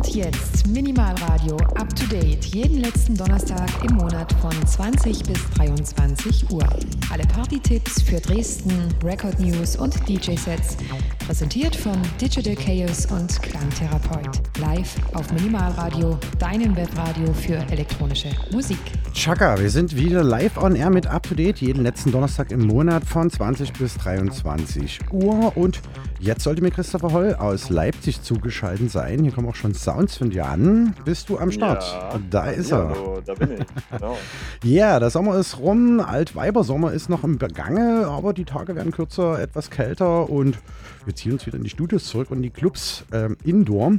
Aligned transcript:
Und 0.00 0.14
jetzt 0.14 0.66
Minimalradio 0.66 1.56
up 1.74 1.94
to 1.94 2.06
date. 2.06 2.42
Jeden 2.46 2.78
letzten 2.78 3.14
Donnerstag 3.14 3.68
im 3.84 3.96
Monat 3.96 4.32
von 4.40 4.50
20 4.66 5.24
bis 5.24 5.50
23 5.56 6.50
Uhr. 6.50 6.66
Alle 7.12 7.24
Party-Tipps 7.24 8.00
für 8.00 8.18
Dresden, 8.18 8.72
Record 9.04 9.38
News 9.38 9.76
und 9.76 9.94
DJ-Sets. 10.08 10.78
Präsentiert 11.26 11.76
von 11.76 12.00
Digital 12.18 12.54
Chaos 12.54 13.08
und 13.12 13.42
Klangtherapeut. 13.42 14.40
Live 14.58 14.96
auf 15.12 15.30
Minimalradio, 15.34 16.18
deinem 16.38 16.74
Webradio 16.74 17.34
für 17.34 17.56
elektronische 17.70 18.30
Musik. 18.52 18.78
Chaka, 19.12 19.58
wir 19.58 19.68
sind 19.68 19.94
wieder 19.94 20.24
live 20.24 20.56
on 20.56 20.76
air 20.76 20.88
mit 20.88 21.06
Up 21.08 21.24
to 21.24 21.34
Date 21.34 21.60
jeden 21.60 21.82
letzten 21.82 22.10
Donnerstag 22.10 22.52
im 22.52 22.66
Monat 22.66 23.04
von 23.04 23.28
20 23.28 23.74
bis 23.74 23.98
23 23.98 25.00
Uhr. 25.12 25.54
Und 25.58 25.82
jetzt 26.20 26.44
sollte 26.44 26.62
mir 26.62 26.70
Christopher 26.70 27.12
Holl 27.12 27.34
aus 27.34 27.70
Leipzig 27.70 28.22
zugeschaltet 28.22 28.90
sein. 28.90 29.22
Hier 29.22 29.32
kommen 29.32 29.48
auch 29.48 29.54
schon 29.54 29.74
Sounds 29.74 30.16
von 30.16 30.30
dir 30.30 30.46
an. 30.46 30.94
Bist 31.04 31.28
du 31.28 31.38
am 31.38 31.50
Start? 31.50 31.82
Ja, 31.82 32.20
da 32.30 32.50
ist 32.50 32.70
er. 32.72 32.88
Hallo, 32.90 33.20
da 33.24 33.34
bin 33.34 33.52
ich. 33.52 33.60
Genau. 33.90 34.16
Ja, 34.62 35.00
der 35.00 35.10
Sommer 35.10 35.36
ist 35.36 35.58
rum, 35.58 36.00
Altweibersommer 36.00 36.92
ist 36.92 37.08
noch 37.08 37.24
im 37.24 37.38
Begange, 37.38 38.06
aber 38.06 38.32
die 38.32 38.44
Tage 38.44 38.74
werden 38.76 38.92
kürzer, 38.92 39.40
etwas 39.40 39.70
kälter 39.70 40.28
und 40.30 40.58
wir 41.04 41.14
ziehen 41.14 41.32
uns 41.32 41.46
wieder 41.46 41.56
in 41.56 41.64
die 41.64 41.70
Studios 41.70 42.04
zurück 42.06 42.30
und 42.30 42.42
die 42.42 42.50
Clubs 42.50 43.04
ähm, 43.12 43.36
indoor. 43.44 43.92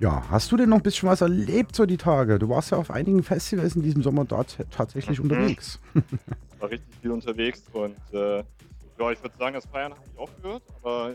Ja, 0.00 0.22
hast 0.30 0.52
du 0.52 0.56
denn 0.56 0.68
noch 0.68 0.76
ein 0.76 0.82
bisschen 0.82 1.08
was 1.08 1.22
erlebt 1.22 1.74
so 1.74 1.84
die 1.86 1.96
Tage? 1.96 2.38
Du 2.38 2.48
warst 2.48 2.70
ja 2.70 2.78
auf 2.78 2.90
einigen 2.90 3.22
Festivals 3.24 3.74
in 3.74 3.82
diesem 3.82 4.02
Sommer 4.02 4.24
dort 4.24 4.56
tatsächlich 4.70 5.18
Mhm. 5.18 5.24
unterwegs. 5.30 5.80
War 6.60 6.70
richtig 6.70 6.88
viel 7.00 7.10
unterwegs 7.12 7.62
und 7.72 7.96
äh, 8.12 8.42
ja, 8.98 9.12
ich 9.12 9.22
würde 9.22 9.36
sagen, 9.38 9.54
das 9.54 9.66
Feiern 9.66 9.92
hat 9.92 10.06
nicht 10.06 10.18
aufgehört, 10.18 10.62
aber 10.76 11.10
äh, 11.10 11.14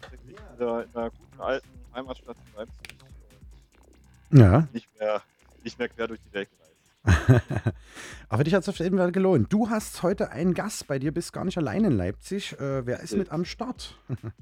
tatsächlich 0.00 0.36
wieder 0.54 0.84
in 0.84 0.94
einer 0.94 1.10
guten 1.10 1.40
alten 1.40 1.68
Heimatstadt 1.94 2.36
in 2.36 2.56
Leipzig 2.56 2.98
Ja, 4.30 4.56
und 4.58 4.74
nicht 4.74 4.98
mehr, 4.98 5.22
nicht 5.64 5.78
mehr 5.78 5.88
quer 5.88 6.08
durch 6.08 6.20
die 6.20 6.32
Welt 6.32 6.48
gereist. 6.50 6.70
aber 8.28 8.44
dich 8.44 8.54
hat 8.54 8.62
es 8.62 8.68
auf 8.68 8.78
jeden 8.78 8.98
Fall 8.98 9.12
gelohnt. 9.12 9.52
Du 9.52 9.70
hast 9.70 10.02
heute 10.02 10.30
einen 10.30 10.52
Gast 10.52 10.86
bei 10.86 10.98
dir, 10.98 11.12
bist 11.12 11.32
gar 11.32 11.44
nicht 11.44 11.56
allein 11.56 11.84
in 11.84 11.92
Leipzig. 11.92 12.52
Äh, 12.60 12.86
wer 12.86 13.00
ist 13.00 13.16
mit 13.16 13.30
am 13.30 13.44
Start? 13.44 13.96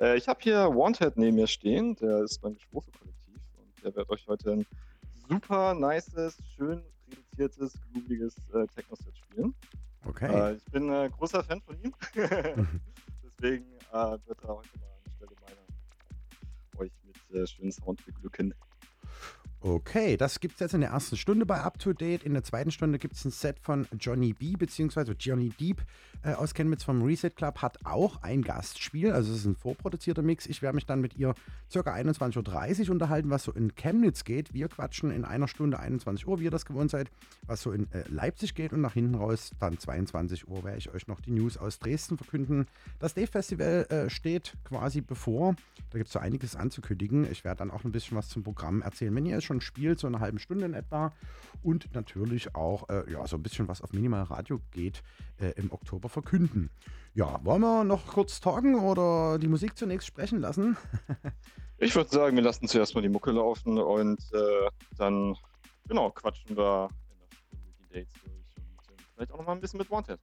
Äh, 0.00 0.16
ich 0.16 0.28
habe 0.28 0.38
hier 0.40 0.68
Wanted 0.68 1.16
neben 1.16 1.34
mir 1.34 1.48
stehen, 1.48 1.96
der 1.96 2.22
ist 2.22 2.40
beim 2.40 2.54
Geschwurfe-Kollektiv 2.54 3.34
und 3.56 3.84
der 3.84 3.96
wird 3.96 4.08
euch 4.08 4.28
heute 4.28 4.52
ein 4.52 4.66
super 5.28 5.74
nices, 5.74 6.38
schön 6.56 6.84
reduziertes, 7.10 7.72
grooviges 7.92 8.36
äh, 8.54 8.64
Techno-Set 8.76 9.16
spielen. 9.16 9.54
Okay. 10.04 10.32
Äh, 10.32 10.54
ich 10.56 10.64
bin 10.66 10.90
äh, 10.90 11.10
großer 11.10 11.42
Fan 11.42 11.60
von 11.62 11.76
ihm. 11.82 11.94
Deswegen 12.14 13.66
äh, 13.92 14.18
wird 14.26 14.42
er 14.42 14.56
heute 14.56 14.78
mal 14.78 14.88
anstelle 15.04 15.36
meiner 15.40 15.68
euch 16.76 16.92
mit 17.02 17.16
äh, 17.34 17.46
schönen 17.46 17.72
Sound 17.72 18.04
beglücken. 18.04 18.54
Okay, 19.60 20.16
das 20.16 20.38
gibt 20.38 20.54
es 20.54 20.60
jetzt 20.60 20.74
in 20.74 20.82
der 20.82 20.90
ersten 20.90 21.16
Stunde 21.16 21.44
bei 21.44 21.60
Up 21.60 21.80
to 21.80 21.92
Date. 21.92 22.22
In 22.22 22.32
der 22.32 22.44
zweiten 22.44 22.70
Stunde 22.70 23.00
gibt 23.00 23.16
es 23.16 23.24
ein 23.24 23.32
Set 23.32 23.58
von 23.58 23.88
Johnny 23.98 24.32
B, 24.32 24.54
beziehungsweise 24.56 25.16
Johnny 25.18 25.48
Deep 25.48 25.82
äh, 26.22 26.34
aus 26.34 26.54
Chemnitz 26.54 26.84
vom 26.84 27.02
Reset 27.02 27.30
Club, 27.30 27.60
hat 27.60 27.84
auch 27.84 28.22
ein 28.22 28.42
Gastspiel. 28.42 29.10
Also, 29.10 29.32
es 29.32 29.40
ist 29.40 29.46
ein 29.46 29.56
vorproduzierter 29.56 30.22
Mix. 30.22 30.46
Ich 30.46 30.62
werde 30.62 30.76
mich 30.76 30.86
dann 30.86 31.00
mit 31.00 31.16
ihr 31.16 31.34
ca. 31.72 31.80
21.30 31.80 32.84
Uhr 32.84 32.90
unterhalten, 32.92 33.30
was 33.30 33.42
so 33.42 33.52
in 33.52 33.74
Chemnitz 33.74 34.22
geht. 34.22 34.54
Wir 34.54 34.68
quatschen 34.68 35.10
in 35.10 35.24
einer 35.24 35.48
Stunde 35.48 35.80
21 35.80 36.28
Uhr, 36.28 36.38
wie 36.38 36.44
ihr 36.44 36.52
das 36.52 36.64
gewohnt 36.64 36.92
seid, 36.92 37.10
was 37.46 37.60
so 37.60 37.72
in 37.72 37.90
äh, 37.92 38.04
Leipzig 38.08 38.54
geht. 38.54 38.72
Und 38.72 38.80
nach 38.80 38.94
hinten 38.94 39.16
raus, 39.16 39.50
dann 39.58 39.76
22 39.76 40.46
Uhr, 40.46 40.62
werde 40.62 40.78
ich 40.78 40.90
euch 40.94 41.08
noch 41.08 41.20
die 41.20 41.32
News 41.32 41.56
aus 41.56 41.80
Dresden 41.80 42.16
verkünden. 42.16 42.66
Das 43.00 43.14
Dave 43.14 43.26
Festival 43.26 43.86
äh, 43.88 44.08
steht 44.08 44.54
quasi 44.62 45.00
bevor. 45.00 45.56
Da 45.90 45.98
gibt 45.98 46.06
es 46.06 46.12
so 46.12 46.20
einiges 46.20 46.54
anzukündigen. 46.54 47.28
Ich 47.30 47.44
werde 47.44 47.58
dann 47.58 47.72
auch 47.72 47.82
ein 47.84 47.90
bisschen 47.90 48.16
was 48.16 48.28
zum 48.28 48.44
Programm 48.44 48.82
erzählen. 48.82 49.14
Wenn 49.16 49.26
ihr 49.26 49.38
es 49.38 49.47
schon 49.48 49.60
spielt, 49.60 49.98
so 49.98 50.06
eine 50.06 50.20
halbe 50.20 50.38
Stunde 50.38 50.64
in 50.66 50.74
etwa. 50.74 51.12
Und 51.62 51.92
natürlich 51.94 52.54
auch 52.54 52.88
äh, 52.88 53.10
ja, 53.10 53.26
so 53.26 53.36
ein 53.36 53.42
bisschen 53.42 53.66
was 53.66 53.82
auf 53.82 53.92
Minimal 53.92 54.22
Radio 54.22 54.60
geht 54.70 55.02
äh, 55.40 55.50
im 55.56 55.72
Oktober 55.72 56.08
verkünden. 56.08 56.70
Ja, 57.14 57.40
wollen 57.44 57.62
wir 57.62 57.82
noch 57.82 58.06
kurz 58.06 58.40
talken 58.40 58.76
oder 58.76 59.38
die 59.38 59.48
Musik 59.48 59.76
zunächst 59.76 60.06
sprechen 60.06 60.38
lassen? 60.38 60.76
Ich 61.80 61.94
würde 61.94 62.10
sagen, 62.10 62.34
wir 62.34 62.42
lassen 62.42 62.66
zuerst 62.66 62.96
mal 62.96 63.02
die 63.02 63.08
Mucke 63.08 63.30
laufen 63.30 63.78
und 63.78 64.18
äh, 64.32 64.68
dann, 64.96 65.36
genau, 65.86 66.10
quatschen 66.10 66.56
wir 66.56 66.88
in 67.08 67.18
der 67.20 67.36
Stunde 67.36 67.72
die 67.78 67.94
Dates 67.94 68.12
durch 68.24 68.56
und 68.56 68.90
äh, 68.90 69.02
vielleicht 69.14 69.30
auch 69.30 69.38
noch 69.38 69.46
mal 69.46 69.52
ein 69.52 69.60
bisschen 69.60 69.78
mit 69.78 69.88
Wanted. 69.88 70.18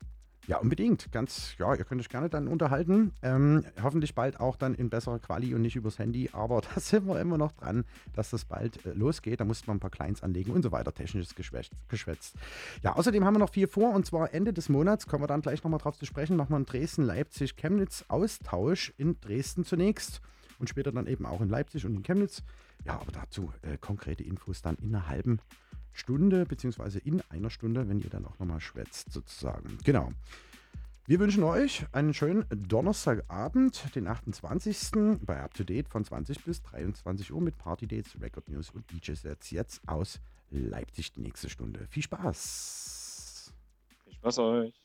Ja, 0.47 0.57
unbedingt. 0.57 1.11
Ganz, 1.11 1.56
ja, 1.57 1.73
ihr 1.73 1.83
könnt 1.85 2.01
euch 2.01 2.09
gerne 2.09 2.29
dann 2.29 2.47
unterhalten. 2.47 3.13
Ähm, 3.23 3.66
hoffentlich 3.81 4.13
bald 4.13 4.39
auch 4.39 4.57
dann 4.57 4.75
in 4.75 4.89
besserer 4.89 5.17
Quali 5.17 5.56
und 5.56 5.61
nicht 5.61 5.75
übers 5.75 5.97
Handy. 5.97 6.29
Aber 6.33 6.61
da 6.75 6.79
sind 6.79 7.07
wir 7.07 7.19
immer 7.19 7.38
noch 7.38 7.51
dran, 7.53 7.83
dass 8.13 8.29
das 8.29 8.45
bald 8.45 8.85
äh, 8.85 8.94
losgeht. 8.94 9.39
Da 9.39 9.45
muss 9.45 9.66
man 9.66 9.78
ein 9.78 9.79
paar 9.79 9.89
Clients 9.89 10.22
anlegen 10.22 10.51
und 10.51 10.61
so 10.61 10.72
weiter. 10.72 10.94
Technisches 10.94 11.33
geschwätzt. 11.35 12.35
Ja, 12.83 12.95
außerdem 12.95 13.25
haben 13.25 13.33
wir 13.33 13.39
noch 13.39 13.50
viel 13.50 13.67
vor. 13.67 13.94
Und 13.94 14.06
zwar 14.06 14.33
Ende 14.33 14.53
des 14.53 14.69
Monats, 14.69 15.07
kommen 15.07 15.23
wir 15.23 15.28
dann 15.28 15.41
gleich 15.41 15.63
nochmal 15.63 15.79
drauf 15.79 15.97
zu 15.97 16.06
sprechen, 16.06 16.35
machen 16.38 16.51
wir 16.51 16.57
einen 16.57 16.66
Dresden, 16.66 17.03
Leipzig, 17.03 17.56
Chemnitz 17.56 18.06
Austausch 18.07 18.94
in 18.97 19.19
Dresden 19.22 19.66
zunächst. 19.66 20.22
Und 20.59 20.69
später 20.69 20.91
dann 20.91 21.07
eben 21.07 21.25
auch 21.25 21.41
in 21.41 21.50
Leipzig 21.50 21.85
und 21.85 21.95
in 21.95 22.03
Chemnitz. 22.03 22.44
Ja, 22.85 22.94
aber 22.94 23.12
dazu 23.12 23.51
äh, 23.63 23.77
konkrete 23.77 24.23
Infos 24.23 24.62
dann 24.62 24.75
in 24.75 24.95
einer 24.95 25.07
halben 25.07 25.39
beziehungsweise 26.45 27.00
in 27.00 27.22
einer 27.29 27.50
Stunde, 27.50 27.88
wenn 27.88 28.00
ihr 28.00 28.09
dann 28.09 28.25
auch 28.25 28.38
nochmal 28.39 28.61
schwätzt, 28.61 29.11
sozusagen. 29.11 29.78
Genau. 29.83 30.11
Wir 31.07 31.19
wünschen 31.19 31.44
euch 31.44 31.85
einen 31.91 32.16
schönen 32.16 32.45
Donnerstagabend, 32.50 33.95
den 33.95 34.07
28. 34.07 35.19
bei 35.22 35.39
Up 35.39 35.53
to 35.53 35.63
Date 35.63 35.88
von 35.88 36.03
20 36.03 36.44
bis 36.44 36.63
23 36.63 37.31
Uhr 37.31 37.41
mit 37.41 37.57
Party 37.59 37.85
Dates, 37.85 38.19
Record 38.19 38.50
News 38.50 38.72
und 38.72 38.91
DJ-Sets. 38.91 39.51
Jetzt 39.51 39.88
aus 39.88 40.19
Leipzig 40.50 41.11
die 41.11 41.22
nächste 41.22 41.50
Stunde. 41.50 41.85
Viel 41.89 42.03
Spaß! 42.03 43.53
Viel 44.03 44.13
Spaß 44.13 44.39
euch. 44.39 44.84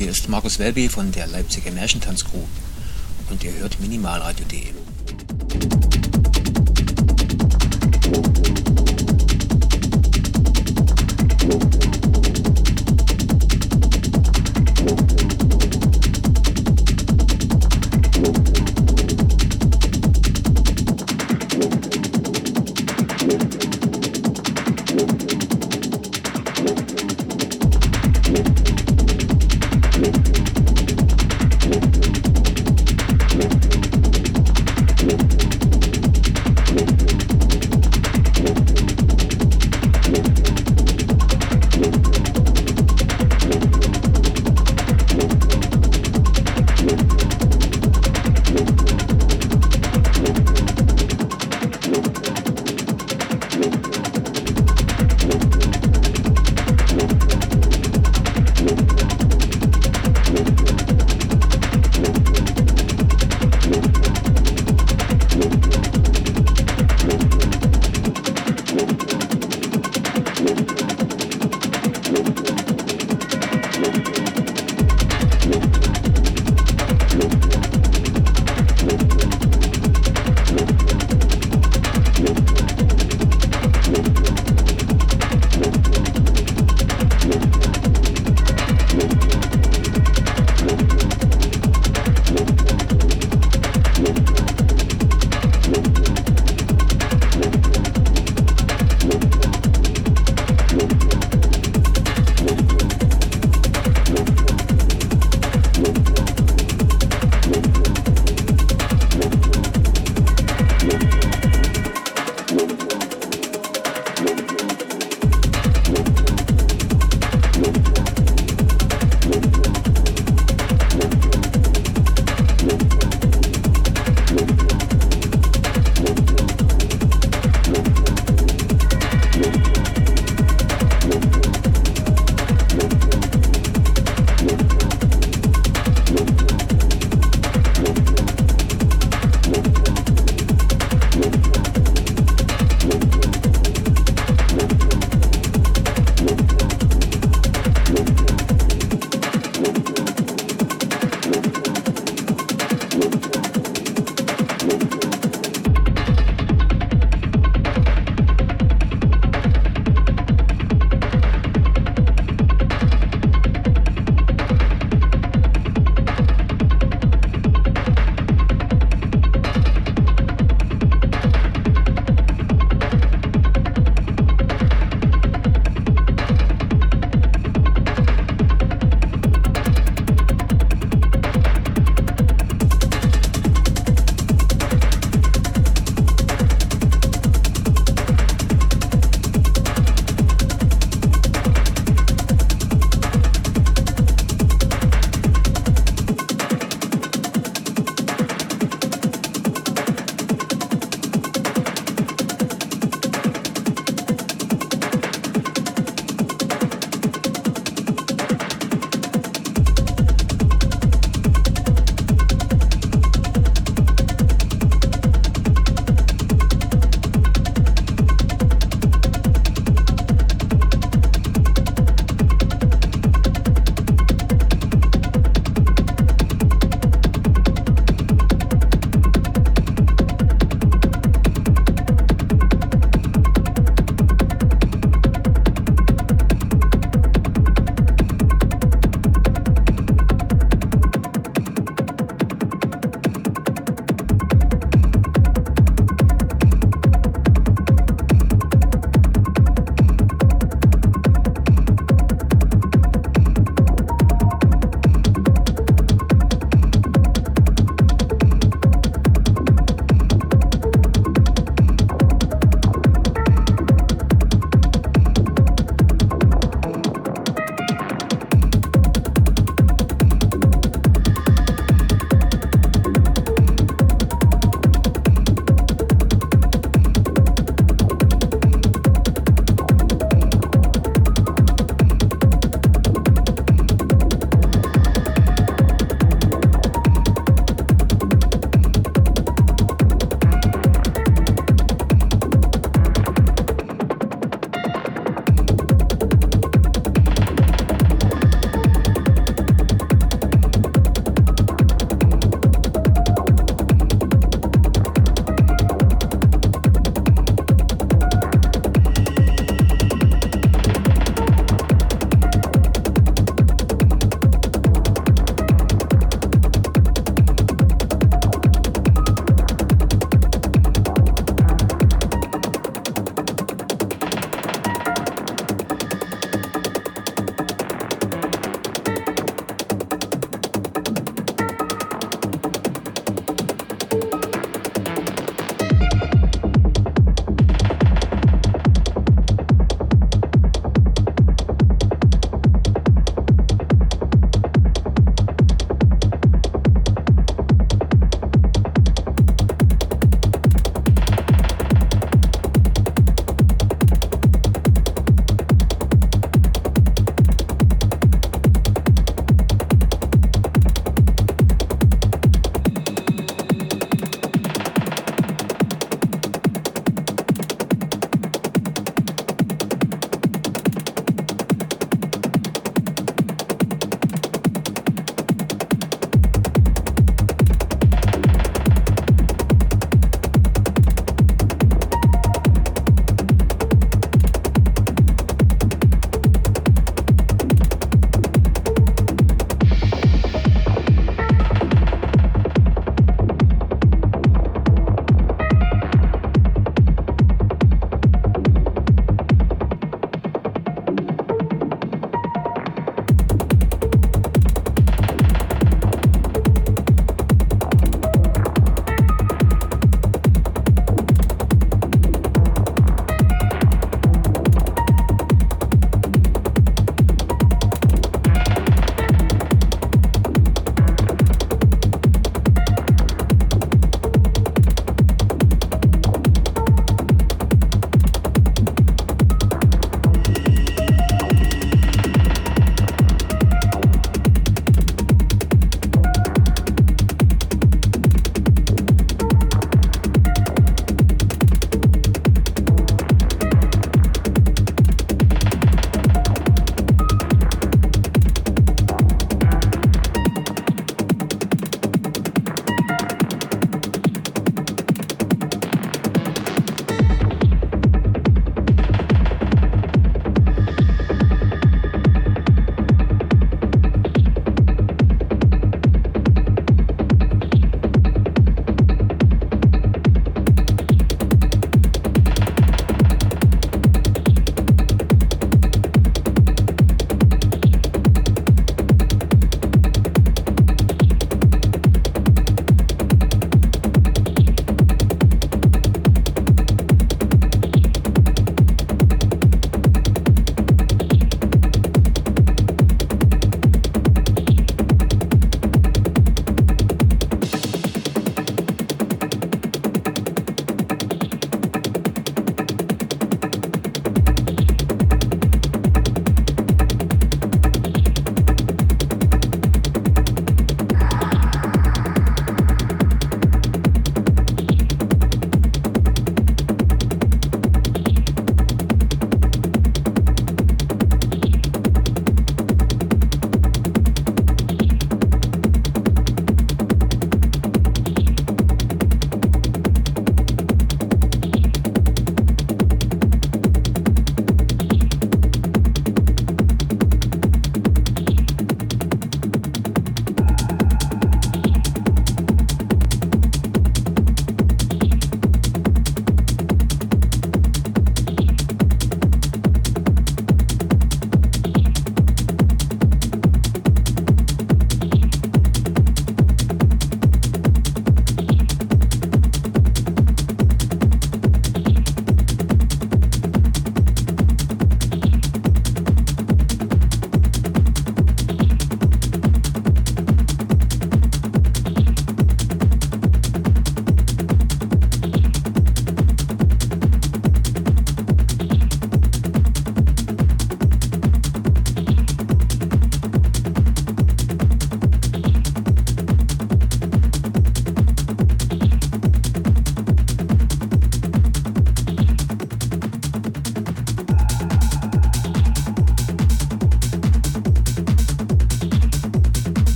Hier 0.00 0.08
ist 0.08 0.30
Markus 0.30 0.58
Welby 0.58 0.88
von 0.88 1.12
der 1.12 1.26
Leipziger 1.26 1.70
Märchentanzcrew 1.72 2.40
und 3.28 3.44
ihr 3.44 3.52
hört 3.52 3.78
minimalradio.de. 3.80 4.79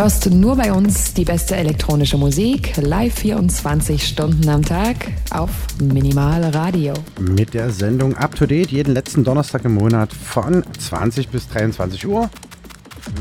hörst 0.00 0.30
nur 0.30 0.56
bei 0.56 0.72
uns 0.72 1.12
die 1.12 1.26
beste 1.26 1.56
elektronische 1.56 2.16
Musik, 2.16 2.74
live 2.78 3.12
24 3.12 4.02
Stunden 4.02 4.48
am 4.48 4.64
Tag 4.64 4.96
auf 5.28 5.50
Minimal 5.78 6.42
Radio. 6.44 6.94
Mit 7.20 7.52
der 7.52 7.68
Sendung 7.68 8.16
Up 8.16 8.34
to 8.34 8.46
Date 8.46 8.70
jeden 8.70 8.94
letzten 8.94 9.24
Donnerstag 9.24 9.66
im 9.66 9.74
Monat 9.74 10.10
von 10.14 10.64
20 10.78 11.28
bis 11.28 11.48
23 11.48 12.06
Uhr 12.06 12.30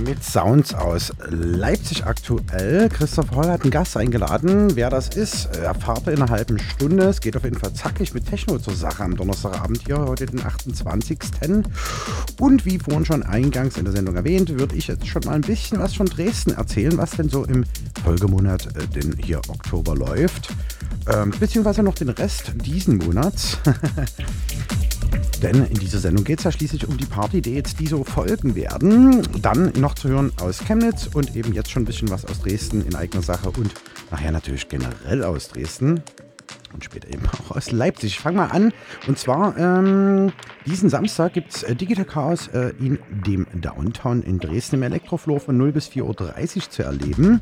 mit 0.05 0.23
Sounds 0.23 0.73
aus 0.73 1.11
Leipzig 1.29 2.05
aktuell. 2.05 2.89
Christoph 2.89 3.31
Holl 3.31 3.47
hat 3.47 3.63
einen 3.63 3.71
Gast 3.71 3.97
eingeladen. 3.97 4.75
Wer 4.75 4.89
das 4.89 5.09
ist, 5.09 5.55
erfahrt 5.57 6.07
ihr 6.07 6.13
in 6.13 6.21
einer 6.21 6.31
halben 6.31 6.59
Stunde. 6.59 7.05
Es 7.05 7.19
geht 7.19 7.35
auf 7.35 7.43
jeden 7.43 7.59
Fall 7.59 7.73
zackig 7.73 8.13
mit 8.13 8.25
Techno 8.29 8.57
zur 8.57 8.75
Sache 8.75 9.03
am 9.03 9.17
Donnerstagabend 9.17 9.81
hier, 9.85 9.97
heute 9.99 10.27
den 10.27 10.45
28. 10.45 11.19
Und 12.39 12.65
wie 12.65 12.79
vorhin 12.79 13.05
schon 13.05 13.23
eingangs 13.23 13.77
in 13.77 13.83
der 13.83 13.93
Sendung 13.93 14.15
erwähnt, 14.15 14.57
würde 14.57 14.75
ich 14.75 14.87
jetzt 14.87 15.05
schon 15.05 15.21
mal 15.25 15.33
ein 15.33 15.41
bisschen 15.41 15.79
was 15.79 15.93
von 15.93 16.07
Dresden 16.07 16.51
erzählen, 16.51 16.97
was 16.97 17.11
denn 17.11 17.29
so 17.29 17.43
im 17.43 17.65
Folgemonat 18.03 18.67
äh, 18.77 18.87
denn 18.87 19.15
hier 19.21 19.41
Oktober 19.49 19.95
läuft. 19.95 20.49
Ähm, 21.13 21.33
beziehungsweise 21.37 21.83
noch 21.83 21.95
den 21.95 22.09
Rest 22.09 22.53
diesen 22.65 22.97
Monats. 22.97 23.57
Denn 25.41 25.65
in 25.65 25.79
dieser 25.79 25.99
Sendung 25.99 26.25
geht 26.25 26.39
es 26.39 26.43
ja 26.43 26.51
schließlich 26.51 26.85
um 26.85 26.97
die 26.97 27.05
Party-Dates, 27.05 27.75
die 27.75 27.87
so 27.87 28.03
folgen 28.03 28.55
werden. 28.55 29.21
Dann 29.41 29.71
noch 29.79 29.95
zu 29.95 30.09
hören 30.09 30.33
aus 30.41 30.59
Chemnitz 30.59 31.09
und 31.13 31.33
eben 31.35 31.53
jetzt 31.53 31.71
schon 31.71 31.83
ein 31.83 31.85
bisschen 31.85 32.09
was 32.09 32.25
aus 32.25 32.41
Dresden 32.41 32.85
in 32.85 32.93
eigener 32.93 33.23
Sache 33.23 33.49
und 33.49 33.73
nachher 34.11 34.33
natürlich 34.33 34.67
generell 34.67 35.23
aus 35.23 35.47
Dresden 35.47 36.01
und 36.73 36.83
später 36.83 37.07
eben 37.09 37.25
auch 37.27 37.55
aus 37.55 37.71
Leipzig. 37.71 38.11
Ich 38.11 38.19
fange 38.19 38.37
mal 38.37 38.47
an. 38.47 38.73
Und 39.07 39.17
zwar 39.17 39.57
ähm, 39.57 40.31
diesen 40.65 40.89
Samstag 40.89 41.33
gibt 41.33 41.55
es 41.55 41.63
äh, 41.63 41.75
Digital 41.75 42.05
Chaos 42.05 42.47
äh, 42.49 42.73
in 42.79 42.99
dem 43.09 43.47
Downtown 43.53 44.21
in 44.23 44.39
Dresden 44.39 44.75
im 44.75 44.83
Elektrofloor 44.83 45.39
von 45.39 45.57
0 45.57 45.71
bis 45.71 45.87
4.30 45.89 46.55
Uhr 46.57 46.69
zu 46.69 46.83
erleben. 46.83 47.41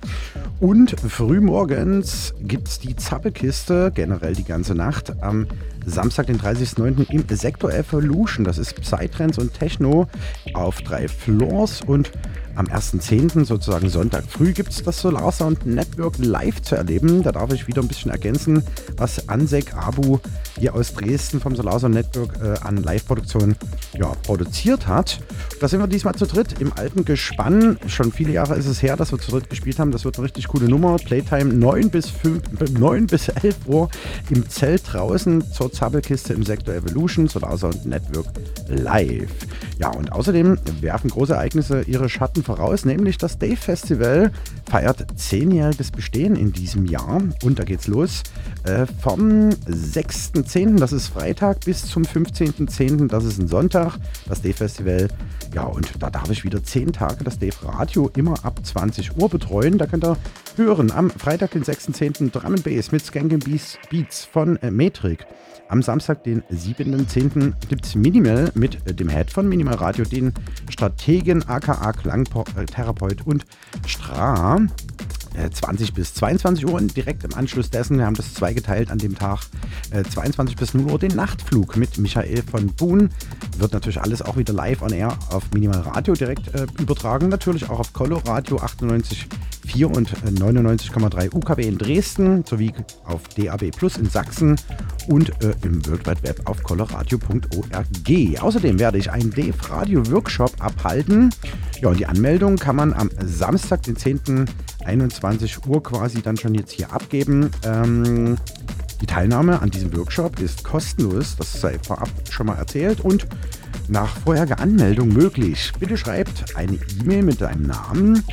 Und 0.60 1.00
frühmorgens 1.00 2.34
gibt 2.42 2.68
es 2.68 2.80
die 2.80 2.96
Zappelkiste, 2.96 3.92
generell 3.94 4.34
die 4.34 4.46
ganze 4.46 4.76
Nacht, 4.76 5.22
am 5.22 5.48
Samstag, 5.86 6.28
den 6.28 6.40
30.09. 6.40 7.10
im 7.10 7.36
Sektor 7.36 7.72
Evolution. 7.72 8.44
Das 8.44 8.58
ist 8.58 8.80
Psytrance 8.82 9.40
und 9.40 9.54
Techno 9.54 10.08
auf 10.54 10.82
drei 10.82 11.08
Floors 11.08 11.82
und 11.82 12.12
am 12.58 12.66
1.10., 12.66 13.46
sozusagen 13.46 13.90
Sonntag 13.90 14.24
früh, 14.28 14.52
gibt 14.52 14.72
es 14.72 14.84
das 14.84 15.00
Solar 15.00 15.32
Sound 15.32 15.66
Network 15.66 16.18
live 16.18 16.62
zu 16.62 16.76
erleben. 16.76 17.22
Da 17.22 17.32
darf 17.32 17.54
ich 17.54 17.68
wieder 17.68 17.82
ein 17.82 17.88
bisschen 17.88 18.10
ergänzen, 18.12 18.64
was 18.98 19.30
Ansek 19.30 19.76
Abu 19.76 20.18
hier 20.60 20.76
aus 20.76 20.94
Dresden 20.94 21.40
vom 21.40 21.56
Solar 21.56 21.80
Sound 21.80 21.96
Network 21.96 22.40
äh, 22.42 22.58
an 22.66 22.78
Live-Produktion 22.78 23.56
ja, 23.98 24.08
produziert 24.24 24.88
hat. 24.88 25.20
Da 25.60 25.68
sind 25.68 25.80
wir 25.80 25.88
diesmal 25.88 26.16
zu 26.16 26.26
dritt 26.26 26.60
im 26.60 26.74
alten 26.74 27.06
Gespann. 27.06 27.78
Schon 27.88 28.12
viele 28.12 28.32
Jahre 28.32 28.56
ist 28.56 28.68
es 28.68 28.82
her, 28.82 28.96
dass 28.96 29.12
wir 29.12 29.20
zu 29.20 29.32
dritt 29.32 29.50
gespielt 29.50 29.80
haben. 29.80 29.92
Das 29.92 30.06
wird 30.06 30.18
eine 30.18 30.26
richtig 30.26 30.48
coole 30.48 30.68
Nummer. 30.68 30.98
Playtime 30.98 31.54
9 31.54 31.90
bis, 31.90 32.10
5, 32.10 32.72
9 32.78 33.08
bis 33.08 33.30
11 33.30 33.56
Uhr 33.66 33.90
im 34.30 34.48
Zelt 34.50 34.84
draußen 34.92 35.52
zur 35.52 35.72
Zappelkiste 35.72 36.34
im 36.34 36.44
Sektor 36.44 36.74
Evolution, 36.74 37.28
Solar 37.28 37.58
Sound 37.58 37.86
Network 37.86 38.28
live. 38.68 39.32
Ja, 39.80 39.90
und 39.90 40.12
außerdem 40.12 40.58
werfen 40.82 41.10
große 41.10 41.34
Ereignisse 41.34 41.82
ihre 41.84 42.10
Schatten 42.10 42.44
voraus, 42.44 42.84
nämlich 42.84 43.18
das 43.18 43.38
Dave 43.38 43.58
Festival 43.58 44.32
feiert 44.70 45.06
zehnjähriges 45.16 45.92
Bestehen 45.92 46.36
in 46.36 46.52
diesem 46.52 46.86
Jahr. 46.86 47.22
Und 47.44 47.60
da 47.60 47.64
geht's 47.64 47.88
los 47.88 48.24
äh, 48.64 48.86
vom 49.02 49.50
6.10., 50.48 50.80
das 50.80 50.94
ist 50.94 51.08
Freitag, 51.08 51.66
bis 51.66 51.86
zum 51.86 52.04
15.10., 52.04 53.10
das 53.10 53.26
ist 53.26 53.38
ein 53.38 53.48
Sonntag, 53.48 53.98
das 54.28 54.42
Dave 54.42 54.54
Festival. 54.54 55.10
Ja, 55.54 55.64
und 55.64 55.92
da 56.00 56.10
darf 56.10 56.30
ich 56.30 56.44
wieder 56.44 56.64
zehn 56.64 56.94
Tage 56.94 57.24
das 57.24 57.38
Dave 57.38 57.56
Radio 57.64 58.10
immer 58.16 58.46
ab 58.46 58.60
20 58.64 59.18
Uhr 59.18 59.30
betreuen. 59.30 59.78
Da 59.78 59.88
könnt 59.88 60.06
ihr 60.06 60.18
hören 60.56 60.92
am 60.92 61.10
Freitag, 61.10 61.52
den 61.52 61.64
6.10. 61.64 62.32
Drum 62.32 62.56
Bass 62.56 62.92
mit 62.92 63.06
Skanking 63.06 63.40
Beats 63.90 64.26
von 64.26 64.58
äh, 64.58 64.72
Metrik. 64.72 65.26
Am 65.70 65.82
Samstag, 65.82 66.24
den 66.24 66.44
7.10., 66.44 67.54
gibt 67.68 67.86
es 67.86 67.96
Minimal 67.96 68.52
mit 68.56 68.88
äh, 68.88 68.94
dem 68.94 69.10
Head 69.10 69.32
von 69.32 69.50
Minimal 69.50 69.76
Radio, 69.76 70.06
den 70.06 70.34
Strategen 70.70 71.48
aka 71.48 71.92
Klangtherapeut 71.92 73.26
und 73.26 73.46
Stra. 73.86 74.62
20 75.52 75.90
äh, 75.90 75.92
bis 75.92 76.14
22 76.16 76.66
Uhr 76.66 76.74
und 76.74 76.96
direkt 76.96 77.24
im 77.24 77.34
Anschluss 77.34 77.70
dessen, 77.70 77.98
wir 77.98 78.06
haben 78.06 78.16
das 78.16 78.34
zweigeteilt 78.34 78.92
an 78.92 78.98
dem 78.98 79.16
Tag, 79.16 79.42
22 79.92 80.56
äh, 80.56 80.60
bis 80.60 80.74
0 80.74 80.92
Uhr 80.92 81.00
den 81.00 81.16
Nachtflug 81.16 81.78
mit 81.78 81.98
Michael 81.98 82.44
von 82.44 82.68
Buhn. 82.68 83.10
Wird 83.58 83.74
natürlich 83.74 84.02
alles 84.02 84.22
auch 84.22 84.38
wieder 84.38 84.54
live 84.54 84.82
on 84.82 84.92
air 84.92 85.18
auf 85.30 85.44
Minimal 85.54 85.82
Radio 85.82 86.14
direkt 86.14 86.54
äh, 86.54 86.68
übertragen. 86.80 87.30
Natürlich 87.30 87.70
auch 87.70 87.80
auf 87.80 87.94
Collo 87.94 88.18
Radio 88.26 88.58
98 88.58 89.28
4 89.68 89.92
und 89.92 90.10
99,3 90.10 91.26
äh, 91.26 91.30
UKW 91.36 91.68
in 91.68 91.78
Dresden 91.78 92.44
sowie 92.46 92.74
auf 93.04 93.28
DAB 93.30 93.72
Plus 93.72 93.98
in 93.98 94.10
Sachsen 94.10 94.56
und 95.08 95.30
äh, 95.44 95.54
im 95.64 95.86
World 95.86 96.08
Wide 96.08 96.24
Web 96.24 96.42
auf 96.46 96.64
coloradio.org. 96.64 98.42
Außerdem 98.42 98.80
werde 98.80 98.98
ich 98.98 99.12
einen 99.12 99.32
DF 99.32 99.70
Radio 99.70 100.10
Workshop 100.12 100.54
abhalten. 100.60 101.34
Ja, 101.82 101.90
und 101.90 102.00
die 102.00 102.06
Anmeldung 102.06 102.56
kann 102.56 102.76
man 102.76 102.94
am 102.94 103.10
Samstag, 103.24 103.84
den 103.84 103.96
10. 103.96 104.46
21 104.86 105.68
Uhr 105.68 105.84
quasi 105.84 106.22
dann 106.22 106.38
schon 106.38 106.56
jetzt 106.56 106.72
hier 106.72 106.92
abgeben. 106.94 107.52
Ähm, 107.64 108.38
die 109.02 109.06
Teilnahme 109.06 109.62
an 109.62 109.70
diesem 109.70 109.96
Workshop 109.96 110.40
ist 110.40 110.64
kostenlos, 110.64 111.36
das 111.36 111.60
sei 111.60 111.78
vorab 111.80 112.10
schon 112.30 112.48
mal 112.48 112.56
erzählt 112.56 113.02
und 113.02 113.28
nach 113.90 114.18
vorheriger 114.18 114.60
Anmeldung 114.60 115.10
möglich. 115.10 115.72
Bitte 115.80 115.98
schreibt 115.98 116.56
eine 116.56 116.80
E-Mail 117.02 117.24
mit 117.24 117.42
deinem 117.42 117.64
Namen 117.64 118.24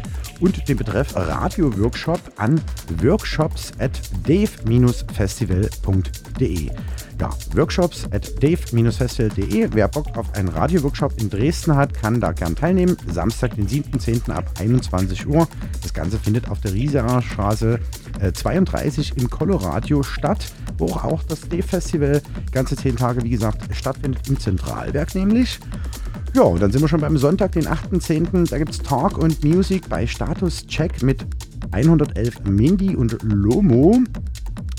und 0.40 0.68
den 0.68 0.77
Betreff 0.77 1.16
Radio-Workshop 1.16 2.20
an 2.37 2.61
workshops 3.03 3.73
at 3.79 3.99
dave-festival.de. 4.27 6.70
Ja, 7.20 7.31
workshops 7.55 8.07
at 8.12 8.42
dave-festival.de. 8.42 9.68
Wer 9.73 9.88
Bock 9.88 10.16
auf 10.16 10.35
einen 10.35 10.49
Radio-Workshop 10.49 11.20
in 11.20 11.31
Dresden 11.31 11.77
hat, 11.77 11.94
kann 11.94 12.20
da 12.20 12.33
gern 12.33 12.57
teilnehmen. 12.57 12.97
Samstag, 13.07 13.55
den 13.55 13.68
7.10. 13.68 14.33
ab 14.33 14.51
21 14.59 15.27
Uhr. 15.27 15.47
Das 15.83 15.94
Ganze 15.94 16.18
findet 16.18 16.49
auf 16.49 16.61
der 16.61 16.75
Rieserer 16.75 17.23
Straße 17.23 17.79
äh, 18.20 18.33
32 18.33 19.16
in 19.16 19.31
Colorado 19.31 20.03
statt, 20.03 20.47
wo 20.79 20.87
auch 20.87 21.23
das 21.23 21.49
Dave-Festival 21.49 22.20
ganze 22.53 22.77
zehn 22.77 22.97
Tage, 22.97 23.23
wie 23.23 23.31
gesagt, 23.31 23.75
stattfindet 23.75 24.29
im 24.29 24.38
Zentralwerk 24.38 25.14
nämlich. 25.14 25.61
Ja, 26.35 26.42
und 26.42 26.61
dann 26.61 26.73
sind 26.73 26.81
wir 26.81 26.88
schon 26.88 27.01
beim 27.01 27.16
Sonntag, 27.16 27.53
den 27.53 27.68
8.10. 27.68 28.51
Da 28.51 28.59
gibt 28.59 28.73
es 28.73 28.79
Talk 28.79 29.18
und 29.18 29.44
Music 29.44 29.88
bei 29.88 30.05
Status 30.05 30.66
Check 30.66 31.01
mit 31.01 31.25
111 31.70 32.44
Mindy 32.44 32.97
und 32.97 33.23
Lomo 33.23 34.01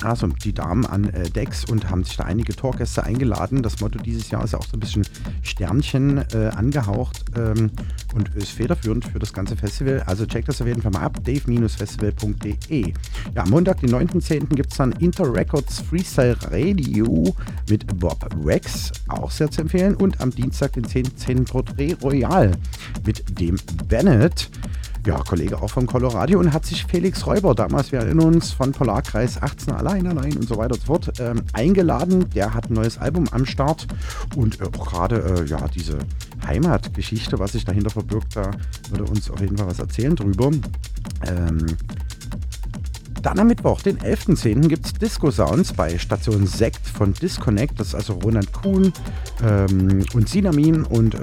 also 0.04 0.28
die 0.28 0.54
Damen 0.54 0.86
an 0.86 1.10
äh, 1.10 1.30
Decks 1.30 1.66
und 1.66 1.90
haben 1.90 2.04
sich 2.04 2.18
da 2.18 2.24
einige 2.24 2.56
Talkgäste 2.56 3.04
eingeladen. 3.04 3.64
Das 3.64 3.80
Motto 3.80 4.00
dieses 4.00 4.30
Jahr 4.30 4.44
ist 4.44 4.52
ja 4.52 4.60
auch 4.60 4.66
so 4.66 4.78
ein 4.78 4.80
bisschen 4.80 5.06
Sternchen 5.42 6.18
äh, 6.34 6.50
angehaucht 6.56 7.26
ähm, 7.36 7.72
und 8.14 8.30
ist 8.36 8.52
federführend 8.52 9.06
für 9.06 9.20
das 9.20 9.34
ganze 9.34 9.56
Festival. 9.56 10.04
Also 10.06 10.26
checkt 10.26 10.48
das 10.48 10.62
auf 10.62 10.68
jeden 10.68 10.82
Fall 10.82 10.92
mal 10.92 11.02
ab, 11.02 11.24
dave-festival.de. 11.24 12.94
Ja, 13.34 13.44
am 13.44 13.50
Montag, 13.50 13.80
den 13.82 13.92
9.10. 13.92 14.56
gibt 14.56 14.72
es 14.72 14.78
dann 14.78 14.92
Inter 14.94 15.34
Records 15.34 15.82
Freestyle 15.82 16.38
Radio 16.50 17.36
mit 17.70 18.00
Bob 18.00 18.28
Rex, 18.44 18.92
auch 19.08 19.32
sehr 19.32 19.50
zu 19.50 19.62
empfehlen. 19.62 19.96
Und 19.96 20.22
am 20.22 20.32
Dienstag, 20.32 20.74
den 20.74 20.86
10.10. 20.86 21.46
Portrait 21.50 22.02
Royal 22.04 22.52
mit 23.06 23.40
dem 23.40 23.58
Bennett 23.88 24.50
ja, 25.06 25.18
Kollege 25.20 25.62
auch 25.62 25.70
von 25.70 25.86
Colorado 25.86 26.40
und 26.40 26.52
hat 26.54 26.66
sich 26.66 26.86
Felix 26.86 27.26
Räuber 27.26 27.54
damals, 27.54 27.92
wir 27.92 28.00
erinnern 28.00 28.36
uns, 28.36 28.52
von 28.52 28.72
Polarkreis 28.72 29.42
18 29.42 29.74
allein, 29.74 30.08
allein 30.08 30.36
und 30.36 30.48
so 30.48 30.58
weiter 30.58 30.74
und 30.74 30.82
so 30.82 30.88
fort, 30.88 31.20
ähm, 31.20 31.44
eingeladen. 31.54 32.30
Der 32.34 32.54
hat 32.54 32.70
ein 32.70 32.74
neues 32.74 32.98
Album 32.98 33.26
am 33.32 33.46
Start 33.46 33.88
und 34.36 34.60
äh, 34.60 34.66
auch 34.66 34.90
gerade 34.90 35.44
äh, 35.44 35.46
ja, 35.46 35.68
diese 35.68 36.00
Heimatgeschichte, 36.46 37.40
was 37.40 37.54
sich 37.54 37.66
dahinter 37.66 37.90
verbirgt, 37.90 38.36
da 38.36 38.52
würde 38.90 39.06
uns 39.06 39.30
auf 39.30 39.40
jeden 39.40 39.58
Fall 39.58 39.68
was 39.68 39.80
erzählen 39.80 40.16
drüber. 40.16 40.52
Ähm, 41.28 41.66
dann 43.26 43.40
am 43.40 43.48
Mittwoch, 43.48 43.82
den 43.82 43.98
11.10., 43.98 44.68
gibt 44.68 44.86
es 44.86 44.94
Disco 44.94 45.32
Sounds 45.32 45.74
bei 45.74 45.98
Station 45.98 46.46
Sekt 46.46 46.86
von 46.86 47.12
Disconnect. 47.12 47.80
Das 47.80 47.88
ist 47.88 47.96
also 47.96 48.14
Ronald 48.14 48.54
Kuhn 48.54 48.94
ähm, 49.44 50.06
und 50.14 50.30
Sinamin 50.30 50.84
und 50.84 51.16
äh, 51.16 51.20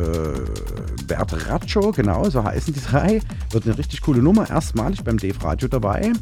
Bert 1.06 1.48
Ratcho, 1.48 1.92
genau, 1.92 2.28
so 2.28 2.42
heißen 2.42 2.74
die 2.74 2.80
drei. 2.80 3.20
Wird 3.50 3.66
eine 3.66 3.78
richtig 3.78 4.00
coole 4.00 4.20
Nummer. 4.20 4.50
Erstmalig 4.50 5.04
beim 5.04 5.16
Dave 5.16 5.40
Radio 5.44 5.68
dabei. 5.68 6.12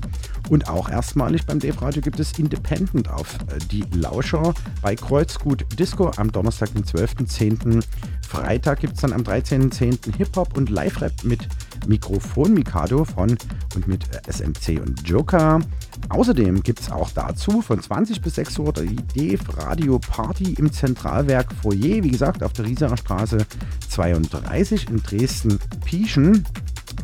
Und 0.50 0.68
auch 0.68 0.88
erstmalig 0.88 1.46
beim 1.46 1.60
Dave 1.60 1.80
Radio 1.80 2.02
gibt 2.02 2.18
es 2.18 2.36
Independent 2.36 3.08
auf 3.08 3.36
äh, 3.36 3.58
die 3.70 3.84
Lauscher 3.94 4.52
bei 4.82 4.96
Kreuzgut 4.96 5.64
Disco 5.78 6.10
am 6.16 6.32
Donnerstag, 6.32 6.74
den 6.74 6.82
12.10. 6.82 7.80
Freitag 8.28 8.80
gibt 8.80 8.94
es 8.94 9.00
dann 9.00 9.12
am 9.12 9.22
13.10. 9.22 10.16
Hip-Hop 10.16 10.56
und 10.56 10.68
Live-Rap 10.68 11.22
mit 11.22 11.46
Mikrofon 11.86 12.52
Mikado 12.52 13.04
von 13.04 13.38
und 13.76 13.86
mit 13.86 14.04
äh, 14.12 14.28
SMC 14.28 14.80
und 14.80 15.08
Joker. 15.08 15.60
Außerdem 16.08 16.64
gibt 16.64 16.80
es 16.80 16.90
auch 16.90 17.10
dazu 17.12 17.62
von 17.62 17.80
20 17.80 18.20
bis 18.20 18.34
6 18.34 18.58
Uhr 18.58 18.72
die 18.72 18.96
DEF 18.96 19.42
Radio 19.56 20.00
Party 20.00 20.54
im 20.54 20.72
Zentralwerk 20.72 21.54
Foyer, 21.62 22.02
wie 22.02 22.10
gesagt, 22.10 22.42
auf 22.42 22.54
der 22.54 22.64
Riesener 22.64 22.96
Straße 22.96 23.46
32 23.88 24.90
in 24.90 24.96
Dresden-Pieschen. 25.00 26.44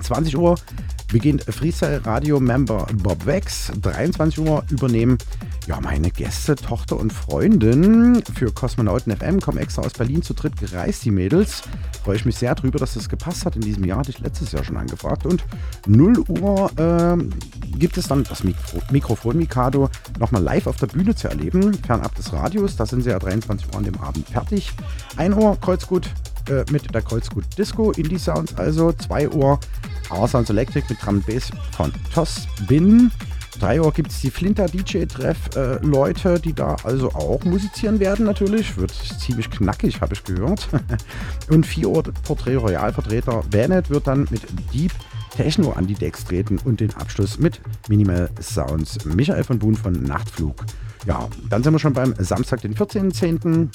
20 0.02 0.36
Uhr 0.36 0.56
beginnt 1.08 1.44
Freestyle 1.44 2.04
Radio 2.04 2.40
Member 2.40 2.86
Bob 3.02 3.26
Wex. 3.26 3.72
23 3.80 4.38
Uhr 4.40 4.64
übernehmen 4.70 5.18
ja, 5.66 5.80
meine 5.80 6.10
Gäste, 6.10 6.54
Tochter 6.54 6.96
und 6.96 7.12
Freundin 7.12 8.22
für 8.34 8.52
Kosmonauten 8.52 9.16
FM 9.16 9.40
kommen 9.40 9.58
extra 9.58 9.82
aus 9.82 9.94
Berlin 9.94 10.22
zu 10.22 10.32
dritt 10.32 10.56
gereist, 10.56 11.04
die 11.04 11.10
Mädels. 11.10 11.62
Freue 12.04 12.16
ich 12.16 12.24
mich 12.24 12.36
sehr 12.36 12.54
drüber, 12.54 12.78
dass 12.78 12.94
das 12.94 13.08
gepasst 13.08 13.44
hat 13.44 13.56
in 13.56 13.62
diesem 13.62 13.84
Jahr. 13.84 13.98
Hatte 13.98 14.10
ich 14.10 14.20
letztes 14.20 14.52
Jahr 14.52 14.62
schon 14.62 14.76
angefragt. 14.76 15.26
Und 15.26 15.44
0 15.86 16.18
Uhr 16.28 16.70
äh, 16.78 17.76
gibt 17.78 17.98
es 17.98 18.06
dann 18.06 18.22
das 18.24 18.44
Mikro 18.44 18.80
Mikrofon 18.92 19.36
Mikado 19.36 19.90
nochmal 20.20 20.42
live 20.42 20.68
auf 20.68 20.76
der 20.76 20.86
Bühne 20.86 21.16
zu 21.16 21.28
erleben, 21.28 21.74
fernab 21.74 22.14
des 22.14 22.32
Radios. 22.32 22.76
Da 22.76 22.86
sind 22.86 23.02
sie 23.02 23.10
ja 23.10 23.18
23 23.18 23.68
Uhr 23.68 23.76
an 23.76 23.84
dem 23.84 23.98
Abend 24.00 24.28
fertig. 24.28 24.72
1 25.16 25.34
Uhr 25.34 25.58
Kreuzgut 25.60 26.10
äh, 26.48 26.64
mit 26.70 26.92
der 26.94 27.02
Kreuzgut 27.02 27.44
Disco, 27.56 27.92
Indie 27.92 28.18
Sounds 28.18 28.54
also. 28.56 28.92
2 28.92 29.30
Uhr 29.30 29.58
Our 30.10 30.28
Sounds 30.28 30.50
Electric 30.50 30.86
mit 30.88 31.04
Drum 31.04 31.22
Bass 31.22 31.50
von 31.76 31.92
Toss 32.12 32.46
Bin. 32.68 33.10
3 33.58 33.80
Uhr 33.80 33.92
gibt 33.92 34.10
es 34.10 34.20
die 34.20 34.30
Flinter 34.30 34.66
DJ-Treff-Leute, 34.66 36.34
äh, 36.34 36.40
die 36.40 36.52
da 36.52 36.76
also 36.84 37.08
auch 37.12 37.42
musizieren 37.44 38.00
werden 38.00 38.26
natürlich. 38.26 38.76
Wird 38.76 38.92
ziemlich 38.92 39.50
knackig, 39.50 40.00
habe 40.00 40.14
ich 40.14 40.24
gehört. 40.24 40.68
Und 41.50 41.66
4 41.66 41.88
Uhr 41.88 42.02
Porträt 42.24 42.56
Royal-Vertreter 42.56 43.42
Bennett 43.50 43.90
wird 43.90 44.06
dann 44.06 44.28
mit 44.30 44.42
Deep 44.72 44.92
Techno 45.36 45.72
an 45.72 45.86
die 45.86 45.94
Decks 45.94 46.24
treten 46.24 46.58
und 46.64 46.80
den 46.80 46.94
Abschluss 46.94 47.38
mit 47.38 47.60
Minimal 47.88 48.30
Sounds 48.40 49.04
Michael 49.04 49.44
von 49.44 49.58
Buhn 49.58 49.76
von 49.76 49.92
Nachtflug. 50.02 50.64
Ja, 51.06 51.28
dann 51.48 51.62
sind 51.62 51.72
wir 51.72 51.78
schon 51.78 51.92
beim 51.92 52.16
Samstag, 52.18 52.62
den 52.62 52.74
14.10. 52.74 53.68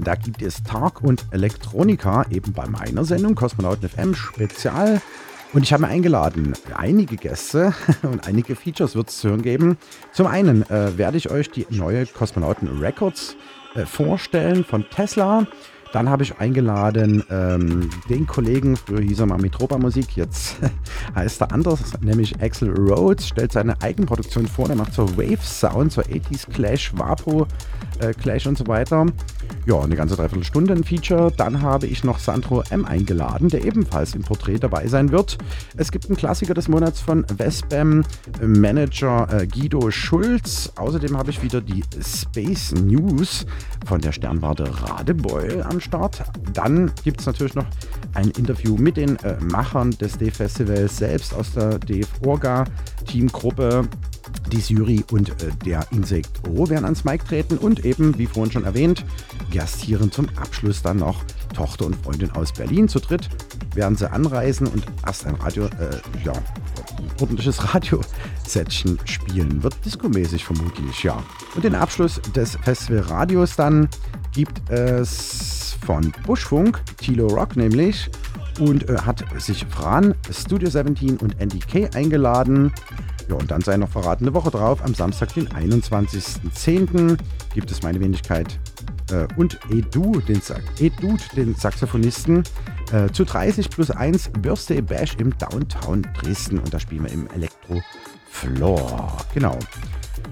Da 0.00 0.16
gibt 0.16 0.42
es 0.42 0.64
Tag 0.64 1.00
und 1.00 1.24
Elektronika, 1.30 2.26
eben 2.28 2.52
bei 2.52 2.66
meiner 2.66 3.04
Sendung 3.04 3.36
Kosmonauten 3.36 3.88
FM 3.88 4.16
Spezial. 4.16 5.00
Und 5.52 5.62
ich 5.62 5.72
habe 5.72 5.82
mir 5.82 5.88
eingeladen, 5.88 6.54
einige 6.74 7.16
Gäste 7.16 7.72
und 8.02 8.26
einige 8.26 8.56
Features 8.56 8.96
wird 8.96 9.10
es 9.10 9.18
zu 9.18 9.28
hören 9.28 9.42
geben. 9.42 9.78
Zum 10.10 10.26
einen 10.26 10.68
äh, 10.70 10.98
werde 10.98 11.18
ich 11.18 11.30
euch 11.30 11.52
die 11.52 11.66
neue 11.70 12.04
Kosmonauten 12.04 12.80
Records 12.80 13.36
äh, 13.76 13.86
vorstellen 13.86 14.64
von 14.64 14.84
Tesla. 14.90 15.46
Dann 15.92 16.08
habe 16.08 16.22
ich 16.22 16.38
eingeladen 16.38 17.22
ähm, 17.30 17.90
den 18.08 18.26
Kollegen, 18.26 18.76
früher 18.76 19.02
hieß 19.02 19.20
er 19.20 19.26
mal 19.26 19.38
Metropa 19.38 19.76
Musik, 19.76 20.16
jetzt 20.16 20.56
heißt 21.14 21.42
er 21.42 21.52
anders, 21.52 21.80
nämlich 22.00 22.40
Axel 22.40 22.70
Rhodes, 22.70 23.28
stellt 23.28 23.52
seine 23.52 23.80
Eigenproduktion 23.82 24.46
vor, 24.46 24.66
der 24.68 24.76
macht 24.76 24.94
so 24.94 25.16
Wave 25.18 25.42
Sound, 25.42 25.92
so 25.92 26.00
80s 26.00 26.50
Clash, 26.50 26.92
Vapo 26.96 27.46
äh, 28.00 28.14
Clash 28.14 28.46
und 28.46 28.56
so 28.56 28.66
weiter. 28.66 29.06
Ja, 29.64 29.80
eine 29.80 29.94
ganze 29.94 30.16
Dreiviertelstunde 30.16 30.74
ein 30.74 30.82
Feature. 30.82 31.32
Dann 31.36 31.62
habe 31.62 31.86
ich 31.86 32.02
noch 32.02 32.18
Sandro 32.18 32.64
M 32.70 32.84
eingeladen, 32.84 33.48
der 33.48 33.64
ebenfalls 33.64 34.16
im 34.16 34.22
Porträt 34.22 34.58
dabei 34.58 34.88
sein 34.88 35.12
wird. 35.12 35.38
Es 35.76 35.92
gibt 35.92 36.06
einen 36.06 36.16
Klassiker 36.16 36.52
des 36.52 36.66
Monats 36.66 37.00
von 37.00 37.24
Vespam, 37.36 38.02
Manager 38.44 39.28
äh, 39.32 39.46
Guido 39.46 39.92
Schulz. 39.92 40.72
Außerdem 40.74 41.16
habe 41.16 41.30
ich 41.30 41.44
wieder 41.44 41.60
die 41.60 41.84
Space 42.04 42.72
News 42.72 43.46
von 43.86 44.00
der 44.00 44.10
Sternwarte 44.10 44.68
Radebeul 44.82 45.62
am 45.62 45.78
Start. 45.78 46.24
Dann 46.54 46.90
gibt 47.04 47.20
es 47.20 47.26
natürlich 47.26 47.54
noch 47.54 47.66
ein 48.14 48.30
Interview 48.30 48.76
mit 48.76 48.96
den 48.96 49.14
äh, 49.20 49.38
Machern 49.40 49.92
des 49.92 50.18
D-Festivals 50.18 50.96
selbst 50.96 51.32
aus 51.34 51.52
der 51.52 51.78
DF-Orga-Teamgruppe. 51.78 53.88
Die 54.50 54.58
Jury 54.58 55.04
und 55.10 55.30
äh, 55.42 55.50
der 55.64 55.86
Insekt 55.90 56.46
O 56.48 56.68
werden 56.68 56.84
ans 56.84 57.04
Mic 57.04 57.24
treten 57.24 57.58
und 57.58 57.84
eben, 57.84 58.16
wie 58.18 58.26
vorhin 58.26 58.52
schon 58.52 58.64
erwähnt, 58.64 59.04
gastieren 59.52 60.10
zum 60.12 60.28
Abschluss 60.36 60.82
dann 60.82 60.98
noch 60.98 61.24
Tochter 61.54 61.86
und 61.86 61.96
Freundin 61.96 62.30
aus 62.32 62.52
Berlin. 62.52 62.88
Zu 62.88 63.00
dritt 63.00 63.28
werden 63.74 63.96
sie 63.96 64.10
anreisen 64.10 64.66
und 64.66 64.84
erst 65.06 65.26
ein 65.26 65.34
Radio, 65.36 65.64
äh, 65.66 66.00
ja, 66.24 66.32
ordentliches 67.20 67.74
Radio-Setchen 67.74 68.98
spielen. 69.04 69.62
Wird 69.62 69.74
diskomäßig 69.84 70.44
vermutlich, 70.44 71.02
ja. 71.02 71.22
Und 71.54 71.64
den 71.64 71.74
Abschluss 71.74 72.20
des 72.34 72.56
Festivalradios 72.56 73.56
dann 73.56 73.88
gibt 74.32 74.68
es 74.70 75.76
von 75.84 76.12
Buschfunk, 76.26 76.80
Tilo 76.98 77.26
Rock 77.26 77.56
nämlich, 77.56 78.10
und 78.60 78.88
äh, 78.88 78.96
hat 78.98 79.24
sich 79.38 79.64
Fran, 79.66 80.14
Studio 80.30 80.68
17 80.68 81.16
und 81.18 81.40
Andy 81.40 81.58
K 81.58 81.88
eingeladen. 81.94 82.72
Ja, 83.28 83.36
und 83.36 83.50
dann 83.50 83.60
sei 83.60 83.76
noch 83.76 83.88
verraten, 83.88 84.24
eine 84.24 84.34
Woche 84.34 84.50
drauf, 84.50 84.82
am 84.82 84.94
Samstag, 84.94 85.34
den 85.34 85.48
21.10., 85.48 87.16
gibt 87.54 87.70
es 87.70 87.82
meine 87.82 88.00
Wenigkeit 88.00 88.58
äh, 89.10 89.26
und 89.36 89.58
Edu, 89.70 90.20
den, 90.20 90.40
Edu, 90.78 91.16
den 91.36 91.54
Saxophonisten, 91.54 92.42
äh, 92.92 93.10
zu 93.10 93.24
30 93.24 93.70
plus 93.70 93.90
1 93.90 94.30
Birthday 94.40 94.82
Bash 94.82 95.16
im 95.18 95.36
Downtown 95.38 96.06
Dresden. 96.14 96.58
Und 96.58 96.72
da 96.72 96.80
spielen 96.80 97.04
wir 97.04 97.12
im 97.12 97.28
Elektro 97.34 97.80
Floor. 98.30 99.16
Genau. 99.34 99.58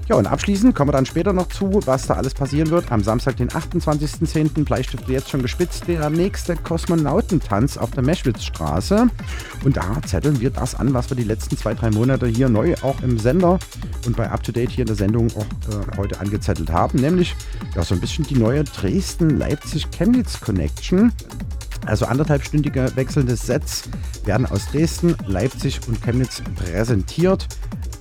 Ja, 0.08 0.16
und 0.16 0.26
abschließend 0.26 0.74
kommen 0.74 0.88
wir 0.88 0.92
dann 0.92 1.06
später 1.06 1.32
noch 1.32 1.46
zu, 1.48 1.80
was 1.86 2.08
da 2.08 2.14
alles 2.14 2.34
passieren 2.34 2.70
wird. 2.70 2.90
Am 2.90 3.00
Samstag, 3.02 3.36
den 3.36 3.48
28.10. 3.48 4.64
Bleistift 4.64 5.08
jetzt 5.08 5.30
schon 5.30 5.42
gespitzt, 5.42 5.86
der 5.86 6.10
nächste 6.10 6.56
Kosmonautentanz 6.56 7.76
auf 7.76 7.92
der 7.92 8.02
Meschwitzstraße. 8.02 9.06
Und 9.64 9.76
da 9.76 10.02
zetteln 10.04 10.40
wir 10.40 10.50
das 10.50 10.74
an, 10.74 10.92
was 10.94 11.10
wir 11.10 11.16
die 11.16 11.22
letzten 11.22 11.56
zwei, 11.56 11.74
drei 11.74 11.90
Monate 11.90 12.26
hier 12.26 12.48
neu 12.48 12.74
auch 12.82 13.00
im 13.02 13.18
Sender 13.18 13.60
und 14.06 14.16
bei 14.16 14.28
Up 14.30 14.42
to 14.42 14.50
Date 14.50 14.70
hier 14.70 14.82
in 14.82 14.88
der 14.88 14.96
Sendung 14.96 15.28
auch 15.36 15.44
äh, 15.44 15.96
heute 15.96 16.18
angezettelt 16.18 16.70
haben. 16.70 16.98
Nämlich 16.98 17.36
ja, 17.76 17.84
so 17.84 17.94
ein 17.94 18.00
bisschen 18.00 18.26
die 18.26 18.36
neue 18.36 18.64
Dresden-Leipzig-Chemnitz-Connection. 18.64 21.12
Also 21.86 22.04
anderthalbstündige 22.06 22.90
wechselnde 22.94 23.36
Sets 23.36 23.84
werden 24.24 24.46
aus 24.46 24.66
Dresden, 24.70 25.16
Leipzig 25.26 25.80
und 25.88 26.00
Chemnitz 26.02 26.42
präsentiert. 26.56 27.46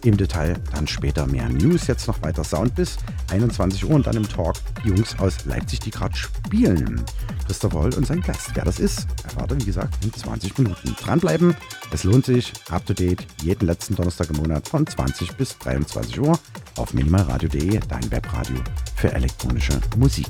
Im 0.04 0.18
Detail 0.18 0.56
dann 0.74 0.88
später 0.88 1.28
mehr 1.28 1.50
News. 1.50 1.88
Jetzt 1.88 2.08
noch 2.08 2.22
weiter 2.22 2.44
Sound 2.44 2.76
bis 2.76 2.98
21 3.32 3.86
Uhr 3.86 3.96
und 3.96 4.08
dann 4.08 4.16
im 4.16 4.28
Talk 4.28 4.56
die 4.84 4.90
Jungs 4.90 5.18
aus 5.20 5.46
Leipzig, 5.46 5.80
die 5.82 5.92
gerade 5.92 6.16
spielen. 6.16 7.04
Christopher 7.46 7.80
Holl 7.80 7.94
und 7.96 8.06
sein 8.06 8.22
Gast. 8.22 8.52
Wer 8.54 8.66
das 8.66 8.80
ist, 8.80 9.08
erfahrt 9.24 9.54
wie 9.60 9.66
gesagt 9.66 10.04
in 10.04 10.14
20 10.14 10.58
Minuten. 10.58 10.96
Dranbleiben, 11.00 11.56
es 11.92 12.04
lohnt 12.04 12.26
sich. 12.26 12.54
Up 12.70 12.86
to 12.86 12.94
date, 12.94 13.26
jeden 13.42 13.66
letzten 13.66 13.96
Donnerstag 13.96 14.30
im 14.30 14.38
Monat 14.38 14.68
von 14.68 14.86
20 14.86 15.36
bis 15.36 15.58
23 15.58 16.20
Uhr 16.20 16.40
auf 16.78 16.94
minimalradio.de, 16.94 17.80
dein 17.88 18.12
Webradio 18.12 18.58
für 18.96 19.12
elektronische 19.12 19.80
Musik. 19.98 20.28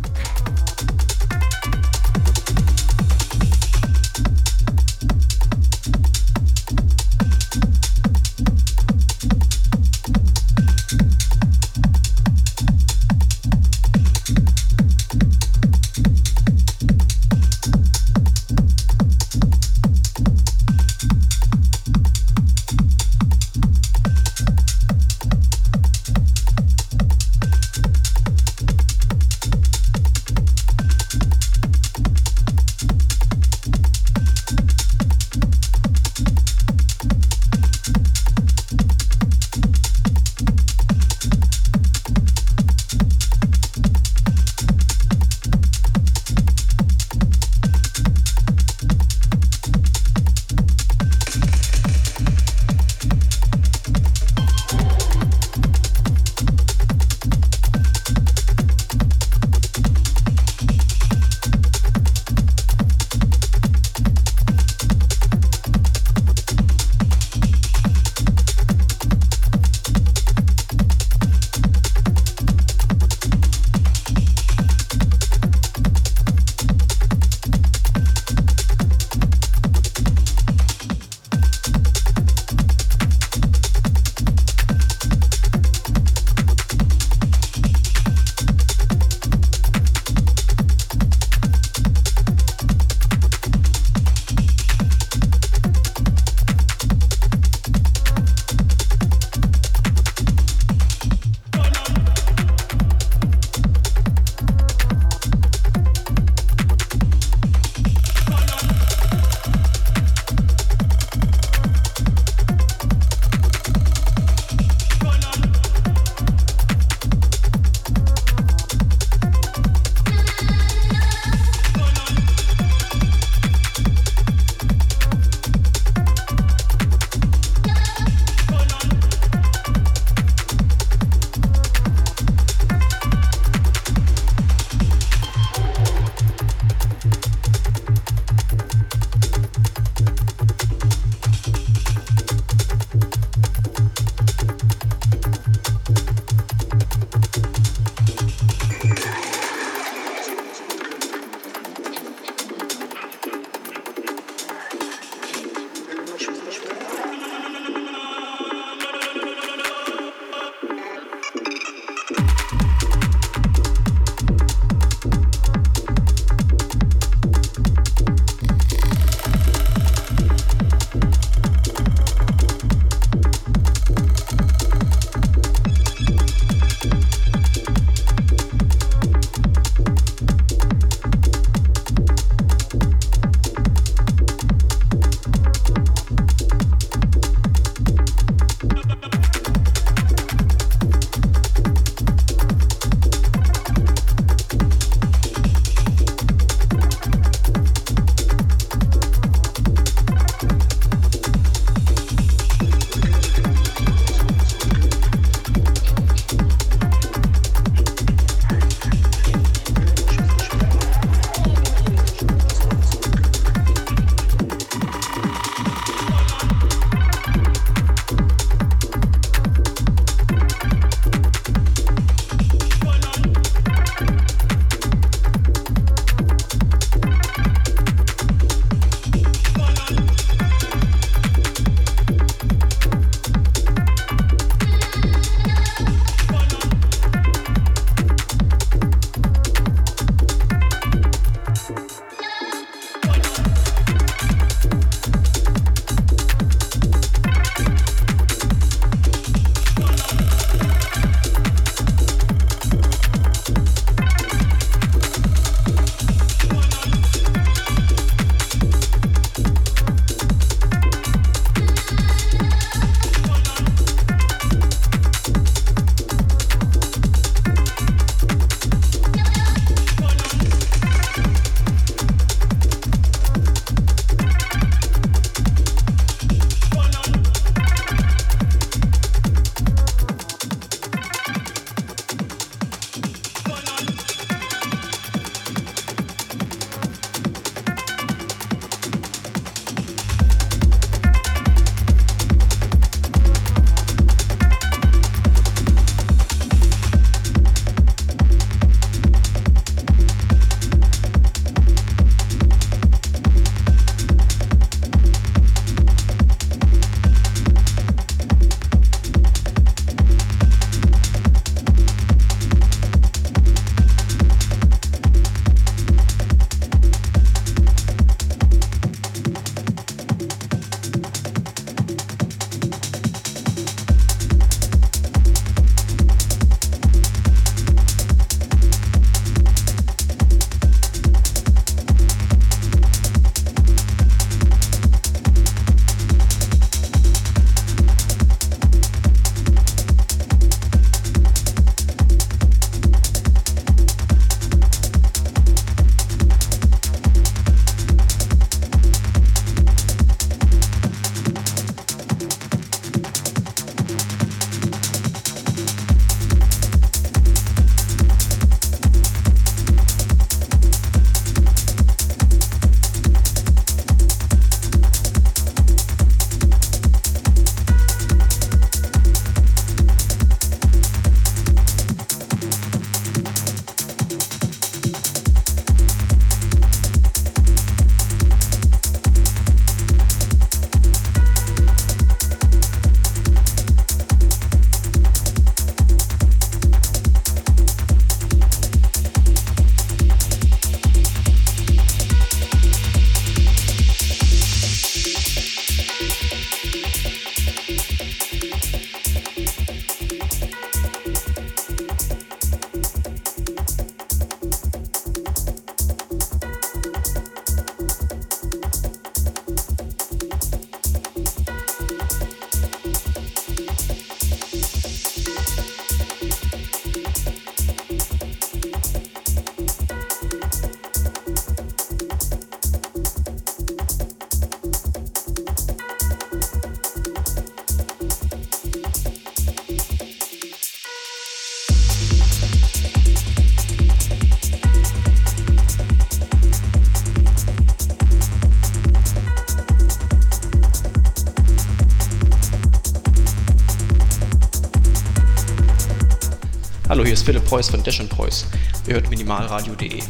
Philipp 447.30 447.46
Preuß 447.46 447.70
von 447.70 447.84
Dash 447.84 448.02
Preuß. 448.02 448.48
Ihr 448.88 448.96
hört 448.96 449.08
minimalradio.de. 449.12 450.02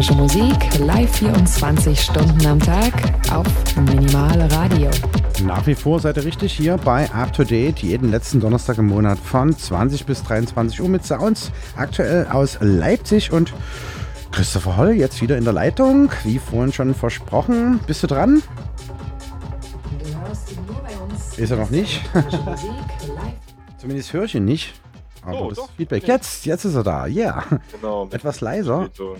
elektronische 0.00 0.14
Musik 0.14 0.78
live 0.78 1.14
24 1.18 2.00
Stunden 2.00 2.46
am 2.46 2.58
Tag 2.58 2.92
auf 3.30 3.46
Minimal 3.76 4.40
Radio. 4.50 4.90
Nach 5.44 5.66
wie 5.66 5.74
vor 5.74 6.00
seid 6.00 6.16
ihr 6.16 6.24
richtig 6.24 6.54
hier 6.54 6.78
bei 6.78 7.10
Up 7.12 7.34
to 7.34 7.44
Date, 7.44 7.80
jeden 7.80 8.10
letzten 8.10 8.40
Donnerstag 8.40 8.78
im 8.78 8.86
Monat 8.86 9.18
von 9.18 9.54
20 9.54 10.06
bis 10.06 10.22
23 10.22 10.80
Uhr 10.80 10.88
mit 10.88 11.04
Sounds. 11.04 11.52
Aktuell 11.76 12.26
aus 12.28 12.56
Leipzig 12.62 13.30
und 13.30 13.52
Christopher 14.32 14.78
Holl 14.78 14.92
jetzt 14.92 15.20
wieder 15.20 15.36
in 15.36 15.44
der 15.44 15.52
Leitung, 15.52 16.10
wie 16.24 16.38
vorhin 16.38 16.72
schon 16.72 16.94
versprochen. 16.94 17.80
Bist 17.86 18.02
du 18.02 18.06
dran? 18.06 18.42
Du 19.98 20.26
hörst 20.26 20.50
ihn 20.52 20.58
nur 20.66 20.76
bei 20.76 20.96
uns. 20.96 21.36
Ist 21.36 21.50
er 21.50 21.58
noch 21.58 21.70
nicht? 21.70 22.00
Zumindest 23.76 24.14
höre 24.14 24.24
ich 24.24 24.34
ihn 24.34 24.46
nicht. 24.46 24.80
Aber 25.22 25.42
Oh, 25.42 25.48
das 25.50 25.58
doch. 25.58 25.68
Feedback. 25.76 26.08
Jetzt, 26.08 26.46
jetzt 26.46 26.64
ist 26.64 26.74
er 26.74 26.82
da. 26.84 27.06
Ja. 27.06 27.44
Genau. 27.72 28.04
mit 28.06 28.14
Etwas 28.14 28.40
leiser. 28.40 28.86
Spätton. 28.86 29.18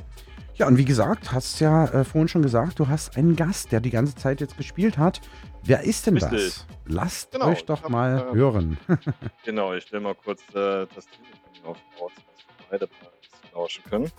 Ja, 0.61 0.67
und 0.67 0.77
wie 0.77 0.85
gesagt, 0.85 1.33
hast 1.33 1.59
ja 1.61 1.87
äh, 1.87 2.05
vorhin 2.05 2.29
schon 2.29 2.43
gesagt, 2.43 2.79
du 2.79 2.87
hast 2.87 3.17
einen 3.17 3.35
Gast, 3.35 3.73
der 3.73 3.81
die 3.81 3.89
ganze 3.89 4.15
Zeit 4.15 4.43
jetzt 4.43 4.59
gespielt 4.59 4.99
hat. 4.99 5.23
Wer 5.63 5.85
ist 5.85 6.07
denn 6.07 6.19
Richtig. 6.19 6.55
das? 6.55 6.67
Lasst 6.85 7.33
Genau, 7.33 7.47
euch 7.49 7.65
doch 7.65 7.83
hab, 7.85 7.89
mal 7.89 8.27
ähm, 8.29 8.35
hören. 8.35 8.79
Genau, 9.47 9.73
ich 9.73 9.85
stelle 9.85 10.03
mal 10.03 10.15
kurz 10.15 10.43
äh, 10.51 10.87
das 10.95 11.07
Telefon 11.07 11.65
auf 11.65 11.79
Pause, 11.97 12.13
dass 12.17 12.45
wir 12.45 12.67
beide 12.73 12.87
mal 12.89 13.09
ein 13.09 13.53
lauschen 13.55 13.85
können. 13.85 14.13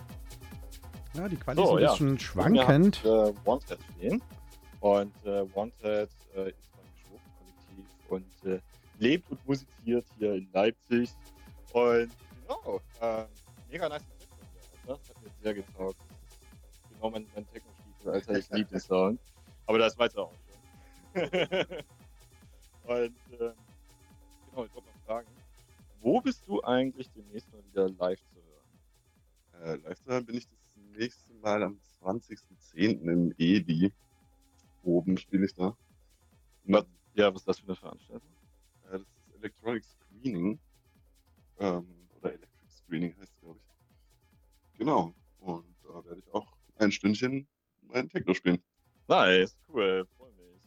Ja, 1.14 1.28
die 1.28 1.36
Quali 1.36 1.56
So, 1.58 1.62
ist 1.62 1.70
ein 1.76 1.84
ja. 1.84 1.90
bisschen 1.92 2.18
schwankend. 2.18 3.04
Ihr 3.04 3.10
habt, 3.12 3.36
äh, 3.36 3.46
Wanted 3.46 3.78
stehen. 3.96 4.22
Und 4.80 5.14
äh, 5.24 5.54
Wanted 5.54 5.78
äh, 6.34 6.48
ist 6.48 6.70
mein 6.74 6.88
Geschworfen-Kollektiv 6.96 7.86
und 8.08 8.50
äh, 8.52 8.58
lebt 8.98 9.30
und 9.30 9.46
musiziert 9.46 10.06
hier 10.18 10.34
in 10.34 10.48
Leipzig. 10.52 11.08
Und 11.72 12.10
genau, 12.40 12.80
äh, 13.00 13.26
mega 13.70 13.88
nice. 13.88 14.02
Das 14.84 14.98
hat 15.08 15.22
mir 15.22 15.30
sehr 15.40 15.54
getaugt. 15.54 15.96
Ist 17.02 17.06
genau 17.06 17.18
mein, 17.18 17.26
mein 17.34 17.48
Techno-Stiefel, 17.50 18.12
Alter. 18.12 18.38
Ich 18.38 18.50
liebe 18.50 18.70
den 18.70 18.78
Sound. 18.78 19.20
Aber 19.66 19.78
das 19.78 19.98
weiß 19.98 20.14
er 20.14 20.22
auch 20.22 20.32
schon. 20.32 21.22
und 22.84 23.16
äh, 23.32 23.52
genau, 24.50 24.64
ich 24.64 24.74
wollte 24.74 24.82
mal 24.86 25.04
fragen, 25.04 25.28
wo 26.00 26.20
bist 26.20 26.46
du 26.46 26.62
eigentlich 26.62 27.10
demnächst 27.10 27.52
mal 27.52 27.64
wieder 27.64 27.88
live 27.88 28.20
zu 28.28 28.36
hören? 28.36 29.80
Äh, 29.82 29.88
live 29.88 29.98
zu 29.98 30.10
hören 30.10 30.26
bin 30.26 30.36
ich 30.36 30.46
das 30.46 30.58
nächste 30.96 31.34
Mal 31.34 31.64
am 31.64 31.80
20.10. 32.04 33.00
im 33.02 33.34
EDI. 33.36 33.92
Oben 34.84 35.18
spiele 35.18 35.46
ich 35.46 35.54
da. 35.54 35.76
Was, 36.66 36.84
ja, 37.14 37.34
was 37.34 37.42
ist 37.42 37.48
das 37.48 37.58
für 37.58 37.66
eine 37.66 37.76
Veranstaltung? 37.76 38.30
Äh, 38.84 38.92
das 38.92 39.00
ist 39.00 39.34
Electronic 39.40 39.84
Screening. 39.84 40.60
Ähm, 41.58 42.08
oder 42.14 42.32
Electric 42.32 42.70
Screening 42.70 43.16
heißt 43.18 43.32
es, 43.32 43.40
glaube 43.40 43.58
ich. 43.58 44.78
Genau. 44.78 45.12
Und 45.40 45.66
da 45.82 46.04
werde 46.04 46.20
ich 46.20 46.32
auch 46.32 46.51
ein 46.76 46.92
Stündchen 46.92 47.46
mein 47.82 48.08
Techno 48.08 48.34
spielen. 48.34 48.62
Nice, 49.08 49.56
cool, 49.68 50.06
freue 50.16 50.32
mich. 50.32 50.60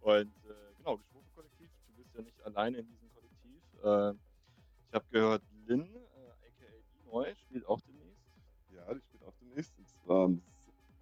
Und 0.00 0.32
äh, 0.44 0.74
genau, 0.78 0.96
Geschworfen-Kollektiv, 0.96 1.70
du 1.88 1.94
bist 1.94 2.14
ja 2.14 2.22
nicht 2.22 2.42
alleine 2.44 2.78
in 2.78 2.86
diesem 2.86 3.10
Kollektiv. 3.12 3.62
Äh, 3.82 4.12
ich 4.88 4.94
habe 4.94 5.04
gehört, 5.10 5.42
Lynn, 5.66 5.86
äh, 5.86 6.28
aka 6.46 7.10
Neu, 7.10 7.34
spielt 7.36 7.66
auch 7.66 7.80
demnächst. 7.80 8.24
Ja, 8.74 8.94
die 8.94 9.00
spielt 9.00 9.22
auch 9.24 9.34
demnächst. 9.40 9.76
Und 9.78 9.88
zwar 9.88 10.24
am 10.24 10.42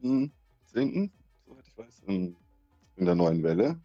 7.10., 0.03 1.11
soweit 1.47 1.67
ich 1.67 1.79
weiß, 1.79 2.01
in, 2.07 2.37
in 2.97 3.05
der 3.05 3.15
neuen 3.15 3.43
Welle. 3.43 3.81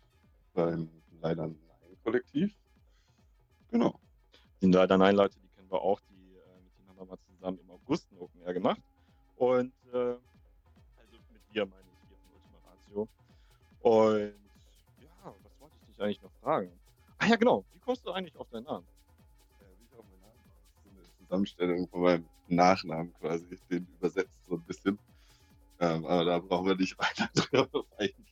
Beim 0.54 0.90
leider 1.22 1.48
Nein 1.48 1.58
Kollektiv. 2.04 2.56
Genau. 3.72 4.00
Die 4.62 4.68
leider 4.68 4.98
nein 4.98 5.16
Leute, 5.16 5.40
die 5.40 5.48
kennen 5.50 5.72
wir 5.72 5.82
auch, 5.82 6.00
die, 6.02 6.36
äh, 6.36 6.62
mit 6.62 6.78
denen 6.78 6.90
haben 6.90 6.98
wir 6.98 7.06
mal 7.06 7.18
zusammen 7.18 7.60
im 7.60 7.72
August 7.72 8.12
ein 8.12 8.18
Open 8.18 8.42
Air 8.42 8.54
gemacht. 8.54 8.82
Und 9.36 9.74
äh, 9.94 10.16
also 11.54 11.54
mit 11.54 11.56
dir 11.56 11.66
meine 11.66 11.88
ich 11.90 12.08
hier 12.08 12.18
von 12.18 12.32
Ultima 12.34 12.60
Ratio. 12.70 13.10
Und 13.80 14.52
ja, 14.98 15.36
was 15.44 15.60
wollte 15.60 15.76
ich 15.82 15.88
dich 15.88 16.02
eigentlich 16.02 16.22
noch 16.22 16.34
fragen? 16.42 16.80
Ah 17.20 17.28
ja, 17.28 17.36
genau, 17.36 17.66
wie 17.72 17.80
kommst 17.80 18.06
du 18.06 18.12
eigentlich 18.12 18.36
auf 18.36 18.50
deinen 18.50 18.64
Namen? 18.64 18.88
Ja, 19.62 19.68
wie 19.80 19.86
ich 19.86 19.94
auch 19.94 20.04
meinen 20.06 20.22
Namen. 20.22 20.40
Das 20.46 20.56
ist 20.76 20.84
so 20.84 20.90
eine 20.90 21.14
Zusammenstellung 21.18 21.88
von 21.90 22.02
meinem 22.02 22.30
Nachnamen 22.48 23.14
quasi, 23.14 23.60
den 23.70 23.88
übersetzt 23.88 24.46
so 24.48 24.56
ein 24.56 24.64
bisschen. 24.64 25.00
Ähm, 25.80 26.06
aber 26.06 26.26
da 26.26 26.40
brauchen 26.40 26.68
wir 26.68 26.76
nicht 26.76 26.98
weiter 26.98 27.30
drauf 27.68 27.86
eingehen. 27.98 28.24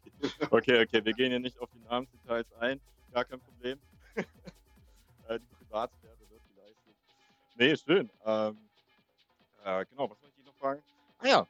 Okay, 0.52 0.84
okay, 0.84 1.04
wir 1.04 1.14
gehen 1.14 1.32
hier 1.32 1.40
nicht 1.40 1.60
auf 1.60 1.70
die 1.72 1.80
Namensdetails 1.80 2.52
ein. 2.54 2.80
Gar 3.12 3.26
kein 3.26 3.42
Problem. 3.42 3.80
äh, 4.16 5.40
die 5.40 5.46
Privatsphäre 5.58 6.18
wird 6.30 6.42
geleistet. 6.56 6.96
Nee, 7.56 7.76
schön. 7.76 8.10
Ähm, 8.26 8.58
äh, 9.64 9.86
genau, 9.86 10.10
was 10.10 10.22
wollte 10.22 10.40
ich 10.40 10.46
noch 10.46 10.56
fragen? 10.56 10.82
Ah 11.20 11.28
ja. 11.28 11.48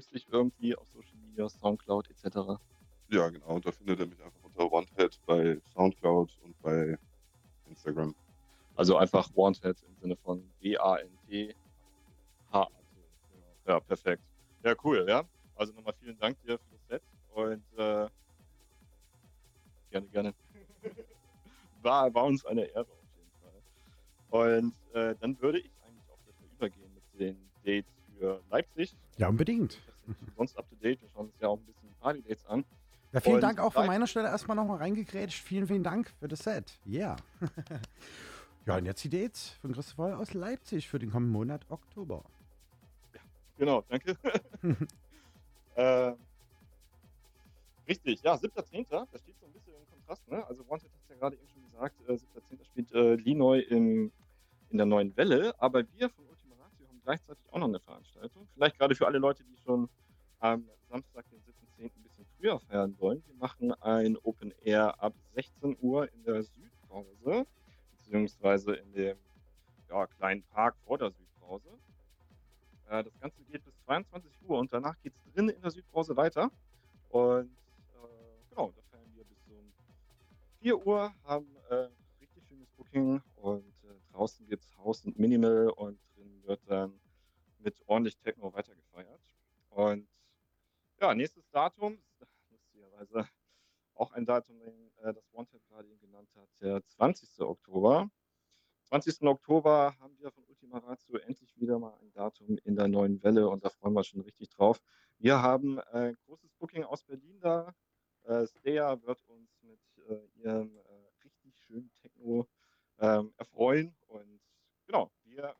Gibt 0.00 0.14
es 0.14 0.22
dich 0.22 0.32
irgendwie 0.32 0.74
auf 0.74 0.88
Social 0.88 1.18
Media, 1.18 1.46
Soundcloud 1.46 2.08
etc.? 2.08 2.58
Ja, 3.10 3.28
genau. 3.28 3.58
Da 3.58 3.70
findet 3.70 4.00
ihr 4.00 4.06
mich 4.06 4.22
einfach 4.22 4.42
unter 4.44 4.72
OneHead 4.72 5.20
bei 5.26 5.60
Soundcloud 5.74 6.38
und 6.42 6.58
bei 6.62 6.96
Instagram. 7.68 8.14
Also 8.76 8.96
einfach 8.96 9.28
Wanted 9.36 9.76
im 9.82 9.94
Sinne 9.96 10.16
von 10.16 10.42
W-A-N-T. 10.60 11.54
H. 12.50 12.68
Ja, 13.66 13.80
perfekt. 13.80 14.22
Ja, 14.64 14.74
cool, 14.82 15.04
ja. 15.06 15.22
Also 15.54 15.74
nochmal 15.74 15.92
vielen 16.00 16.18
Dank 16.18 16.40
dir 16.44 16.56
für 16.58 16.72
das 16.72 16.86
Set 16.88 17.02
und 17.34 17.62
äh, 17.76 18.08
gerne, 19.90 20.06
gerne. 20.08 20.34
war, 21.82 22.14
war 22.14 22.24
uns 22.24 22.46
eine 22.46 22.64
Ehre 22.64 22.80
auf 22.80 22.98
jeden 23.18 23.30
Fall. 23.42 24.62
Und 24.62 24.74
äh, 24.94 25.14
dann 25.20 25.38
würde 25.42 25.58
ich 25.58 25.70
eigentlich 25.86 26.08
auch 26.10 26.18
gleich 26.24 26.40
mal 26.40 26.56
übergehen 26.56 26.94
mit 26.94 27.20
den 27.20 27.50
Dates 27.66 27.92
für 28.18 28.42
Leipzig. 28.50 28.96
Ja, 29.18 29.28
unbedingt. 29.28 29.78
Sonst 30.36 30.56
up 30.56 30.68
to 30.68 30.76
date. 30.76 31.00
Wir 31.00 31.08
schauen 31.10 31.26
uns 31.26 31.40
ja 31.40 31.48
auch 31.48 31.58
ein 31.58 31.64
bisschen 31.64 31.88
die 31.88 32.00
Party-Dates 32.00 32.46
an. 32.46 32.64
Ja, 33.12 33.20
vielen 33.20 33.36
Und 33.36 33.40
Dank 33.40 33.58
auch 33.58 33.72
von 33.72 33.86
meiner 33.86 34.06
Stelle 34.06 34.28
erstmal 34.28 34.56
nochmal 34.56 34.78
reingegrätscht. 34.78 35.42
Vielen, 35.42 35.66
vielen 35.66 35.82
Dank 35.82 36.12
für 36.20 36.28
das 36.28 36.40
Set. 36.40 36.78
Yeah. 36.86 37.16
ja, 38.66 38.76
und 38.76 38.86
jetzt 38.86 39.02
die 39.02 39.08
Dates 39.10 39.50
von 39.60 39.72
Christopher 39.72 40.18
aus 40.18 40.32
Leipzig 40.32 40.88
für 40.88 40.98
den 40.98 41.10
kommenden 41.10 41.32
Monat 41.32 41.66
Oktober. 41.70 42.22
Genau, 43.58 43.84
danke. 43.88 44.16
äh, 45.74 46.12
richtig, 47.88 48.22
ja, 48.22 48.34
7.10. 48.34 48.86
Das 49.10 49.20
steht 49.20 49.38
so 49.40 49.46
ein 49.46 49.52
bisschen 49.52 49.74
im 49.74 49.90
Kontrast. 49.90 50.28
Ne? 50.28 50.46
Also 50.46 50.64
Wanted 50.68 50.90
hat 50.90 51.00
es 51.02 51.08
ja 51.08 51.16
gerade 51.16 51.36
eben 51.36 51.48
schon 51.48 51.62
gesagt, 51.70 51.96
äh, 52.08 52.12
7.10. 52.12 52.64
spielt 52.64 52.92
äh, 52.92 53.14
Linoy 53.16 53.60
im, 53.62 54.12
in 54.70 54.76
der 54.76 54.86
neuen 54.86 55.16
Welle, 55.16 55.52
aber 55.60 55.82
wir 55.96 56.08
von 56.08 56.24
gleichzeitig 57.10 57.44
auch 57.50 57.58
noch 57.58 57.68
eine 57.68 57.80
Veranstaltung. 57.80 58.46
Vielleicht 58.54 58.78
gerade 58.78 58.94
für 58.94 59.06
alle 59.06 59.18
Leute, 59.18 59.42
die 59.42 59.56
schon 59.56 59.88
am 60.38 60.68
Samstag, 60.88 61.24
den 61.30 61.40
7.10. 61.40 61.84
ein 61.84 62.02
bisschen 62.04 62.26
früher 62.38 62.60
feiern 62.60 62.94
wollen. 63.00 63.22
Wir 63.26 63.34
machen 63.34 63.72
ein 63.82 64.16
Open 64.18 64.52
Air 64.62 65.02
ab 65.02 65.12
16 65.34 65.76
Uhr 65.80 66.12
in 66.12 66.22
der 66.22 66.44
Südpause, 66.44 67.46
beziehungsweise 67.96 68.74
in 68.74 68.92
dem 68.92 69.18
ja, 69.88 70.06
kleinen 70.06 70.44
Park 70.44 70.76
vor 70.86 70.98
der 70.98 71.10
Südpause. 71.10 71.68
Äh, 72.88 73.02
das 73.02 73.18
Ganze 73.18 73.42
geht 73.50 73.64
bis 73.64 73.74
22 73.86 74.30
Uhr 74.46 74.58
und 74.60 74.72
danach 74.72 74.94
geht 75.02 75.12
es 75.14 75.32
drinnen 75.32 75.48
in 75.48 75.62
der 75.62 75.72
Südpause 75.72 76.16
weiter. 76.16 76.48
Und 77.08 77.50
äh, 77.50 78.50
genau, 78.50 78.70
da 78.70 78.82
feiern 78.92 79.10
wir 79.16 79.24
bis 79.24 79.38
um 79.48 79.72
4 80.60 80.86
Uhr, 80.86 81.12
haben 81.24 81.56
äh, 81.70 81.88
richtig 82.20 82.46
schönes 82.48 82.68
Booking 82.76 83.20
und 83.34 83.66
äh, 83.82 84.12
draußen 84.12 84.46
gibt 84.46 84.62
es 84.62 84.76
Haus 84.78 85.04
und 85.04 85.18
Minimal 85.18 85.70
und 85.70 85.98
drin 85.98 86.09
wird 86.50 86.68
dann 86.68 87.00
mit 87.60 87.76
ordentlich 87.86 88.18
Techno 88.18 88.52
weitergefeiert. 88.52 89.20
Und 89.70 90.08
ja, 91.00 91.14
nächstes 91.14 91.48
Datum, 91.50 92.02
lustigerweise 92.50 93.28
auch 93.94 94.10
ein 94.12 94.26
Datum, 94.26 94.60
äh, 94.60 95.14
das 95.14 95.32
Wanted 95.32 95.64
gerade 95.68 95.88
eben 95.88 96.00
genannt 96.00 96.28
hat, 96.34 96.48
der 96.60 96.84
20. 96.88 97.40
Oktober. 97.42 98.10
20. 98.88 99.22
Oktober 99.22 99.94
haben 100.00 100.18
wir 100.18 100.32
von 100.32 100.44
Ultima 100.48 100.78
Ratio 100.78 101.18
endlich 101.18 101.56
wieder 101.56 101.78
mal 101.78 101.96
ein 102.00 102.12
Datum 102.12 102.58
in 102.64 102.74
der 102.74 102.88
neuen 102.88 103.22
Welle 103.22 103.48
und 103.48 103.64
da 103.64 103.70
freuen 103.70 103.94
wir 103.94 103.98
uns 103.98 104.08
schon 104.08 104.22
richtig 104.22 104.48
drauf. 104.50 104.82
Wir 105.18 105.40
haben 105.40 105.78
äh, 105.92 106.14
großes 106.26 106.50
Booking 106.58 106.82
aus 106.82 107.04
Berlin 107.04 107.38
da. 107.40 107.72
Äh, 108.24 108.46
Stea 108.48 109.00
wird 109.02 109.22
uns 109.28 109.62
mit 109.62 109.80
äh, 110.08 110.40
ihrem 110.40 110.76
äh, 110.76 111.22
richtig 111.22 111.54
schönen 111.60 111.92
Techno 112.02 112.48
ähm, 112.98 113.32
erfreuen 113.36 113.94
und 114.08 114.40
genau, 114.86 115.12
wir 115.22 115.54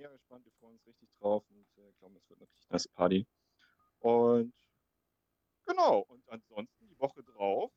mega 0.00 0.12
gespannt, 0.12 0.44
wir 0.46 0.52
freuen 0.52 0.74
uns 0.74 0.86
richtig 0.86 1.10
drauf 1.18 1.44
und 1.50 1.66
äh, 1.76 1.92
glauben, 1.98 2.16
es 2.16 2.28
wird 2.30 2.40
eine 2.40 2.48
richtig 2.48 2.70
nice 2.70 2.88
Party. 2.88 3.26
Und 3.98 4.54
genau, 5.66 6.00
und 6.08 6.26
ansonsten 6.28 6.88
die 6.88 6.98
Woche 6.98 7.22
drauf, 7.22 7.70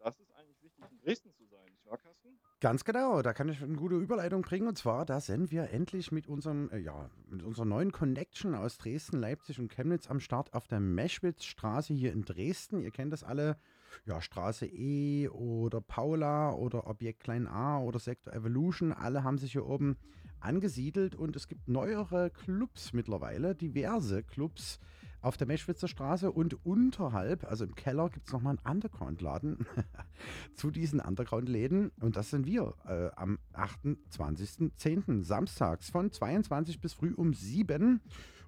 das 0.00 0.18
ist 0.18 0.32
eigentlich 0.32 0.60
wichtig, 0.62 0.84
in 0.90 0.98
Dresden 0.98 1.32
zu 1.34 1.44
sein, 1.46 1.64
nicht 1.70 1.84
wahr, 1.86 1.98
Carsten? 1.98 2.40
Ganz 2.60 2.84
genau, 2.84 3.22
da 3.22 3.32
kann 3.32 3.48
ich 3.50 3.62
eine 3.62 3.76
gute 3.76 3.96
Überleitung 3.96 4.42
bringen. 4.42 4.66
Und 4.66 4.76
zwar, 4.76 5.04
da 5.04 5.20
sind 5.20 5.50
wir 5.50 5.70
endlich 5.70 6.10
mit 6.10 6.26
unserem, 6.26 6.70
äh, 6.70 6.78
ja, 6.78 7.10
mit 7.26 7.42
unserer 7.42 7.66
neuen 7.66 7.92
Connection 7.92 8.54
aus 8.54 8.78
Dresden, 8.78 9.20
Leipzig 9.20 9.60
und 9.60 9.70
Chemnitz 9.70 10.10
am 10.10 10.18
Start 10.18 10.54
auf 10.54 10.66
der 10.66 10.80
Meschwitzstraße 10.80 11.94
hier 11.94 12.12
in 12.12 12.24
Dresden. 12.24 12.80
Ihr 12.80 12.90
kennt 12.90 13.12
das 13.12 13.22
alle. 13.22 13.58
Ja, 14.06 14.20
Straße 14.20 14.66
E 14.66 15.28
oder 15.28 15.80
Paula 15.80 16.52
oder 16.52 16.86
Objekt 16.86 17.24
Klein 17.24 17.46
A 17.46 17.80
oder 17.80 17.98
Sektor 17.98 18.32
Evolution. 18.32 18.92
Alle 18.92 19.22
haben 19.24 19.36
sich 19.36 19.52
hier 19.52 19.66
oben 19.66 19.96
angesiedelt 20.40 21.14
und 21.14 21.36
es 21.36 21.48
gibt 21.48 21.68
neuere 21.68 22.30
Clubs 22.30 22.92
mittlerweile, 22.92 23.54
diverse 23.54 24.22
Clubs 24.22 24.80
auf 25.22 25.36
der 25.36 25.46
Meschwitzer 25.46 25.88
Straße 25.88 26.32
und 26.32 26.64
unterhalb, 26.64 27.44
also 27.44 27.64
im 27.64 27.74
Keller, 27.74 28.08
gibt 28.08 28.26
es 28.26 28.32
nochmal 28.32 28.56
einen 28.56 28.76
Underground-Laden 28.76 29.66
zu 30.54 30.70
diesen 30.70 31.00
Underground-Läden. 31.00 31.92
Und 32.00 32.16
das 32.16 32.30
sind 32.30 32.46
wir 32.46 32.74
äh, 32.86 33.10
am 33.16 33.38
28.10. 33.52 35.22
samstags 35.22 35.90
von 35.90 36.10
22 36.10 36.80
bis 36.80 36.94
früh 36.94 37.12
um 37.12 37.34
7. 37.34 38.00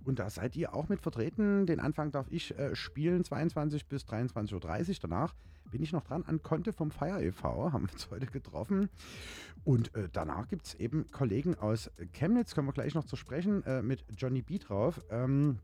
Und 0.05 0.19
da 0.19 0.31
seid 0.31 0.57
ihr 0.57 0.75
auch 0.75 0.89
mit 0.89 1.01
vertreten. 1.01 1.67
Den 1.67 1.79
Anfang 1.79 2.11
darf 2.11 2.27
ich 2.31 2.59
äh, 2.59 2.75
spielen, 2.75 3.25
22 3.25 3.87
bis 3.87 4.05
23.30 4.05 4.55
Uhr. 4.55 4.95
Danach 5.03 5.35
bin 5.73 5.83
ich 5.83 5.93
noch 5.93 6.05
dran 6.05 6.23
an 6.25 6.43
Konte 6.43 6.73
vom 6.73 6.91
Fire 6.91 7.21
e.V. 7.25 7.73
Haben 7.73 7.87
wir 7.87 7.93
uns 7.93 8.11
heute 8.11 8.27
getroffen. 8.27 8.89
Und 9.65 9.95
äh, 9.97 10.09
danach 10.13 10.47
gibt 10.47 10.67
es 10.67 10.75
eben 10.75 11.11
Kollegen 11.11 11.57
aus 11.57 11.91
Chemnitz, 12.13 12.55
kommen 12.55 12.69
wir 12.69 12.73
gleich 12.73 12.95
noch 12.95 13.05
zu 13.07 13.17
sprechen, 13.17 13.65
äh, 13.65 13.83
mit 13.83 14.05
Johnny 14.17 14.43
B 14.43 14.59
drauf. 14.59 15.01
Ähm, 15.11 15.59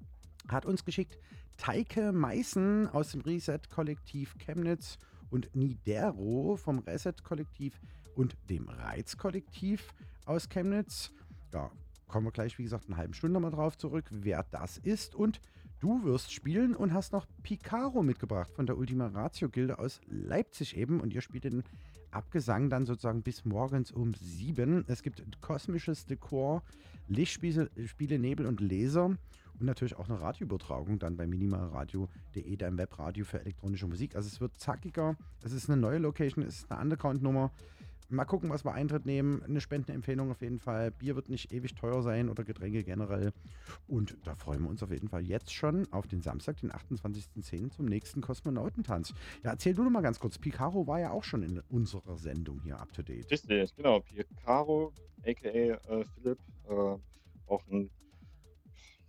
hat 0.48 0.66
uns 0.66 0.84
geschickt 0.84 1.18
Teike 1.59 2.12
Meißen 2.12 2.88
aus 2.88 3.12
dem 3.12 3.20
Reset-Kollektiv 3.20 4.36
Chemnitz 4.38 4.98
und 5.30 5.54
Nidero 5.54 6.56
vom 6.56 6.78
Reset-Kollektiv 6.78 7.78
und 8.14 8.36
dem 8.48 8.68
Reiz-Kollektiv 8.68 9.92
aus 10.24 10.48
Chemnitz. 10.48 11.11
Ja, 11.52 11.70
kommen 12.06 12.26
wir 12.26 12.32
gleich, 12.32 12.59
wie 12.59 12.62
gesagt, 12.62 12.86
eine 12.86 12.96
halbe 12.96 13.14
Stunde 13.14 13.40
mal 13.40 13.50
drauf 13.50 13.76
zurück, 13.76 14.06
wer 14.11 14.44
das 14.50 14.78
ist. 14.78 15.14
Und 15.14 15.40
du 15.81 16.05
wirst 16.05 16.33
spielen 16.33 16.74
und 16.74 16.93
hast 16.93 17.12
noch 17.12 17.26
Picaro 17.43 18.03
mitgebracht 18.03 18.51
von 18.51 18.66
der 18.66 18.79
Ultima 18.79 19.07
Ratio-Gilde 19.07 19.79
aus 19.79 20.01
Leipzig 20.07 20.76
eben. 20.76 21.01
Und 21.01 21.12
ihr 21.12 21.20
spielt 21.20 21.45
den 21.45 21.62
Abgesang 22.11 22.70
dann 22.70 22.87
sozusagen 22.87 23.22
bis 23.22 23.45
morgens 23.45 23.91
um 23.91 24.14
sieben. 24.14 24.85
Es 24.89 25.03
gibt 25.03 25.41
kosmisches 25.41 26.07
Dekor, 26.07 26.62
Lichtspiele, 27.07 27.70
Spiele, 27.87 28.18
Nebel 28.18 28.47
und 28.47 28.61
Laser. 28.61 29.07
Und 29.07 29.66
natürlich 29.66 29.97
auch 29.97 30.09
eine 30.09 30.20
Radioübertragung 30.20 30.99
dann 30.99 31.16
bei 31.16 31.26
minimalradio.de, 31.26 32.57
deinem 32.57 32.79
Webradio 32.79 33.24
für 33.24 33.41
elektronische 33.41 33.89
Musik. 33.89 34.14
Also 34.14 34.29
es 34.29 34.41
wird 34.41 34.57
zackiger, 34.57 35.16
es 35.43 35.53
ist 35.53 35.68
eine 35.68 35.81
neue 35.81 35.99
Location, 35.99 36.45
es 36.45 36.61
ist 36.61 36.70
eine 36.70 36.81
Underground-Nummer. 36.81 37.51
Mal 38.11 38.24
gucken, 38.24 38.48
was 38.48 38.64
wir 38.64 38.72
Eintritt 38.72 39.04
nehmen. 39.04 39.42
Eine 39.42 39.61
Spendenempfehlung 39.61 40.30
auf 40.30 40.40
jeden 40.40 40.59
Fall. 40.59 40.90
Bier 40.90 41.14
wird 41.14 41.28
nicht 41.28 41.52
ewig 41.52 41.74
teuer 41.74 42.02
sein 42.02 42.30
oder 42.30 42.42
Getränke 42.42 42.82
generell. 42.82 43.32
Und 43.86 44.16
da 44.24 44.34
freuen 44.34 44.62
wir 44.62 44.70
uns 44.70 44.82
auf 44.82 44.90
jeden 44.90 45.09
Fall 45.09 45.20
jetzt 45.22 45.52
schon 45.52 45.86
auf 45.92 46.06
den 46.06 46.22
Samstag, 46.22 46.56
den 46.61 46.72
28.10. 46.72 47.70
zum 47.70 47.84
nächsten 47.84 48.22
Kosmonautentanz. 48.22 49.12
Ja, 49.44 49.50
erzähl 49.50 49.74
du 49.74 49.84
doch 49.84 49.90
mal 49.90 50.00
ganz 50.00 50.18
kurz. 50.20 50.38
Picaro 50.38 50.86
war 50.86 51.00
ja 51.00 51.11
auch 51.11 51.24
schon 51.24 51.42
in 51.42 51.61
unserer 51.68 52.16
Sendung 52.16 52.61
hier 52.62 52.80
up 52.80 52.92
to 52.94 53.02
date. 53.02 53.30
Richtig, 53.30 53.76
genau. 53.76 54.00
Picaro, 54.00 54.92
aka 55.26 55.48
äh, 55.48 55.78
Philipp, 56.14 56.38
äh, 56.66 56.72
auch 57.46 57.66
ein 57.70 57.90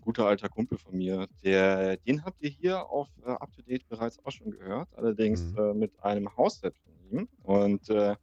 guter 0.01 0.25
alter 0.25 0.49
Kumpel 0.49 0.77
von 0.77 0.97
mir. 0.97 1.27
Der, 1.43 1.95
den 1.97 2.25
habt 2.25 2.41
ihr 2.41 2.49
hier 2.49 2.85
auf 2.89 3.07
äh, 3.25 3.29
Up 3.29 3.49
to 3.55 3.61
Date 3.61 3.87
bereits 3.87 4.19
auch 4.25 4.31
schon 4.31 4.51
gehört, 4.51 4.89
allerdings 4.97 5.53
Mhm. 5.53 5.57
äh, 5.57 5.73
mit 5.73 6.03
einem 6.03 6.35
Hausset 6.35 6.75
von 6.77 6.93
ihm. 7.11 7.29
Und 7.43 7.89
äh, 7.89 8.15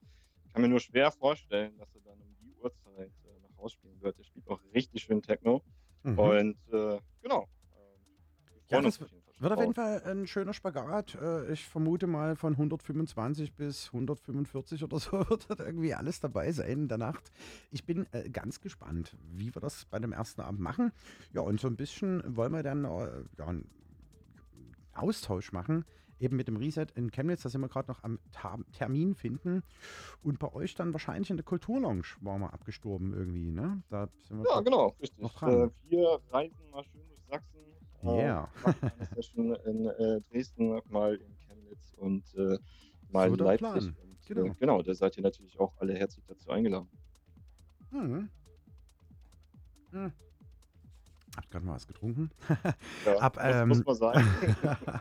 kann 0.56 0.62
mir 0.62 0.68
nur 0.70 0.80
schwer 0.80 1.12
vorstellen, 1.12 1.76
dass 1.76 1.94
er 1.94 2.00
dann 2.00 2.18
um 2.18 2.34
die 2.40 2.50
Uhrzeit 2.62 3.12
äh, 3.24 3.40
nach 3.42 3.58
Hause 3.58 3.74
spielen 3.74 4.00
wird. 4.00 4.16
Er 4.18 4.24
spielt 4.24 4.48
auch 4.48 4.58
richtig 4.74 5.02
schön 5.02 5.20
Techno. 5.20 5.62
Mhm. 6.02 6.18
Und 6.18 6.56
äh, 6.72 6.98
genau. 7.20 7.42
äh, 7.42 8.68
wir 8.68 8.78
Ja, 8.78 8.80
das 8.80 8.98
Wird 9.38 9.52
auf 9.52 9.60
jeden. 9.60 9.74
Fall 9.74 10.02
ein 10.04 10.26
schöner 10.26 10.54
Spagat. 10.54 11.14
Äh, 11.16 11.52
Ich 11.52 11.66
vermute 11.66 12.06
mal 12.06 12.36
von 12.36 12.54
125 12.54 13.52
bis 13.52 13.88
145 13.88 14.82
oder 14.82 14.98
so 14.98 15.12
wird 15.28 15.44
das 15.50 15.58
irgendwie 15.58 15.92
alles 15.92 16.20
dabei 16.20 16.50
sein 16.52 16.70
in 16.70 16.88
der 16.88 16.96
Nacht. 16.96 17.30
Ich 17.70 17.84
bin 17.84 18.06
äh, 18.12 18.30
ganz 18.30 18.62
gespannt, 18.62 19.14
wie 19.34 19.54
wir 19.54 19.60
das 19.60 19.84
bei 19.84 19.98
dem 19.98 20.12
ersten 20.12 20.40
Abend 20.40 20.60
machen. 20.60 20.90
Ja, 21.34 21.42
und 21.42 21.60
so 21.60 21.68
ein 21.68 21.76
bisschen 21.76 22.34
wollen 22.34 22.52
wir 22.52 22.62
dann 22.62 22.84
äh, 22.86 23.24
ja, 23.36 23.46
einen 23.46 23.68
Austausch 24.94 25.52
machen. 25.52 25.84
Eben 26.18 26.36
mit 26.36 26.48
dem 26.48 26.56
Reset 26.56 26.86
in 26.94 27.10
Chemnitz, 27.10 27.42
da 27.42 27.48
sind 27.50 27.60
wir 27.60 27.68
gerade 27.68 27.88
noch 27.90 28.02
am 28.02 28.18
Ta 28.32 28.58
Termin 28.72 29.14
finden. 29.14 29.62
Und 30.22 30.38
bei 30.38 30.50
euch 30.52 30.74
dann 30.74 30.92
wahrscheinlich 30.94 31.30
in 31.30 31.36
der 31.36 31.44
Kulturlounge 31.44 32.02
waren 32.22 32.40
wir 32.40 32.52
abgestorben 32.54 33.12
irgendwie, 33.12 33.50
ne? 33.50 33.82
Da 33.90 34.08
sind 34.22 34.38
wir 34.38 34.46
Ja, 34.50 34.60
genau, 34.60 34.94
richtig. 35.00 35.22
noch 35.22 35.34
dran. 35.34 35.68
Äh, 35.68 35.90
wir 35.90 36.18
reisen 36.30 36.70
mal 36.70 36.82
schön 36.84 37.06
durch 37.08 37.20
Sachsen. 37.28 37.58
äh, 38.02 38.06
Yeah. 38.06 38.48
machen 38.64 38.90
eine 38.96 39.06
Session 39.14 39.54
in 39.66 39.86
äh, 39.86 40.20
Dresden, 40.30 40.80
mal 40.88 41.16
in 41.16 41.36
Chemnitz 41.46 41.92
und 41.96 42.34
äh, 42.34 42.58
mal 43.10 43.28
So 43.28 43.34
in 43.34 43.40
Leipzig. 43.40 43.58
Plan. 43.58 43.96
Und, 44.02 44.16
Genau. 44.26 44.46
Äh, 44.46 44.54
genau, 44.58 44.82
da 44.82 44.92
seid 44.94 45.16
ihr 45.18 45.22
natürlich 45.22 45.60
auch 45.60 45.72
alle 45.78 45.94
herzlich 45.94 46.24
dazu 46.26 46.50
eingeladen. 46.50 46.88
Hm. 47.90 48.28
Hm. 49.92 50.12
Habt 51.36 51.50
gerade 51.50 51.64
mal 51.66 51.74
was 51.74 51.86
getrunken. 51.86 52.30
Ja, 53.04 53.18
Ab, 53.18 53.36
muss, 53.36 53.44
ähm, 53.46 53.68
muss 53.68 53.84
man 53.84 53.94
sagen. 53.94 54.20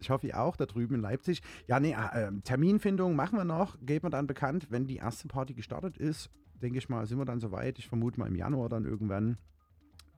ich 0.00 0.10
hoffe, 0.10 0.26
ihr 0.28 0.40
auch 0.40 0.56
da 0.56 0.66
drüben 0.66 0.94
in 0.96 1.00
Leipzig. 1.00 1.42
Ja, 1.66 1.80
nee, 1.80 1.92
äh, 1.92 2.30
Terminfindung 2.42 3.16
machen 3.16 3.36
wir 3.38 3.44
noch. 3.44 3.76
Geben 3.80 4.04
wir 4.06 4.10
dann 4.10 4.26
bekannt, 4.26 4.68
wenn 4.70 4.86
die 4.86 4.96
erste 4.96 5.28
Party 5.28 5.54
gestartet 5.54 5.96
ist. 5.98 6.30
Denke 6.54 6.78
ich 6.78 6.88
mal, 6.88 7.06
sind 7.06 7.18
wir 7.18 7.24
dann 7.24 7.40
soweit. 7.40 7.78
Ich 7.78 7.88
vermute 7.88 8.18
mal 8.18 8.26
im 8.26 8.34
Januar 8.36 8.68
dann 8.68 8.84
irgendwann. 8.84 9.38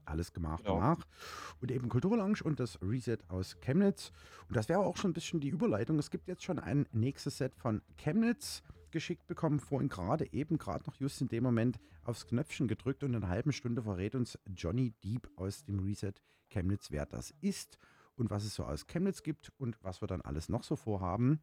Alles 0.06 0.32
gemacht 0.32 0.64
Genau. 0.64 0.76
danach. 0.80 1.06
Und 1.60 1.70
eben 1.70 1.88
Kulturlounge 1.88 2.42
und 2.42 2.58
das 2.58 2.80
Reset 2.82 3.18
aus 3.28 3.58
Chemnitz. 3.60 4.10
Und 4.48 4.56
das 4.56 4.68
wäre 4.68 4.80
auch 4.80 4.96
schon 4.96 5.10
ein 5.10 5.14
bisschen 5.14 5.40
die 5.40 5.48
Überleitung. 5.50 5.98
Es 5.98 6.10
gibt 6.10 6.26
jetzt 6.26 6.42
schon 6.42 6.58
ein 6.58 6.86
nächstes 6.92 7.38
Set 7.38 7.54
von 7.54 7.80
Chemnitz 7.96 8.62
geschickt 8.90 9.28
bekommen, 9.28 9.60
vorhin 9.60 9.88
gerade 9.88 10.32
eben, 10.32 10.58
gerade 10.58 10.84
noch 10.86 10.96
just 10.96 11.20
in 11.20 11.28
dem 11.28 11.44
Moment 11.44 11.78
aufs 12.02 12.26
Knöpfchen 12.26 12.66
gedrückt 12.66 13.04
und 13.04 13.10
in 13.10 13.16
einer 13.22 13.28
halben 13.28 13.52
Stunde 13.52 13.82
verrät 13.82 14.16
uns 14.16 14.36
Johnny 14.56 14.90
Deep 15.04 15.28
aus 15.36 15.64
dem 15.64 15.78
Reset 15.78 16.14
Chemnitz, 16.48 16.90
wer 16.90 17.06
das 17.06 17.32
ist 17.40 17.78
und 18.20 18.30
was 18.30 18.44
es 18.44 18.54
so 18.54 18.64
aus 18.64 18.86
Chemnitz 18.86 19.22
gibt 19.22 19.52
und 19.58 19.76
was 19.82 20.02
wir 20.02 20.06
dann 20.06 20.20
alles 20.20 20.48
noch 20.48 20.62
so 20.62 20.76
vorhaben. 20.76 21.40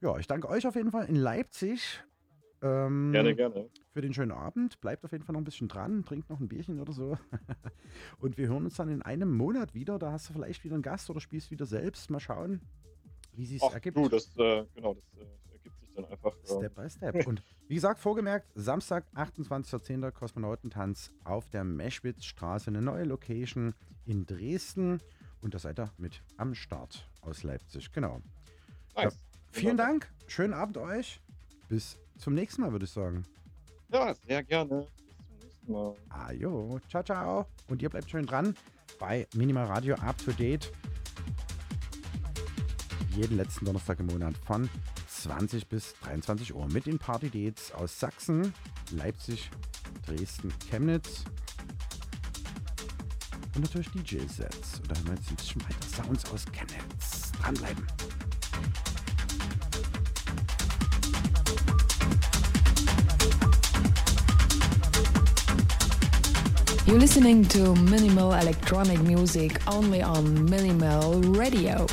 Ja, 0.00 0.18
ich 0.18 0.26
danke 0.26 0.48
euch 0.48 0.66
auf 0.66 0.74
jeden 0.74 0.90
Fall 0.90 1.06
in 1.06 1.16
Leipzig. 1.16 2.02
Ähm, 2.62 3.12
gerne, 3.12 3.34
gerne. 3.34 3.68
für 3.92 4.00
den 4.00 4.14
schönen 4.14 4.32
Abend. 4.32 4.80
Bleibt 4.80 5.04
auf 5.04 5.12
jeden 5.12 5.22
Fall 5.22 5.34
noch 5.34 5.40
ein 5.40 5.44
bisschen 5.44 5.68
dran, 5.68 6.04
trinkt 6.04 6.30
noch 6.30 6.40
ein 6.40 6.48
Bierchen 6.48 6.80
oder 6.80 6.92
so. 6.92 7.18
Und 8.18 8.38
wir 8.38 8.48
hören 8.48 8.64
uns 8.64 8.76
dann 8.76 8.88
in 8.88 9.02
einem 9.02 9.36
Monat 9.36 9.74
wieder. 9.74 9.98
Da 9.98 10.12
hast 10.12 10.28
du 10.28 10.32
vielleicht 10.32 10.64
wieder 10.64 10.74
einen 10.74 10.82
Gast 10.82 11.10
oder 11.10 11.20
spielst 11.20 11.50
wieder 11.50 11.66
selbst. 11.66 12.10
Mal 12.10 12.20
schauen, 12.20 12.62
wie 13.34 13.44
sich 13.44 13.62
ergibt. 13.62 13.98
du, 13.98 14.08
das, 14.08 14.34
äh, 14.38 14.64
genau, 14.74 14.94
das 14.94 15.04
äh, 15.14 15.52
ergibt 15.52 15.78
sich 15.78 15.92
dann 15.94 16.06
einfach. 16.06 16.32
ähm, 16.32 16.56
Step 16.58 16.74
by 16.74 16.88
Step. 16.88 17.26
Und 17.26 17.42
wie 17.68 17.74
gesagt, 17.74 18.00
vorgemerkt, 18.00 18.50
Samstag, 18.54 19.04
28.10. 19.14 20.10
Kosmonautentanz 20.10 21.12
auf 21.24 21.50
der 21.50 21.64
Meschwitzstraße, 21.64 22.68
eine 22.68 22.80
neue 22.80 23.04
Location 23.04 23.74
in 24.06 24.24
Dresden. 24.24 25.00
Und 25.44 25.52
da 25.52 25.58
seid 25.58 25.78
ihr 25.78 25.90
mit 25.98 26.22
am 26.38 26.54
Start 26.54 27.06
aus 27.20 27.42
Leipzig. 27.42 27.92
Genau. 27.92 28.22
nice. 28.96 29.14
Vielen 29.52 29.72
Wunderbar. 29.72 29.92
Dank, 29.92 30.12
schönen 30.26 30.54
Abend 30.54 30.78
euch. 30.78 31.20
Bis 31.68 31.98
zum 32.16 32.32
nächsten 32.32 32.62
Mal, 32.62 32.72
würde 32.72 32.86
ich 32.86 32.90
sagen. 32.90 33.24
Ja, 33.92 34.14
sehr 34.14 34.42
gerne. 34.42 34.88
Bis 34.88 35.26
zum 35.26 35.38
nächsten 35.38 35.72
Mal. 35.72 35.94
Ajo, 36.08 36.80
ciao, 36.88 37.02
ciao. 37.02 37.46
Und 37.68 37.82
ihr 37.82 37.90
bleibt 37.90 38.08
schön 38.08 38.24
dran 38.24 38.56
bei 38.98 39.28
Minimal 39.34 39.66
Radio 39.66 39.96
Up 39.96 40.16
to 40.24 40.32
Date. 40.32 40.72
Jeden 43.10 43.36
letzten 43.36 43.66
Donnerstag 43.66 44.00
im 44.00 44.06
Monat 44.06 44.38
von 44.38 44.70
20 45.08 45.68
bis 45.68 45.94
23 46.04 46.54
Uhr 46.54 46.66
mit 46.68 46.86
den 46.86 46.98
Party 46.98 47.28
Dates 47.28 47.70
aus 47.70 48.00
Sachsen, 48.00 48.54
Leipzig, 48.92 49.50
Dresden, 50.06 50.54
Chemnitz 50.70 51.26
und 53.54 53.62
natürlich 53.62 53.88
DJ-Sets. 53.90 54.80
Und 54.80 54.90
da 54.90 54.96
hören 54.96 55.06
wir 55.06 55.14
jetzt 55.14 55.30
ein 55.30 55.36
bisschen 55.36 55.62
weiter 55.62 55.86
Sounds 55.94 56.24
aus 56.32 56.44
Chemnitz. 56.52 57.32
Dranbleiben. 57.40 57.86
You're 66.86 66.98
listening 66.98 67.44
to 67.48 67.74
minimal 67.74 68.34
electronic 68.34 69.00
music 69.02 69.60
only 69.66 70.02
on 70.02 70.44
Minimal 70.44 71.20
Radio. 71.34 71.86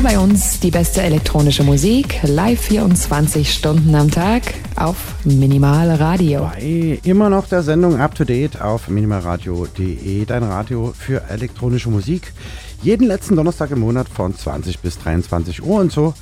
Nur 0.00 0.08
bei 0.08 0.18
uns 0.20 0.60
die 0.60 0.70
beste 0.70 1.02
elektronische 1.02 1.64
Musik, 1.64 2.20
live 2.22 2.60
24 2.60 3.52
Stunden 3.52 3.96
am 3.96 4.08
Tag 4.08 4.42
auf 4.76 4.96
Minimal 5.24 5.90
Radio. 5.96 6.52
Bei 6.54 7.00
immer 7.02 7.28
noch 7.28 7.48
der 7.48 7.64
Sendung 7.64 7.98
Up 7.98 8.14
to 8.14 8.22
Date 8.22 8.60
auf 8.60 8.86
minimalradio.de, 8.88 10.24
dein 10.24 10.44
Radio 10.44 10.94
für 10.96 11.22
elektronische 11.28 11.90
Musik. 11.90 12.32
Jeden 12.80 13.08
letzten 13.08 13.34
Donnerstag 13.34 13.72
im 13.72 13.80
Monat 13.80 14.08
von 14.08 14.36
20 14.36 14.78
bis 14.78 15.00
23 15.00 15.64
Uhr 15.64 15.80
und 15.80 15.90
so 15.90 16.14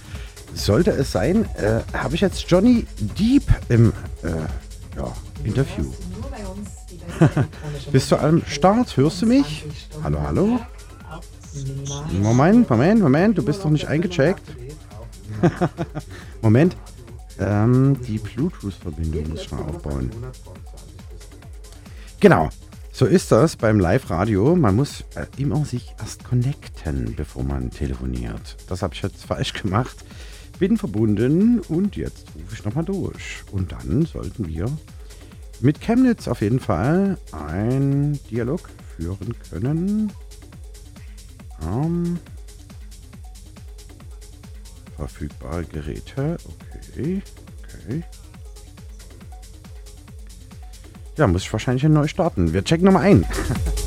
sollte 0.54 0.92
es 0.92 1.12
sein. 1.12 1.46
Äh, 1.56 1.80
Habe 1.98 2.14
ich 2.14 2.22
jetzt 2.22 2.46
Johnny 2.48 2.86
Deep 3.18 3.44
im 3.68 3.92
äh, 4.22 4.28
ja, 4.96 5.12
Interview. 5.44 5.84
Bist 7.92 8.10
du 8.10 8.16
am 8.16 8.42
Start? 8.46 8.96
Hörst 8.96 9.20
du 9.20 9.26
mich? 9.26 9.66
Hallo, 10.02 10.18
hallo? 10.22 10.60
Moment, 12.12 12.68
Moment, 12.68 13.00
Moment, 13.00 13.38
du 13.38 13.44
bist 13.44 13.64
doch 13.64 13.70
nicht 13.70 13.88
eingecheckt. 13.88 14.42
Moment. 16.42 16.76
Ähm, 17.38 18.00
die 18.06 18.18
Bluetooth-Verbindung 18.18 19.28
muss 19.28 19.42
ich 19.42 19.52
mal 19.52 19.62
aufbauen. 19.62 20.10
Genau. 22.20 22.48
So 22.92 23.04
ist 23.04 23.30
das 23.30 23.56
beim 23.56 23.78
Live-Radio. 23.78 24.56
Man 24.56 24.74
muss 24.74 25.02
äh, 25.16 25.26
immer 25.36 25.62
sich 25.66 25.94
erst 25.98 26.24
connecten, 26.24 27.14
bevor 27.14 27.44
man 27.44 27.70
telefoniert. 27.70 28.56
Das 28.68 28.80
habe 28.80 28.94
ich 28.94 29.02
jetzt 29.02 29.24
falsch 29.24 29.52
gemacht. 29.52 29.96
Bin 30.58 30.78
verbunden 30.78 31.60
und 31.60 31.96
jetzt 31.96 32.24
rufe 32.34 32.54
ich 32.54 32.64
nochmal 32.64 32.86
durch. 32.86 33.44
Und 33.52 33.72
dann 33.72 34.06
sollten 34.06 34.48
wir 34.48 34.66
mit 35.60 35.82
Chemnitz 35.82 36.26
auf 36.26 36.40
jeden 36.40 36.60
Fall 36.60 37.18
einen 37.32 38.18
Dialog 38.30 38.70
führen 38.96 39.34
können. 39.50 40.10
Um, 41.62 42.18
verfügbare 44.96 45.64
Geräte. 45.64 46.36
Okay. 46.44 47.22
Okay. 47.62 48.02
Ja, 51.16 51.26
muss 51.26 51.42
ich 51.42 51.52
wahrscheinlich 51.52 51.82
neu 51.84 52.06
starten. 52.08 52.52
Wir 52.52 52.62
checken 52.62 52.84
nochmal 52.84 53.04
ein. 53.04 53.26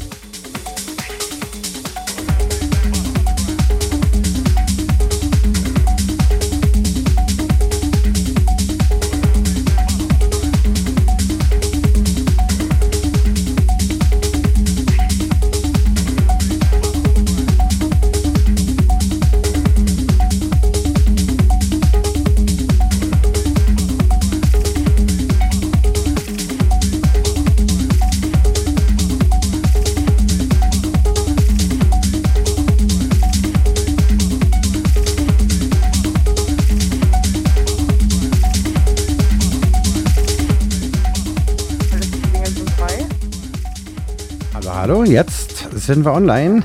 jetzt 45.80 45.86
sind 45.86 46.04
wir 46.04 46.12
online. 46.12 46.62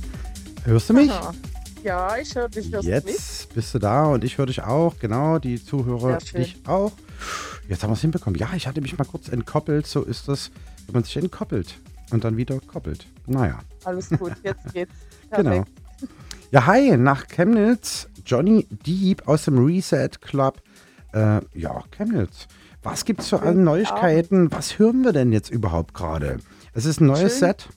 Hörst 0.64 0.88
du 0.88 0.94
mich? 0.94 1.12
Ja, 1.84 2.16
ich 2.16 2.34
höre 2.34 2.48
dich. 2.48 2.72
Hörst 2.72 2.88
jetzt 2.88 3.04
mich? 3.04 3.54
bist 3.54 3.74
du 3.74 3.78
da 3.78 4.04
und 4.04 4.24
ich 4.24 4.38
höre 4.38 4.46
dich 4.46 4.62
auch. 4.62 4.98
Genau, 4.98 5.38
die 5.38 5.62
Zuhörer 5.62 6.16
dich 6.16 6.56
auch. 6.66 6.92
Jetzt 7.68 7.82
haben 7.82 7.90
wir 7.90 7.94
es 7.94 8.00
hinbekommen. 8.00 8.38
Ja, 8.40 8.48
ich 8.56 8.66
hatte 8.66 8.80
mich 8.80 8.96
mal 8.96 9.04
kurz 9.04 9.28
entkoppelt. 9.28 9.86
So 9.86 10.02
ist 10.02 10.28
das, 10.28 10.50
wenn 10.86 10.94
man 10.94 11.04
sich 11.04 11.18
entkoppelt 11.18 11.78
und 12.10 12.24
dann 12.24 12.38
wieder 12.38 12.58
koppelt. 12.60 13.06
Naja. 13.26 13.58
Alles 13.84 14.08
gut, 14.08 14.32
jetzt 14.42 14.64
geht's. 14.72 14.94
genau. 15.30 15.64
Ja, 16.50 16.64
hi, 16.64 16.96
nach 16.96 17.28
Chemnitz. 17.28 18.08
Johnny 18.24 18.66
Deep 18.70 19.28
aus 19.28 19.44
dem 19.44 19.62
Reset 19.62 20.08
Club. 20.22 20.62
Äh, 21.12 21.42
ja, 21.52 21.84
Chemnitz. 21.90 22.46
Was 22.82 23.04
gibt 23.04 23.20
es 23.20 23.28
für 23.28 23.42
alle 23.42 23.60
Neuigkeiten? 23.60 24.50
Was 24.52 24.78
hören 24.78 25.04
wir 25.04 25.12
denn 25.12 25.32
jetzt 25.32 25.50
überhaupt 25.50 25.92
gerade? 25.92 26.38
Es 26.72 26.86
ist 26.86 27.02
ein 27.02 27.08
neues 27.08 27.32
Schön. 27.32 27.48
Set? 27.48 27.68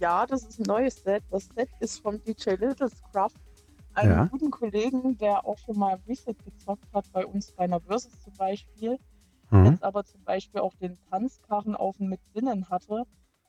Ja, 0.00 0.26
das 0.26 0.44
ist 0.44 0.58
ein 0.58 0.64
neues 0.64 1.02
Set. 1.02 1.22
Das 1.30 1.48
Set 1.54 1.68
ist 1.80 2.00
vom 2.00 2.22
DJ 2.22 2.50
Little 2.52 2.88
Scruff, 2.88 3.34
einem 3.94 4.12
ja. 4.12 4.24
guten 4.24 4.50
Kollegen, 4.50 5.16
der 5.18 5.44
auch 5.46 5.58
schon 5.58 5.78
mal 5.78 6.00
Reset 6.08 6.34
gezockt 6.44 6.92
hat, 6.92 7.10
bei 7.12 7.26
uns 7.26 7.52
bei 7.52 7.64
einer 7.64 7.80
Versus 7.80 8.18
zum 8.20 8.34
Beispiel. 8.36 8.98
Mhm. 9.50 9.66
Jetzt 9.66 9.82
aber 9.82 10.04
zum 10.04 10.22
Beispiel 10.24 10.60
auch 10.60 10.74
den 10.74 10.98
Tanzkarren 11.10 11.76
auf 11.76 11.98
mit 11.98 12.20
drinnen 12.32 12.68
hatte 12.70 13.04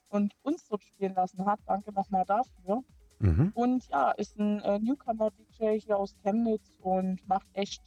und 0.09 0.33
uns 0.41 0.67
dort 0.67 0.83
spielen 0.83 1.13
lassen 1.15 1.45
hat. 1.45 1.59
Danke 1.65 1.93
nochmal 1.93 2.25
dafür. 2.25 2.83
Mhm. 3.19 3.51
Und 3.53 3.87
ja, 3.87 4.11
ist 4.11 4.37
ein 4.37 4.59
äh, 4.61 4.79
Newcomer-DJ 4.79 5.79
hier 5.79 5.97
aus 5.97 6.15
Chemnitz 6.23 6.77
und 6.81 7.25
macht 7.27 7.47
echt. 7.53 7.81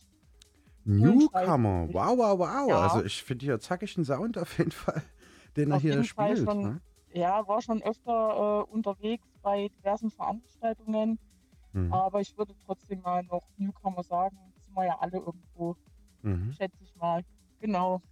Newcomer, 0.85 1.89
wow, 1.93 2.17
wow, 2.17 2.39
wow. 2.39 2.69
Ja. 2.69 2.81
Also 2.81 3.05
ich 3.05 3.23
finde 3.23 3.45
hier 3.45 3.59
zackigen 3.59 4.05
Sound 4.05 4.39
auf 4.39 4.59
jeden 4.59 4.71
Fall 4.71 5.03
den 5.57 5.71
er 5.71 5.81
hier 5.81 6.05
spielt. 6.05 6.47
Ne? 6.47 6.81
Ja, 7.15 7.47
war 7.47 7.63
schon 7.63 7.81
öfter 7.81 8.67
äh, 8.69 8.73
unterwegs 8.73 9.29
bei 9.41 9.69
diversen 9.79 10.11
Veranstaltungen. 10.11 11.21
Mhm. 11.73 11.93
Aber 11.93 12.21
ich 12.21 12.37
würde 12.37 12.55
trotzdem 12.67 13.03
mal 13.03 13.23
noch 13.23 13.49
Newcomer 13.57 14.03
sagen. 14.03 14.37
Sind 14.65 14.75
wir 14.75 14.87
ja 14.87 14.99
alle 14.99 15.19
irgendwo, 15.19 15.77
mhm. 16.23 16.53
schätze 16.53 16.83
ich 16.83 16.95
mal. 16.97 17.23
Genau. 17.61 18.03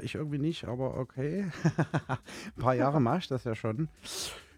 Ich 0.00 0.14
irgendwie 0.14 0.38
nicht, 0.38 0.64
aber 0.64 0.96
okay. 0.96 1.50
Ein 2.08 2.62
paar 2.62 2.74
Jahre 2.74 3.00
mache 3.00 3.18
ich 3.18 3.28
das 3.28 3.44
ja 3.44 3.54
schon. 3.54 3.88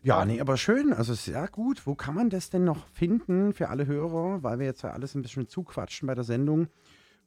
Ja, 0.02 0.24
nee, 0.24 0.40
aber 0.40 0.56
schön, 0.56 0.93
also 0.93 1.14
sehr 1.14 1.48
gut. 1.48 1.86
Wo 1.86 1.97
kann 1.97 2.14
man 2.14 2.31
das 2.31 2.51
denn 2.51 2.64
noch 2.64 2.86
finden 2.86 3.52
für 3.52 3.68
alle 3.68 3.86
Hörer? 3.86 4.44
Weil 4.44 4.60
wir 4.60 4.66
jetzt 4.66 4.82
ja 4.82 4.90
alles 4.90 5.16
ein 5.16 5.22
bisschen 5.22 5.48
zuquatschen 5.48 6.06
bei 6.06 6.14
der 6.14 6.24
Sendung. 6.24 6.68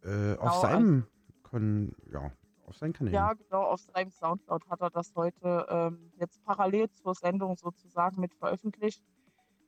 Äh, 0.03 0.35
auf 0.37 0.61
genau, 0.61 0.61
seinem, 0.61 1.07
können, 1.43 1.95
ja, 2.11 2.31
auf 2.65 2.77
seinen 2.77 2.93
Kanälen. 2.93 3.15
Ja, 3.15 3.33
genau, 3.33 3.63
auf 3.63 3.81
seinem 3.81 4.11
Soundcloud 4.11 4.69
hat 4.69 4.81
er 4.81 4.89
das 4.89 5.13
heute 5.15 5.65
ähm, 5.69 6.11
jetzt 6.17 6.43
parallel 6.43 6.89
zur 6.91 7.15
Sendung 7.15 7.57
sozusagen 7.57 8.19
mit 8.19 8.33
veröffentlicht. 8.33 9.03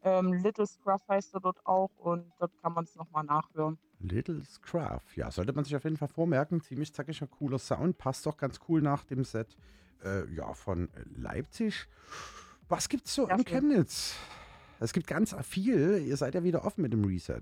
Ähm, 0.03 0.33
Little 0.33 0.67
Scruff 0.67 1.01
heißt 1.07 1.33
er 1.33 1.39
dort 1.39 1.65
auch 1.65 1.89
und 1.97 2.31
dort 2.37 2.55
kann 2.61 2.73
man 2.73 2.83
es 2.83 2.95
nochmal 2.95 3.23
nachhören. 3.23 3.79
Little 3.99 4.43
Scruff, 4.45 5.15
ja, 5.15 5.31
sollte 5.31 5.53
man 5.53 5.63
sich 5.63 5.75
auf 5.75 5.83
jeden 5.83 5.97
Fall 5.97 6.07
vormerken. 6.07 6.61
Ziemlich 6.61 6.93
zackiger, 6.93 7.27
cooler 7.27 7.59
Sound, 7.59 7.97
passt 7.97 8.25
doch 8.25 8.37
ganz 8.37 8.59
cool 8.67 8.81
nach 8.81 9.03
dem 9.03 9.23
Set 9.23 9.57
äh, 10.03 10.31
ja, 10.33 10.53
von 10.53 10.89
Leipzig. 11.15 11.87
Was 12.67 12.89
gibt's 12.89 13.15
so 13.15 13.27
ja, 13.27 13.35
in 13.35 13.45
Chemnitz? 13.45 14.15
Es 14.79 14.93
gibt 14.93 15.07
ganz 15.07 15.35
viel. 15.43 16.03
Ihr 16.05 16.17
seid 16.17 16.35
ja 16.35 16.43
wieder 16.43 16.65
offen 16.65 16.81
mit 16.81 16.93
dem 16.93 17.05
Reset 17.05 17.41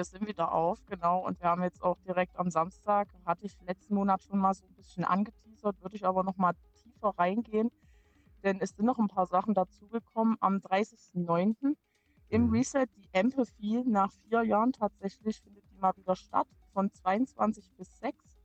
wir 0.00 0.04
sind 0.06 0.26
wieder 0.26 0.52
auf, 0.52 0.82
genau. 0.86 1.26
Und 1.26 1.40
wir 1.40 1.48
haben 1.50 1.62
jetzt 1.62 1.82
auch 1.82 1.98
direkt 2.06 2.38
am 2.38 2.50
Samstag, 2.50 3.08
hatte 3.26 3.44
ich 3.44 3.60
letzten 3.66 3.94
Monat 3.94 4.22
schon 4.22 4.38
mal 4.38 4.54
so 4.54 4.64
ein 4.64 4.74
bisschen 4.74 5.04
angeteasert, 5.04 5.78
würde 5.82 5.94
ich 5.94 6.06
aber 6.06 6.22
noch 6.22 6.38
mal 6.38 6.54
tiefer 6.82 7.12
reingehen, 7.18 7.70
denn 8.42 8.60
es 8.60 8.70
sind 8.70 8.86
noch 8.86 8.98
ein 8.98 9.08
paar 9.08 9.26
Sachen 9.26 9.52
dazugekommen. 9.52 10.38
Am 10.40 10.56
30.09. 10.56 11.76
im 12.30 12.46
mhm. 12.46 12.50
Reset 12.50 12.86
die 12.96 13.10
Empathy 13.12 13.84
nach 13.84 14.10
vier 14.24 14.42
Jahren 14.42 14.72
tatsächlich 14.72 15.42
findet 15.42 15.70
die 15.70 15.76
mal 15.76 15.94
wieder 15.96 16.16
statt, 16.16 16.48
von 16.72 16.90
22 16.90 17.70
bis 17.76 17.98
6. 17.98 18.38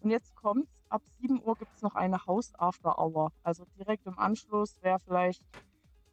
Und 0.00 0.10
jetzt 0.10 0.36
kommt's, 0.36 0.76
ab 0.90 1.00
7 1.22 1.42
Uhr 1.42 1.56
gibt 1.56 1.74
es 1.74 1.80
noch 1.80 1.94
eine 1.94 2.26
House 2.26 2.54
After 2.54 2.98
Hour. 2.98 3.32
Also 3.42 3.64
direkt 3.78 4.06
im 4.06 4.18
Anschluss, 4.18 4.76
wer 4.82 4.98
vielleicht 4.98 5.42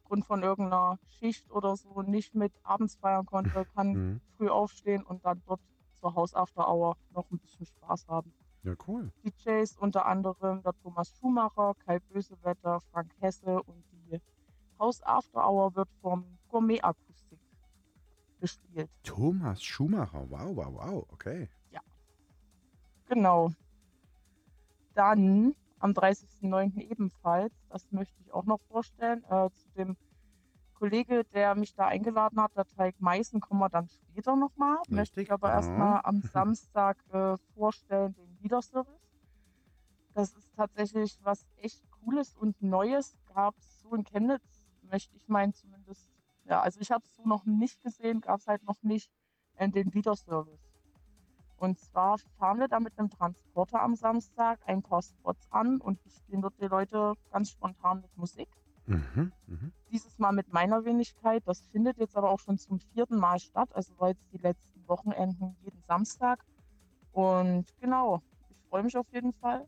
aufgrund 0.06 0.24
von 0.24 0.44
irgendeiner 0.44 1.00
Schicht 1.18 1.50
oder 1.50 1.76
so 1.76 2.00
nicht 2.02 2.32
mit 2.36 2.52
abends 2.62 2.94
feiern 2.94 3.26
konnte, 3.26 3.66
kann 3.74 3.88
mhm. 3.88 4.20
früh 4.36 4.48
aufstehen 4.48 5.02
und 5.02 5.24
dann 5.24 5.42
dort 5.46 5.60
zur 5.94 6.14
Haus 6.14 6.32
After 6.32 6.68
Hour 6.68 6.96
noch 7.12 7.28
ein 7.32 7.38
bisschen 7.38 7.66
Spaß 7.66 8.06
haben. 8.06 8.32
Ja, 8.62 8.74
cool. 8.86 9.10
DJs, 9.24 9.76
unter 9.78 10.06
anderem 10.06 10.62
der 10.62 10.74
Thomas 10.74 11.12
Schumacher, 11.18 11.74
Kai 11.84 11.98
Bösewetter, 11.98 12.80
Frank 12.92 13.10
Hesse 13.18 13.60
und 13.64 13.82
die 13.90 14.20
House 14.78 15.02
After 15.02 15.48
Hour 15.48 15.74
wird 15.74 15.88
vom 16.00 16.24
Gourmet 16.48 16.80
Akustik 16.82 17.40
gespielt. 18.40 18.88
Thomas 19.02 19.60
Schumacher, 19.60 20.24
wow, 20.30 20.54
wow, 20.54 20.72
wow, 20.72 21.06
okay. 21.10 21.48
Genau. 23.08 23.52
Dann 24.94 25.54
am 25.78 25.92
30.09. 25.92 26.78
ebenfalls, 26.80 27.52
das 27.68 27.90
möchte 27.90 28.20
ich 28.20 28.32
auch 28.32 28.44
noch 28.44 28.60
vorstellen, 28.68 29.24
äh, 29.24 29.50
zu 29.50 29.68
dem 29.76 29.96
Kollege, 30.74 31.24
der 31.24 31.54
mich 31.54 31.74
da 31.74 31.86
eingeladen 31.86 32.40
hat, 32.40 32.54
der 32.56 32.66
Teig 32.66 33.00
Meißen, 33.00 33.40
kommen 33.40 33.60
wir 33.60 33.68
dann 33.68 33.88
später 33.88 34.36
nochmal. 34.36 34.78
Möchte 34.88 35.22
ich 35.22 35.32
aber 35.32 35.48
ja. 35.48 35.54
erstmal 35.54 36.00
am 36.04 36.20
Samstag 36.32 36.98
äh, 37.12 37.36
vorstellen, 37.54 38.14
den 38.14 38.38
Liederservice. 38.42 39.00
Das 40.14 40.34
ist 40.34 40.54
tatsächlich 40.54 41.18
was 41.22 41.46
echt 41.56 41.82
Cooles 41.90 42.34
und 42.36 42.60
Neues. 42.62 43.16
Gab 43.34 43.56
es 43.58 43.80
so 43.80 43.94
in 43.94 44.04
Chemnitz, 44.04 44.66
möchte 44.82 45.16
ich 45.16 45.28
meinen 45.28 45.52
zumindest. 45.52 46.08
Ja, 46.44 46.60
also 46.60 46.80
ich 46.80 46.90
habe 46.90 47.04
es 47.06 47.16
so 47.16 47.26
noch 47.26 47.44
nicht 47.44 47.82
gesehen, 47.82 48.20
gab 48.20 48.40
es 48.40 48.46
halt 48.46 48.62
noch 48.64 48.82
nicht 48.82 49.10
äh, 49.56 49.68
den 49.68 49.90
Liederservice. 49.90 50.65
Und 51.58 51.78
zwar 51.78 52.18
fahren 52.38 52.58
wir 52.58 52.68
da 52.68 52.80
mit 52.80 52.98
einem 52.98 53.10
Transporter 53.10 53.80
am 53.82 53.94
Samstag 53.94 54.60
ein 54.66 54.82
paar 54.82 55.02
Spots 55.02 55.46
an 55.50 55.80
und 55.80 56.02
bespielen 56.02 56.42
dort 56.42 56.60
die 56.60 56.66
Leute 56.66 57.14
ganz 57.30 57.50
spontan 57.50 58.02
mit 58.02 58.16
Musik. 58.16 58.48
Mhm, 58.86 59.32
mhm. 59.46 59.72
Dieses 59.90 60.18
Mal 60.18 60.32
mit 60.32 60.52
meiner 60.52 60.84
Wenigkeit. 60.84 61.42
Das 61.46 61.66
findet 61.68 61.98
jetzt 61.98 62.16
aber 62.16 62.30
auch 62.30 62.40
schon 62.40 62.58
zum 62.58 62.78
vierten 62.78 63.16
Mal 63.16 63.38
statt. 63.38 63.70
Also 63.74 63.98
war 63.98 64.08
jetzt 64.08 64.24
die 64.32 64.38
letzten 64.38 64.86
Wochenenden 64.86 65.56
jeden 65.62 65.82
Samstag. 65.82 66.44
Und 67.12 67.64
genau, 67.80 68.22
ich 68.50 68.58
freue 68.68 68.82
mich 68.82 68.96
auf 68.96 69.10
jeden 69.12 69.32
Fall. 69.32 69.66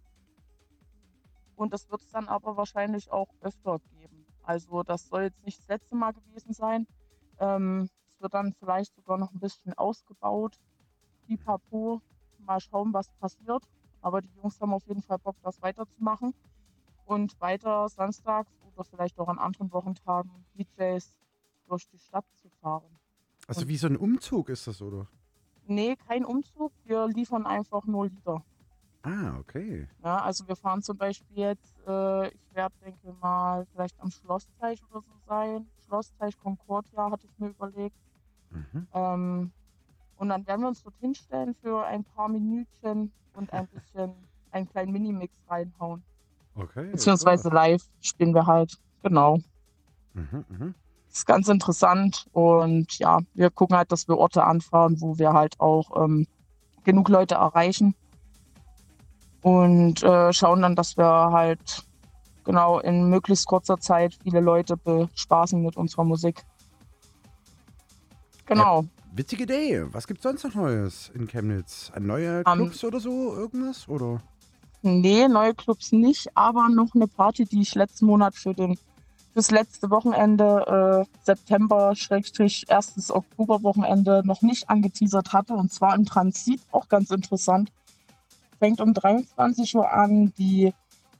Und 1.56 1.72
das 1.72 1.90
wird 1.90 2.02
es 2.02 2.10
dann 2.10 2.28
aber 2.28 2.56
wahrscheinlich 2.56 3.10
auch 3.10 3.28
öfter 3.40 3.80
geben. 3.90 4.26
Also 4.42 4.82
das 4.82 5.08
soll 5.08 5.22
jetzt 5.22 5.44
nicht 5.44 5.58
das 5.58 5.68
letzte 5.68 5.96
Mal 5.96 6.12
gewesen 6.12 6.52
sein. 6.52 6.86
Ähm, 7.40 7.88
es 8.06 8.20
wird 8.20 8.34
dann 8.34 8.52
vielleicht 8.52 8.94
sogar 8.94 9.18
noch 9.18 9.32
ein 9.32 9.40
bisschen 9.40 9.72
ausgebaut. 9.74 10.58
Pipapo. 11.28 12.00
Mal 12.38 12.60
schauen, 12.60 12.92
was 12.92 13.10
passiert. 13.20 13.62
Aber 14.00 14.20
die 14.22 14.30
Jungs 14.40 14.60
haben 14.60 14.72
auf 14.72 14.86
jeden 14.86 15.02
Fall 15.02 15.18
Bock, 15.18 15.36
das 15.42 15.60
weiterzumachen. 15.60 16.34
Und 17.04 17.38
weiter 17.40 17.88
samstags 17.88 18.50
oder 18.74 18.84
vielleicht 18.84 19.18
auch 19.18 19.28
an 19.28 19.38
anderen 19.38 19.72
Wochentagen 19.72 20.30
DJs 20.56 21.16
durch 21.66 21.86
die 21.88 21.98
Stadt 21.98 22.24
zu 22.34 22.48
fahren. 22.60 22.98
Also 23.46 23.62
Und- 23.62 23.68
wie 23.68 23.76
so 23.76 23.86
ein 23.86 23.96
Umzug 23.96 24.48
ist 24.48 24.66
das, 24.66 24.80
oder? 24.82 25.06
Nee, 25.66 25.96
kein 25.96 26.24
Umzug. 26.24 26.72
Wir 26.84 27.06
liefern 27.08 27.46
einfach 27.46 27.84
nur 27.84 28.06
Lieder. 28.08 28.42
Ah, 29.02 29.38
okay. 29.38 29.86
Ja, 30.02 30.18
also 30.22 30.46
wir 30.48 30.56
fahren 30.56 30.82
zum 30.82 30.96
Beispiel 30.96 31.36
jetzt, 31.38 31.78
äh, 31.86 32.28
ich 32.28 32.54
werde, 32.54 32.74
denke 32.84 33.12
mal, 33.20 33.64
vielleicht 33.72 33.98
am 34.00 34.10
Schlossteich 34.10 34.82
oder 34.90 35.00
so 35.02 35.12
sein. 35.26 35.66
Schlossteich 35.86 36.38
Concordia 36.38 37.10
hatte 37.10 37.26
ich 37.26 37.38
mir 37.38 37.48
überlegt. 37.48 37.96
Mhm. 38.50 38.88
Ähm, 38.92 39.52
und 40.18 40.28
dann 40.28 40.46
werden 40.46 40.62
wir 40.62 40.68
uns 40.68 40.82
dort 40.82 40.96
hinstellen 41.00 41.54
für 41.62 41.84
ein 41.84 42.04
paar 42.04 42.28
Minütchen 42.28 43.12
und 43.34 43.52
ein 43.52 43.66
bisschen 43.68 44.12
einen 44.50 44.68
kleinen 44.68 44.92
Minimix 44.92 45.32
reinhauen. 45.48 46.02
Okay. 46.54 46.90
Beziehungsweise 46.90 47.48
live 47.48 47.82
spielen 48.00 48.34
wir 48.34 48.46
halt. 48.46 48.76
Genau. 49.02 49.38
Mhm, 50.14 50.44
mhm. 50.48 50.74
ist 51.08 51.26
ganz 51.26 51.48
interessant 51.48 52.26
und 52.32 52.98
ja, 52.98 53.20
wir 53.34 53.50
gucken 53.50 53.76
halt, 53.76 53.92
dass 53.92 54.08
wir 54.08 54.18
Orte 54.18 54.42
anfahren, 54.42 55.00
wo 55.00 55.18
wir 55.18 55.32
halt 55.32 55.58
auch 55.60 56.02
ähm, 56.02 56.26
genug 56.82 57.08
Leute 57.08 57.36
erreichen 57.36 57.94
und 59.42 60.02
äh, 60.02 60.32
schauen 60.32 60.62
dann, 60.62 60.74
dass 60.74 60.96
wir 60.96 61.06
halt 61.06 61.84
genau 62.44 62.80
in 62.80 63.08
möglichst 63.08 63.46
kurzer 63.46 63.78
Zeit 63.78 64.18
viele 64.22 64.40
Leute 64.40 64.76
bespaßen 64.76 65.62
mit 65.62 65.76
unserer 65.76 66.04
Musik. 66.04 66.42
Genau. 68.46 68.84
Witzige 69.18 69.42
Idee. 69.42 69.84
Was 69.90 70.06
gibt's 70.06 70.22
sonst 70.22 70.44
noch 70.44 70.54
Neues 70.54 71.10
in 71.12 71.26
Chemnitz? 71.26 71.90
An 71.92 72.06
neue 72.06 72.46
Am- 72.46 72.58
Clubs 72.60 72.84
oder 72.84 73.00
so? 73.00 73.34
Irgendwas? 73.34 73.88
Oder? 73.88 74.22
Nee, 74.82 75.26
neue 75.26 75.54
Clubs 75.54 75.90
nicht, 75.90 76.28
aber 76.36 76.68
noch 76.68 76.94
eine 76.94 77.08
Party, 77.08 77.44
die 77.44 77.62
ich 77.62 77.74
letzten 77.74 78.06
Monat 78.06 78.36
für 78.36 78.54
den 78.54 78.78
fürs 79.34 79.50
letzte 79.50 79.90
Wochenende 79.90 81.04
äh, 81.04 81.24
September 81.24 81.96
Schrägstrich 81.96 82.64
erstes 82.68 83.10
Oktoberwochenende 83.10 84.22
noch 84.24 84.42
nicht 84.42 84.70
angeteasert 84.70 85.32
hatte 85.32 85.54
und 85.54 85.72
zwar 85.72 85.96
im 85.96 86.06
Transit 86.06 86.60
auch 86.70 86.88
ganz 86.88 87.10
interessant. 87.10 87.72
Fängt 88.60 88.80
um 88.80 88.94
23 88.94 89.74
Uhr 89.74 89.92
an 89.92 90.32
die 90.38 90.72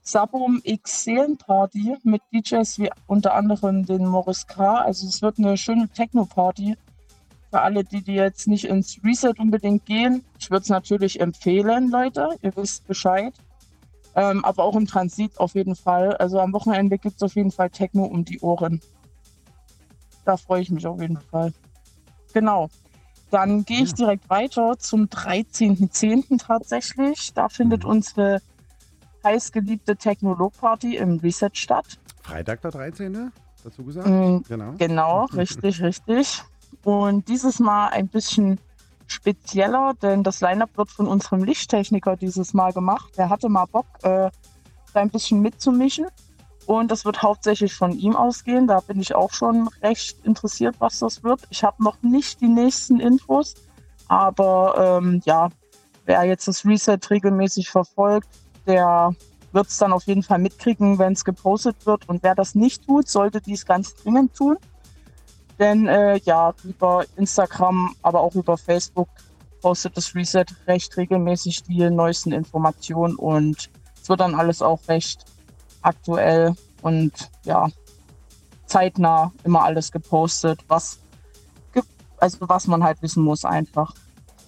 Sabum 0.03 0.61
X 0.63 1.03
Seelenparty 1.05 1.97
mit 2.05 2.23
DJs 2.33 2.79
wie 2.79 2.91
unter 3.09 3.35
anderem 3.35 3.85
den 3.85 4.07
Morris 4.07 4.47
K. 4.47 4.77
Also 4.77 5.07
es 5.09 5.21
wird 5.21 5.39
eine 5.39 5.57
schöne 5.57 5.89
Techno-Party 5.89 6.77
für 7.51 7.61
alle, 7.61 7.85
die, 7.85 8.03
die 8.03 8.15
jetzt 8.15 8.47
nicht 8.47 8.65
ins 8.67 8.99
Reset 9.05 9.33
unbedingt 9.39 9.87
gehen. 9.87 10.25
Ich 10.39 10.51
würde 10.51 10.63
es 10.63 10.69
natürlich 10.69 11.21
empfehlen, 11.21 11.91
Leute. 11.91 12.29
Ihr 12.43 12.55
wisst 12.57 12.87
Bescheid. 12.87 13.33
Ähm, 14.15 14.45
aber 14.45 14.65
auch 14.65 14.75
im 14.77 14.87
Transit 14.87 15.39
auf 15.39 15.55
jeden 15.55 15.77
Fall. 15.77 16.17
Also 16.17 16.41
am 16.41 16.53
Wochenende 16.53 16.99
gibt 16.99 17.17
es 17.17 17.23
auf 17.23 17.35
jeden 17.37 17.51
Fall 17.53 17.71
Techno 17.71 18.05
um 18.05 18.25
die 18.25 18.41
Ohren. 18.41 18.81
Da 20.25 20.37
freue 20.37 20.63
ich 20.63 20.71
mich 20.71 20.87
auf 20.87 21.01
jeden 21.01 21.19
Fall. 21.21 21.53
Genau. 22.35 22.69
Dann 23.31 23.65
gehe 23.65 23.83
ich 23.83 23.95
direkt 23.95 24.29
weiter 24.31 24.79
zum 24.79 25.05
13.10. 25.07 26.39
tatsächlich. 26.39 27.33
Da 27.35 27.49
findet 27.49 27.85
Mhm. 27.85 27.91
unsere 27.91 28.41
heißgeliebte 29.25 29.97
Technolog-Party 29.97 30.97
im 30.97 31.19
Reset 31.19 31.51
statt. 31.53 31.99
Freitag 32.23 32.61
der 32.63 32.71
13. 32.71 33.31
dazu 33.65 33.85
gesagt? 33.85 34.07
Mm, 34.09 34.39
Genau. 34.49 34.73
Genau, 34.79 35.25
richtig, 35.35 35.83
richtig. 35.83 36.43
Und 36.85 37.29
dieses 37.29 37.59
Mal 37.59 37.89
ein 37.89 38.09
bisschen 38.09 38.61
spezieller, 39.07 39.95
denn 40.01 40.23
das 40.23 40.41
Line-Up 40.41 40.71
wird 40.77 40.91
von 40.91 41.07
unserem 41.07 41.45
Lichttechniker 41.45 42.17
dieses 42.17 42.55
Mal 42.55 42.73
gemacht. 42.73 43.17
Der 43.17 43.31
hatte 43.31 43.49
mal 43.49 43.67
Bock, 43.67 43.87
äh, 44.03 44.31
da 44.93 45.01
ein 45.01 45.11
bisschen 45.11 45.41
mitzumischen. 45.41 46.07
Und 46.67 46.91
das 46.91 47.07
wird 47.07 47.23
hauptsächlich 47.23 47.75
von 47.75 47.93
ihm 47.93 48.15
ausgehen. 48.15 48.67
Da 48.67 48.81
bin 48.81 49.01
ich 49.01 49.15
auch 49.15 49.33
schon 49.33 49.69
recht 49.83 50.25
interessiert, 50.25 50.77
was 50.81 50.99
das 50.99 51.25
wird. 51.25 51.41
Ich 51.49 51.65
habe 51.65 51.83
noch 51.83 51.97
nicht 52.03 52.43
die 52.43 52.49
nächsten 52.49 53.01
Infos, 53.01 53.55
aber 54.07 55.01
ähm, 55.01 55.23
ja, 55.25 55.49
wer 56.05 56.25
jetzt 56.25 56.47
das 56.47 56.67
Reset 56.67 56.99
regelmäßig 57.09 57.71
verfolgt, 57.71 58.29
der 58.67 59.15
wird 59.53 59.69
es 59.69 59.79
dann 59.79 59.95
auf 59.95 60.05
jeden 60.05 60.23
Fall 60.23 60.39
mitkriegen, 60.39 60.99
wenn 60.99 61.15
es 61.15 61.25
gepostet 61.25 61.87
wird. 61.87 62.07
Und 62.09 62.23
wer 62.23 62.35
das 62.35 62.55
nicht 62.55 62.87
tut, 62.87 63.09
sollte 63.09 63.41
dies 63.41 63.65
ganz 63.65 63.95
dringend 63.95 64.35
tun. 64.35 64.59
Denn 65.59 65.89
äh, 65.89 66.19
ja, 66.19 66.55
über 66.65 67.05
Instagram, 67.17 67.95
aber 68.03 68.21
auch 68.21 68.35
über 68.35 68.57
Facebook 68.57 69.09
postet 69.61 69.97
das 69.97 70.15
Reset 70.15 70.47
recht 70.67 70.97
regelmäßig 70.97 71.65
die 71.65 71.91
neuesten 71.91 72.33
Informationen 72.33 73.17
und 73.17 73.71
es 74.01 74.09
wird 74.09 74.21
dann 74.21 74.37
alles 74.37 74.63
auch 74.63 74.81
recht 74.87 75.25
aktuell 75.83 76.55
und 76.83 77.13
ja, 77.43 77.69
zeitnah 78.67 79.33
immer 79.43 79.65
alles 79.65 79.91
gepostet, 79.91 80.61
was 80.69 81.01
also 82.21 82.39
was 82.41 82.67
man 82.67 82.83
halt 82.85 83.01
wissen 83.03 83.23
muss 83.23 83.45
einfach. 83.45 83.95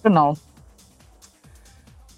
Genau. 0.03 0.35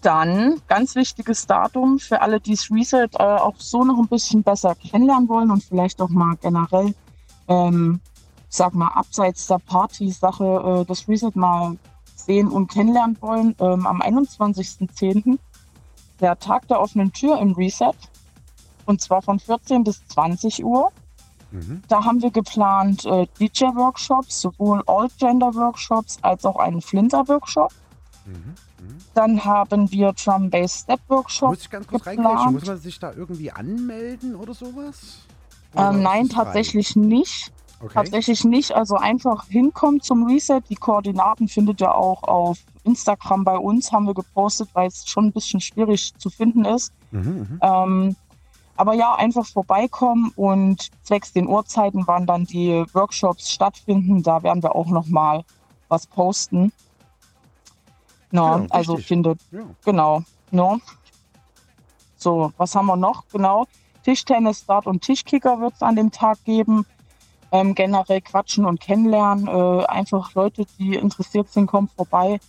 Dann 0.01 0.61
ganz 0.67 0.95
wichtiges 0.95 1.47
Datum 1.47 1.99
für 1.99 2.21
alle, 2.21 2.41
die 2.41 2.51
das 2.51 2.69
Reset 2.69 3.07
äh, 3.13 3.23
auch 3.23 3.55
so 3.57 3.83
noch 3.83 3.97
ein 3.97 4.07
bisschen 4.07 4.43
besser 4.43 4.75
kennenlernen 4.75 5.29
wollen 5.29 5.49
und 5.49 5.63
vielleicht 5.63 6.01
auch 6.01 6.09
mal 6.09 6.35
generell, 6.41 6.93
ähm, 7.47 8.01
sag 8.53 8.75
mal, 8.75 8.89
abseits 8.89 9.47
der 9.47 9.57
Party-Sache 9.57 10.81
äh, 10.81 10.85
das 10.85 11.07
Reset 11.07 11.31
mal 11.33 11.75
sehen 12.15 12.49
und 12.49 12.67
kennenlernen 12.71 13.17
wollen. 13.19 13.55
Ähm, 13.59 13.87
am 13.87 14.01
21.10. 14.01 15.39
der 16.19 16.37
Tag 16.37 16.67
der 16.67 16.79
offenen 16.79 17.11
Tür 17.11 17.39
im 17.39 17.53
Reset 17.53 17.93
und 18.85 19.01
zwar 19.01 19.21
von 19.23 19.39
14 19.39 19.83
bis 19.83 20.05
20 20.07 20.63
Uhr. 20.63 20.91
Mhm. 21.51 21.81
Da 21.87 22.03
haben 22.03 22.21
wir 22.21 22.29
geplant 22.29 23.05
äh, 23.05 23.25
DJ-Workshops, 23.39 24.41
sowohl 24.41 24.83
All-Gender-Workshops 24.85 26.19
als 26.21 26.45
auch 26.45 26.57
einen 26.57 26.81
Flinter-Workshop. 26.81 27.71
Mhm. 28.25 28.33
Mhm. 28.33 28.97
Dann 29.15 29.43
haben 29.45 29.91
wir 29.91 30.13
Drum 30.13 30.51
Bass 30.51 30.81
Step 30.81 30.99
Workshop. 31.07 31.49
Muss 31.49 31.61
ich 31.61 31.69
ganz 31.71 31.87
kurz 31.87 32.03
geplant. 32.03 32.27
reingrätschen? 32.27 32.53
Muss 32.53 32.65
man 32.67 32.77
sich 32.77 32.99
da 32.99 33.13
irgendwie 33.13 33.51
anmelden 33.51 34.35
oder 34.35 34.53
sowas? 34.53 35.19
Oder 35.73 35.89
Ähm, 35.89 36.03
nein, 36.03 36.27
das 36.27 36.35
frei? 36.35 36.43
tatsächlich 36.45 36.95
nicht. 36.95 37.51
Okay. 37.83 37.93
Tatsächlich 37.95 38.45
nicht. 38.45 38.71
Also 38.71 38.95
einfach 38.95 39.47
hinkommen 39.47 39.99
zum 39.99 40.25
Reset. 40.25 40.61
Die 40.69 40.75
Koordinaten 40.75 41.49
findet 41.49 41.81
ihr 41.81 41.93
auch 41.93 42.23
auf 42.23 42.59
Instagram 42.85 43.43
bei 43.43 43.57
uns, 43.57 43.91
haben 43.91 44.05
wir 44.05 44.13
gepostet, 44.13 44.69
weil 44.73 44.87
es 44.87 45.05
schon 45.07 45.25
ein 45.25 45.31
bisschen 45.33 45.59
schwierig 45.59 46.13
zu 46.17 46.29
finden 46.29 46.63
ist. 46.63 46.93
Mhm, 47.11 47.19
mhm. 47.21 47.59
Ähm, 47.61 48.15
aber 48.77 48.93
ja, 48.93 49.15
einfach 49.15 49.45
vorbeikommen 49.45 50.31
und 50.35 50.89
zwecks 51.03 51.33
den 51.33 51.47
Uhrzeiten, 51.47 52.07
wann 52.07 52.25
dann 52.25 52.45
die 52.45 52.85
Workshops 52.93 53.51
stattfinden, 53.51 54.23
da 54.23 54.41
werden 54.43 54.63
wir 54.63 54.75
auch 54.75 54.87
nochmal 54.87 55.43
was 55.89 56.07
posten. 56.07 56.71
No, 58.31 58.59
Ja, 58.59 58.65
also 58.69 58.93
richtig. 58.93 59.07
findet, 59.07 59.39
Ja. 59.51 59.61
genau. 59.83 60.23
No. 60.51 60.79
So, 62.15 62.53
was 62.57 62.73
haben 62.75 62.85
wir 62.87 62.95
noch? 62.95 63.25
Genau. 63.31 63.67
Tischtennis, 64.03 64.61
Start 64.61 64.87
und 64.87 65.01
Tischkicker 65.01 65.59
wird 65.59 65.73
es 65.75 65.81
an 65.81 65.95
dem 65.95 66.11
Tag 66.11 66.43
geben. 66.45 66.85
Ähm, 67.53 67.75
generell 67.75 68.19
quatschen 68.19 68.65
und 68.65 68.81
kennenlernen. 68.81 69.47
Äh, 69.47 69.85
einfach 69.85 70.33
Leute, 70.33 70.65
die 70.79 70.95
interessiert 70.95 71.49
sind, 71.49 71.67
kommen 71.67 71.87
vorbei. 71.87 72.39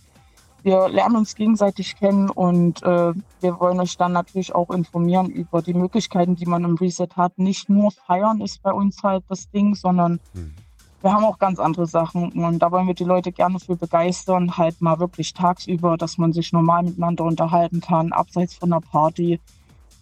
Wir 0.63 0.89
lernen 0.89 1.17
uns 1.17 1.35
gegenseitig 1.35 1.95
kennen 1.95 2.31
und 2.31 2.81
äh, 2.81 3.13
wir 3.39 3.59
wollen 3.59 3.79
euch 3.79 3.97
dann 3.97 4.13
natürlich 4.13 4.55
auch 4.55 4.71
informieren 4.71 5.29
über 5.29 5.61
die 5.61 5.75
Möglichkeiten, 5.75 6.35
die 6.35 6.47
man 6.47 6.63
im 6.63 6.73
Reset 6.73 7.09
hat. 7.15 7.37
Nicht 7.37 7.69
nur 7.69 7.91
feiern 7.91 8.41
ist 8.41 8.63
bei 8.63 8.71
uns 8.73 9.03
halt 9.03 9.23
das 9.29 9.47
Ding, 9.51 9.75
sondern 9.75 10.19
Hm. 10.33 10.55
wir 11.03 11.13
haben 11.13 11.23
auch 11.23 11.37
ganz 11.37 11.59
andere 11.59 11.85
Sachen. 11.85 12.31
Und 12.31 12.57
da 12.57 12.71
wollen 12.71 12.87
wir 12.87 12.95
die 12.95 13.03
Leute 13.03 13.31
gerne 13.31 13.59
für 13.59 13.75
begeistern, 13.75 14.57
halt 14.57 14.81
mal 14.81 14.97
wirklich 14.99 15.35
tagsüber, 15.35 15.97
dass 15.97 16.17
man 16.17 16.33
sich 16.33 16.51
normal 16.51 16.81
miteinander 16.81 17.25
unterhalten 17.25 17.79
kann, 17.79 18.11
abseits 18.11 18.55
von 18.55 18.71
der 18.71 18.81
Party. 18.81 19.39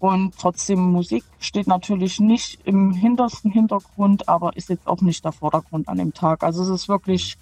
Und 0.04 0.38
trotzdem 0.38 0.82
Musik 0.82 1.24
steht 1.40 1.66
natürlich 1.66 2.20
nicht 2.20 2.60
im 2.66 2.92
hintersten 2.92 3.50
Hintergrund, 3.52 4.28
aber 4.28 4.54
ist 4.58 4.68
jetzt 4.68 4.86
auch 4.86 5.00
nicht 5.00 5.24
der 5.24 5.32
Vordergrund 5.32 5.88
an 5.88 5.98
dem 5.98 6.14
Tag. 6.14 6.44
Also 6.44 6.62
es 6.62 6.68
ist 6.68 6.90
wirklich, 6.90 7.38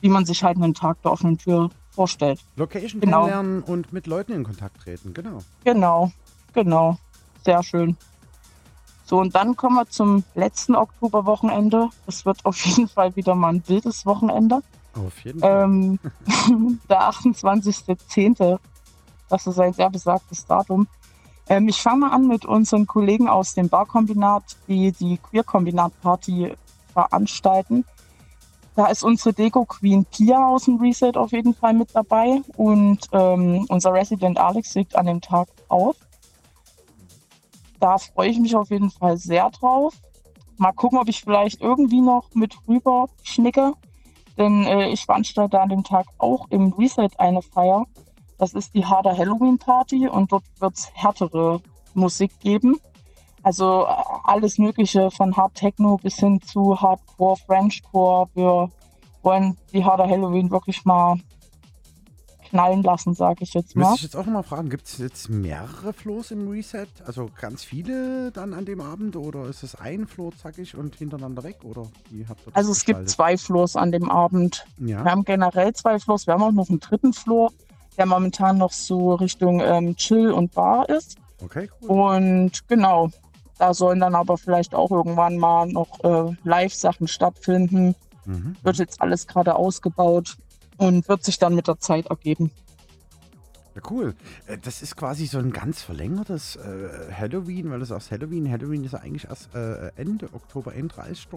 wie 0.00 0.08
man 0.08 0.24
sich 0.24 0.42
halt 0.42 0.56
einen 0.56 0.72
Tag 0.72 1.02
der 1.02 1.12
offenen 1.12 1.36
Tür 1.36 1.68
vorstellt. 1.90 2.40
Location 2.56 3.02
Genau. 3.02 3.26
kennenlernen 3.26 3.62
und 3.62 3.92
mit 3.92 4.06
Leuten 4.06 4.32
in 4.32 4.42
Kontakt 4.42 4.80
treten, 4.80 5.12
genau. 5.12 5.40
Genau, 5.64 6.10
genau. 6.54 6.96
Sehr 7.44 7.62
schön. 7.62 7.94
So, 9.04 9.20
und 9.20 9.34
dann 9.34 9.54
kommen 9.54 9.74
wir 9.74 9.90
zum 9.90 10.24
letzten 10.34 10.76
Oktoberwochenende. 10.76 11.90
Das 12.06 12.24
wird 12.24 12.42
auf 12.46 12.58
jeden 12.64 12.88
Fall 12.88 13.14
wieder 13.16 13.34
mal 13.34 13.52
ein 13.52 13.62
wildes 13.68 14.06
Wochenende. 14.06 14.62
Auf 14.94 15.18
jeden 15.26 15.40
Fall. 15.40 15.64
Ähm, 15.64 15.98
der 16.88 17.02
28.10. 17.02 18.58
Das 19.28 19.46
ist 19.46 19.60
ein 19.60 19.74
sehr 19.74 19.90
besagtes 19.90 20.46
Datum. 20.46 20.88
Ähm, 21.48 21.68
ich 21.68 21.80
fange 21.80 22.00
mal 22.00 22.10
an 22.12 22.26
mit 22.26 22.44
unseren 22.44 22.86
Kollegen 22.86 23.28
aus 23.28 23.54
dem 23.54 23.68
Barkombinat, 23.68 24.44
die 24.66 24.92
die 24.92 25.18
Queer-Kombinat-Party 25.18 26.54
veranstalten. 26.92 27.84
Da 28.76 28.86
ist 28.86 29.02
unsere 29.02 29.32
Deko-Queen 29.32 30.04
Pia 30.04 30.46
aus 30.46 30.66
dem 30.66 30.76
Reset 30.76 31.12
auf 31.16 31.32
jeden 31.32 31.54
Fall 31.54 31.72
mit 31.72 31.94
dabei 31.94 32.42
und 32.56 33.00
ähm, 33.12 33.66
unser 33.68 33.92
Resident 33.92 34.38
Alex 34.38 34.74
liegt 34.74 34.94
an 34.94 35.06
dem 35.06 35.20
Tag 35.20 35.48
auf. 35.68 35.96
Da 37.80 37.98
freue 37.98 38.28
ich 38.28 38.38
mich 38.38 38.54
auf 38.54 38.70
jeden 38.70 38.90
Fall 38.90 39.16
sehr 39.16 39.50
drauf. 39.50 39.94
Mal 40.58 40.72
gucken, 40.72 40.98
ob 40.98 41.08
ich 41.08 41.22
vielleicht 41.22 41.60
irgendwie 41.60 42.00
noch 42.00 42.34
mit 42.34 42.56
rüber 42.68 43.08
schnicke. 43.22 43.72
Denn 44.36 44.64
äh, 44.64 44.88
ich 44.90 45.06
veranstalte 45.06 45.60
an 45.60 45.68
dem 45.68 45.84
Tag 45.84 46.06
auch 46.18 46.46
im 46.50 46.72
Reset 46.72 47.10
eine 47.18 47.42
Feier. 47.42 47.86
Das 48.38 48.54
ist 48.54 48.74
die 48.74 48.84
Harder 48.86 49.16
Halloween 49.16 49.58
Party 49.58 50.08
und 50.08 50.30
dort 50.32 50.44
wird 50.60 50.76
es 50.76 50.88
härtere 50.94 51.60
Musik 51.94 52.30
geben. 52.40 52.76
Also 53.42 53.84
äh, 53.84 53.92
alles 54.24 54.58
Mögliche 54.58 55.10
von 55.10 55.36
Hard 55.36 55.54
Techno 55.54 55.96
bis 56.02 56.16
hin 56.16 56.40
zu 56.42 56.80
Hardcore, 56.80 57.36
Frenchcore. 57.46 58.28
Wir 58.34 58.70
wollen 59.22 59.56
die 59.72 59.84
Harder 59.84 60.08
Halloween 60.08 60.50
wirklich 60.50 60.84
mal 60.84 61.16
knallen 62.50 62.82
lassen, 62.82 63.12
sage 63.14 63.42
ich 63.44 63.52
jetzt 63.52 63.76
Müsste 63.76 63.90
mal. 63.90 63.94
ich 63.96 64.02
jetzt 64.02 64.16
auch 64.16 64.24
nochmal 64.24 64.42
fragen, 64.42 64.70
gibt 64.70 64.86
es 64.86 64.96
jetzt 64.98 65.28
mehrere 65.28 65.92
Floors 65.92 66.30
im 66.30 66.48
Reset? 66.48 66.86
Also 67.04 67.28
ganz 67.38 67.62
viele 67.62 68.30
dann 68.32 68.54
an 68.54 68.64
dem 68.64 68.80
Abend 68.80 69.16
oder 69.16 69.44
ist 69.46 69.62
es 69.62 69.74
ein 69.74 70.06
Floor 70.06 70.32
zackig 70.34 70.74
und 70.74 70.94
hintereinander 70.96 71.42
weg? 71.42 71.58
Oder 71.64 71.82
wie 72.10 72.26
habt 72.26 72.40
ihr 72.40 72.46
das 72.46 72.54
Also 72.54 72.72
es 72.72 72.84
gibt 72.86 73.00
gestaltet? 73.00 73.10
zwei 73.10 73.36
Floors 73.36 73.76
an 73.76 73.92
dem 73.92 74.10
Abend. 74.10 74.64
Ja, 74.78 75.04
Wir 75.04 75.10
haben 75.10 75.24
generell 75.24 75.74
zwei 75.74 75.98
Floors. 75.98 76.26
Wir 76.26 76.34
haben 76.34 76.42
auch 76.42 76.52
noch 76.52 76.70
einen 76.70 76.80
dritten 76.80 77.12
Floor, 77.12 77.52
der 77.98 78.06
momentan 78.06 78.58
noch 78.58 78.72
so 78.72 79.14
Richtung 79.14 79.60
ähm, 79.60 79.96
Chill 79.96 80.30
und 80.30 80.52
Bar 80.54 80.88
ist. 80.88 81.16
okay, 81.42 81.68
cool. 81.82 81.90
Und 81.90 82.68
genau, 82.68 83.10
da 83.58 83.74
sollen 83.74 84.00
dann 84.00 84.14
aber 84.14 84.38
vielleicht 84.38 84.74
auch 84.74 84.90
irgendwann 84.90 85.36
mal 85.36 85.66
noch 85.66 86.02
äh, 86.04 86.34
Live-Sachen 86.44 87.08
stattfinden. 87.08 87.94
Mhm. 88.24 88.56
Wird 88.62 88.76
jetzt 88.78 89.02
alles 89.02 89.26
gerade 89.26 89.56
ausgebaut 89.56 90.36
und 90.76 91.08
wird 91.08 91.24
sich 91.24 91.38
dann 91.38 91.54
mit 91.54 91.66
der 91.66 91.80
Zeit 91.80 92.06
ergeben. 92.06 92.52
Ja, 93.82 93.90
cool. 93.90 94.14
Äh, 94.46 94.58
Das 94.58 94.82
ist 94.82 94.96
quasi 94.96 95.26
so 95.26 95.38
ein 95.38 95.52
ganz 95.52 95.82
verlängertes 95.82 96.56
äh, 96.56 97.12
Halloween, 97.12 97.70
weil 97.70 97.78
du 97.80 97.84
sagst 97.84 98.10
Halloween. 98.10 98.50
Halloween 98.50 98.84
ist 98.84 98.92
ja 98.92 99.00
eigentlich 99.00 99.26
erst 99.28 99.54
äh, 99.54 99.90
Ende 99.96 100.28
Oktober, 100.32 100.72
31. 100.72 101.28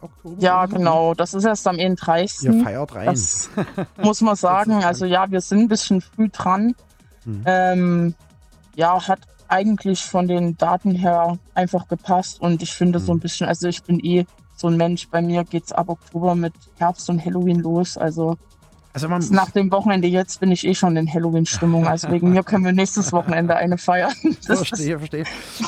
Oktober. 0.00 0.36
Ja, 0.38 0.66
so. 0.68 0.76
genau. 0.76 1.14
Das 1.14 1.34
ist 1.34 1.44
erst 1.44 1.66
am 1.66 1.78
31. 1.78 2.42
Ihr 2.44 2.62
feiert 2.64 2.94
rein. 2.94 3.06
Das 3.06 3.50
muss 4.02 4.20
man 4.20 4.36
sagen. 4.36 4.84
Also 4.84 5.04
ja, 5.06 5.30
wir 5.30 5.40
sind 5.40 5.60
ein 5.60 5.68
bisschen 5.68 6.00
früh 6.00 6.28
dran. 6.28 6.74
Mhm. 7.24 7.42
Ähm, 7.46 8.14
ja, 8.74 9.06
hat 9.06 9.20
eigentlich 9.48 10.02
von 10.02 10.26
den 10.28 10.56
Daten 10.56 10.92
her 10.92 11.38
einfach 11.54 11.86
gepasst 11.88 12.40
und 12.40 12.62
ich 12.62 12.72
finde 12.72 12.98
so 13.00 13.12
ein 13.12 13.16
Mhm. 13.16 13.20
bisschen, 13.20 13.46
also 13.48 13.68
ich 13.68 13.82
bin 13.82 14.00
eh 14.00 14.24
so 14.56 14.68
ein 14.68 14.76
Mensch, 14.76 15.08
bei 15.08 15.20
mir 15.20 15.44
geht's 15.44 15.72
ab 15.72 15.88
Oktober 15.90 16.34
mit 16.34 16.54
Herbst 16.78 17.10
und 17.10 17.22
Halloween 17.24 17.60
los. 17.60 17.96
Also 17.98 18.36
Also 18.94 19.08
man 19.08 19.24
nach 19.30 19.50
dem 19.50 19.70
Wochenende 19.72 20.06
jetzt 20.06 20.40
bin 20.40 20.50
ich 20.52 20.66
eh 20.66 20.74
schon 20.74 20.96
in 20.96 21.12
Halloween-Stimmung. 21.12 21.86
Also 21.86 22.10
wegen 22.10 22.30
mir 22.30 22.42
können 22.42 22.64
wir 22.64 22.72
nächstes 22.72 23.12
Wochenende 23.12 23.56
eine 23.56 23.78
feiern. 23.78 24.12
Das 24.46 24.60
ist, 24.60 24.68
Verstehe, 24.68 24.98
verstehe. 24.98 25.24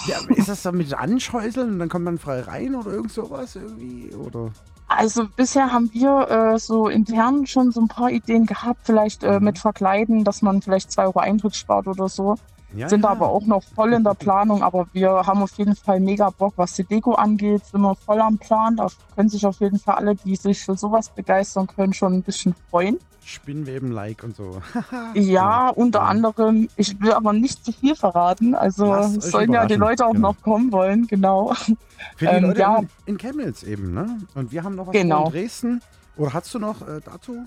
Ja, 0.06 0.18
ist 0.36 0.48
das 0.48 0.62
dann 0.62 0.76
mit 0.76 0.92
Anschäuseln 0.92 1.70
und 1.72 1.78
dann 1.78 1.88
kommt 1.88 2.05
man 2.05 2.18
frei 2.18 2.40
rein 2.40 2.74
oder 2.74 2.90
irgend 2.90 3.12
sowas 3.12 3.56
irgendwie? 3.56 4.14
Oder? 4.14 4.51
also 4.86 5.26
bisher 5.34 5.72
haben 5.72 5.90
wir 5.92 6.28
äh, 6.55 6.59
so 6.59 6.88
intern 6.88 7.46
schon 7.46 7.72
so 7.72 7.80
ein 7.80 7.88
paar 7.88 8.10
Ideen 8.10 8.46
gehabt, 8.46 8.80
vielleicht 8.84 9.24
äh, 9.24 9.38
Mhm. 9.38 9.44
mit 9.46 9.59
Verkleiden, 9.59 10.24
dass 10.24 10.42
man 10.42 10.60
vielleicht 10.62 10.92
zwei 10.92 11.05
Euro 11.05 11.18
Eintritt 11.20 11.56
spart 11.56 11.86
oder 11.88 12.09
so. 12.09 12.36
Ja, 12.76 12.88
sind 12.88 13.05
ja. 13.05 13.10
aber 13.10 13.28
auch 13.28 13.46
noch 13.46 13.62
voll 13.62 13.92
in 13.92 14.02
der 14.05 14.14
Planung, 14.14 14.62
aber 14.62 14.86
wir 14.92 15.10
haben 15.10 15.42
auf 15.42 15.52
jeden 15.56 15.76
Fall 15.76 16.01
mega 16.01 16.30
Bock, 16.30 16.55
was 16.56 16.74
die 16.74 16.84
Deko 16.84 17.12
angeht, 17.14 17.64
sind 17.66 17.80
wir 17.82 17.94
voll 17.94 18.20
am 18.20 18.36
Plan. 18.36 18.76
Da 18.76 18.88
können 19.14 19.28
sich 19.28 19.46
auf 19.46 19.60
jeden 19.60 19.78
Fall 19.78 19.94
alle, 19.94 20.16
die 20.16 20.34
sich 20.36 20.60
für 20.64 20.76
sowas 20.76 21.09
begeistern 21.09 21.68
können, 21.68 21.92
schon 21.92 22.14
ein 22.14 22.22
bisschen 22.22 22.55
freuen. 22.70 22.98
Spinnweben-like 23.24 24.22
und 24.24 24.36
so. 24.36 24.60
Ja, 25.14 25.68
unter 25.70 26.01
Ja. 26.01 26.05
anderem, 26.06 26.68
ich 26.76 27.01
will 27.01 27.12
aber 27.12 27.32
nicht 27.32 27.64
zu 27.64 27.72
viel 27.72 27.94
verraten, 27.96 28.55
also 28.55 28.86
Lasst 28.86 29.22
sollen 29.22 29.52
ja 29.52 29.66
die 29.66 29.74
Leute 29.74 30.06
auch 30.06 30.12
genau. 30.12 30.32
noch 30.32 30.42
kommen 30.42 30.70
wollen, 30.72 31.06
genau. 31.06 31.52
Für 31.55 31.76
die 32.18 32.26
Ähm, 32.26 32.44
Leute 32.44 32.60
ja. 32.60 32.78
in, 32.78 32.88
in 33.06 33.18
Chemnitz 33.18 33.62
eben, 33.62 33.92
ne? 33.94 34.18
Und 34.34 34.52
wir 34.52 34.62
haben 34.64 34.74
noch 34.76 34.86
was 34.88 34.92
Genau. 34.92 35.26
in 35.26 35.32
Dresden. 35.32 35.82
Oder 36.16 36.32
hast 36.34 36.52
du 36.55 36.59
noch 36.59 36.82
äh, 36.82 37.01
dazu 37.05 37.44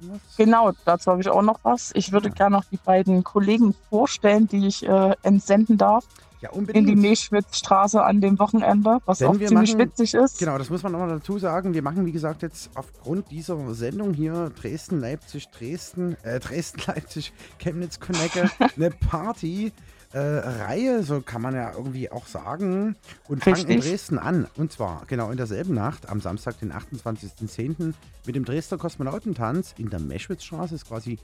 was? 0.00 0.36
Genau, 0.36 0.72
dazu 0.84 1.10
habe 1.10 1.20
ich 1.20 1.28
auch 1.28 1.42
noch 1.42 1.58
was. 1.64 1.90
Ich 1.94 2.12
würde 2.12 2.28
Ja. 2.28 2.34
gerne 2.34 2.56
noch 2.56 2.64
die 2.70 2.76
beiden 2.78 3.24
Kollegen 3.24 3.74
vorstellen, 3.90 4.46
die 4.46 4.66
ich 4.66 4.86
äh, 4.88 5.14
entsenden 5.22 5.76
darf 5.76 6.04
Ja, 6.40 6.50
in 6.50 6.54
die 6.54 6.58
unbedingt. 6.72 6.98
Meschwitzstraße 7.00 8.02
an 8.02 8.20
dem 8.20 8.38
Wochenende, 8.38 8.98
was 9.06 9.18
Denn 9.18 9.28
auch 9.28 9.32
ziemlich 9.32 9.52
machen- 9.52 9.78
witzig 9.78 10.14
ist. 10.14 10.38
Genau, 10.38 10.56
das 10.56 10.70
muss 10.70 10.82
man 10.82 10.92
nochmal 10.92 11.08
dazu 11.08 11.38
sagen. 11.38 11.74
Wir 11.74 11.82
machen, 11.82 12.06
wie 12.06 12.12
gesagt, 12.12 12.42
jetzt 12.42 12.70
aufgrund 12.74 13.30
dieser 13.30 13.74
Sendung 13.74 14.14
hier 14.14 14.50
Dresden, 14.60 15.00
Leipzig, 15.00 15.48
Dresden, 15.48 16.16
äh, 16.22 16.38
Dresden, 16.40 16.80
Leipzig, 16.86 17.32
Chemnitz, 17.58 17.98
Connecke, 17.98 18.50
eine 18.76 18.90
Party. 18.90 19.72
Äh, 20.14 20.18
Reihe, 20.20 21.02
so 21.02 21.20
kann 21.20 21.42
man 21.42 21.54
ja 21.54 21.70
irgendwie 21.76 22.10
auch 22.10 22.26
sagen, 22.26 22.96
und 23.28 23.44
fangen 23.44 23.66
in. 23.68 23.80
Dresden 23.80 24.18
an. 24.18 24.46
Und 24.56 24.72
zwar 24.72 25.02
genau 25.06 25.30
in 25.30 25.36
derselben 25.36 25.74
Nacht, 25.74 26.08
am 26.08 26.22
Samstag, 26.22 26.58
den 26.60 26.72
28.10., 26.72 27.92
mit 28.24 28.34
dem 28.34 28.46
Dresdner 28.46 28.78
Kosmonautentanz 28.78 29.74
in 29.76 29.90
der 29.90 30.00
Meschwitzstraße. 30.00 30.76
Ist 30.76 30.88
quasi, 30.88 31.18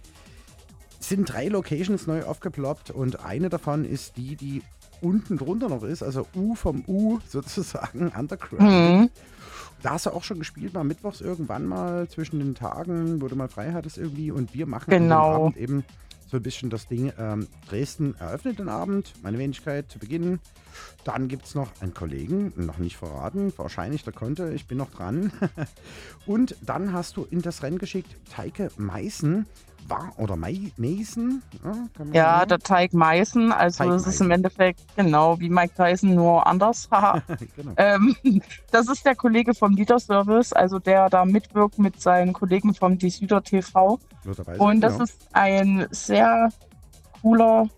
sind 1.00 1.32
drei 1.32 1.48
Locations 1.48 2.06
neu 2.06 2.24
aufgeploppt 2.24 2.90
und 2.90 3.24
eine 3.24 3.48
davon 3.48 3.86
ist 3.86 4.18
die, 4.18 4.36
die 4.36 4.62
unten 5.00 5.38
drunter 5.38 5.68
noch 5.68 5.82
ist, 5.82 6.02
also 6.02 6.26
U 6.34 6.54
vom 6.54 6.84
U 6.86 7.18
sozusagen, 7.28 8.08
Underground. 8.08 8.62
Mhm. 8.62 9.10
Da 9.82 9.90
hast 9.90 10.06
du 10.06 10.10
auch 10.10 10.24
schon 10.24 10.38
gespielt, 10.38 10.72
mal 10.72 10.84
mittwochs 10.84 11.20
irgendwann 11.20 11.66
mal 11.66 12.08
zwischen 12.08 12.38
den 12.38 12.54
Tagen, 12.54 13.20
wo 13.20 13.28
du 13.28 13.36
mal 13.36 13.48
frei 13.48 13.72
hattest 13.72 13.98
irgendwie. 13.98 14.30
Und 14.30 14.54
wir 14.54 14.66
machen 14.66 14.90
Genau. 14.90 15.46
Abend 15.46 15.58
eben 15.58 15.84
so 16.26 16.38
ein 16.38 16.42
bisschen 16.42 16.70
das 16.70 16.88
Ding. 16.88 17.12
Ähm, 17.18 17.46
Dresden 17.68 18.14
eröffnet 18.18 18.58
den 18.58 18.70
Abend, 18.70 19.12
meine 19.22 19.38
Wenigkeit 19.38 19.90
zu 19.90 19.98
Beginn. 19.98 20.40
Dann 21.04 21.28
gibt 21.28 21.44
es 21.44 21.54
noch 21.54 21.70
einen 21.80 21.92
Kollegen, 21.92 22.52
noch 22.56 22.78
nicht 22.78 22.96
verraten, 22.96 23.52
wahrscheinlich 23.56 24.04
der 24.04 24.14
konnte, 24.14 24.52
ich 24.54 24.66
bin 24.66 24.78
noch 24.78 24.90
dran. 24.90 25.32
Und 26.26 26.56
dann 26.62 26.92
hast 26.94 27.16
du 27.18 27.26
in 27.30 27.42
das 27.42 27.62
Rennen 27.62 27.78
geschickt 27.78 28.16
Teike 28.30 28.70
Meißen, 28.78 29.46
oder 30.16 30.36
Mei, 30.36 30.72
Meißen. 30.76 31.42
Ja, 31.64 32.04
Ja, 32.12 32.46
der 32.46 32.58
Teig 32.58 32.94
Meißen, 32.94 33.52
also 33.52 33.84
Teig 33.84 33.92
es 33.92 34.06
ist 34.06 34.20
im 34.20 34.30
Endeffekt 34.30 34.80
genau 34.96 35.38
wie 35.40 35.48
Mike 35.48 35.74
Tyson, 35.74 36.14
nur 36.14 36.46
anders. 36.46 36.88
Genau. 37.56 37.72
ähm, 37.76 38.16
das 38.70 38.88
ist 38.88 39.04
der 39.04 39.14
Kollege 39.14 39.54
vom 39.54 39.74
Liederservice, 39.74 40.52
also 40.52 40.78
der 40.78 41.08
da 41.08 41.24
mitwirkt 41.24 41.78
mit 41.78 42.00
seinen 42.00 42.32
Kollegen 42.32 42.74
vom 42.74 42.98
Die 42.98 43.10
Süder 43.10 43.42
TV. 43.42 44.00
Und 44.58 44.80
das 44.80 44.94
genau. 44.94 45.04
ist 45.04 45.28
ein 45.32 45.86
sehr 45.90 46.48
cooler 47.20 47.68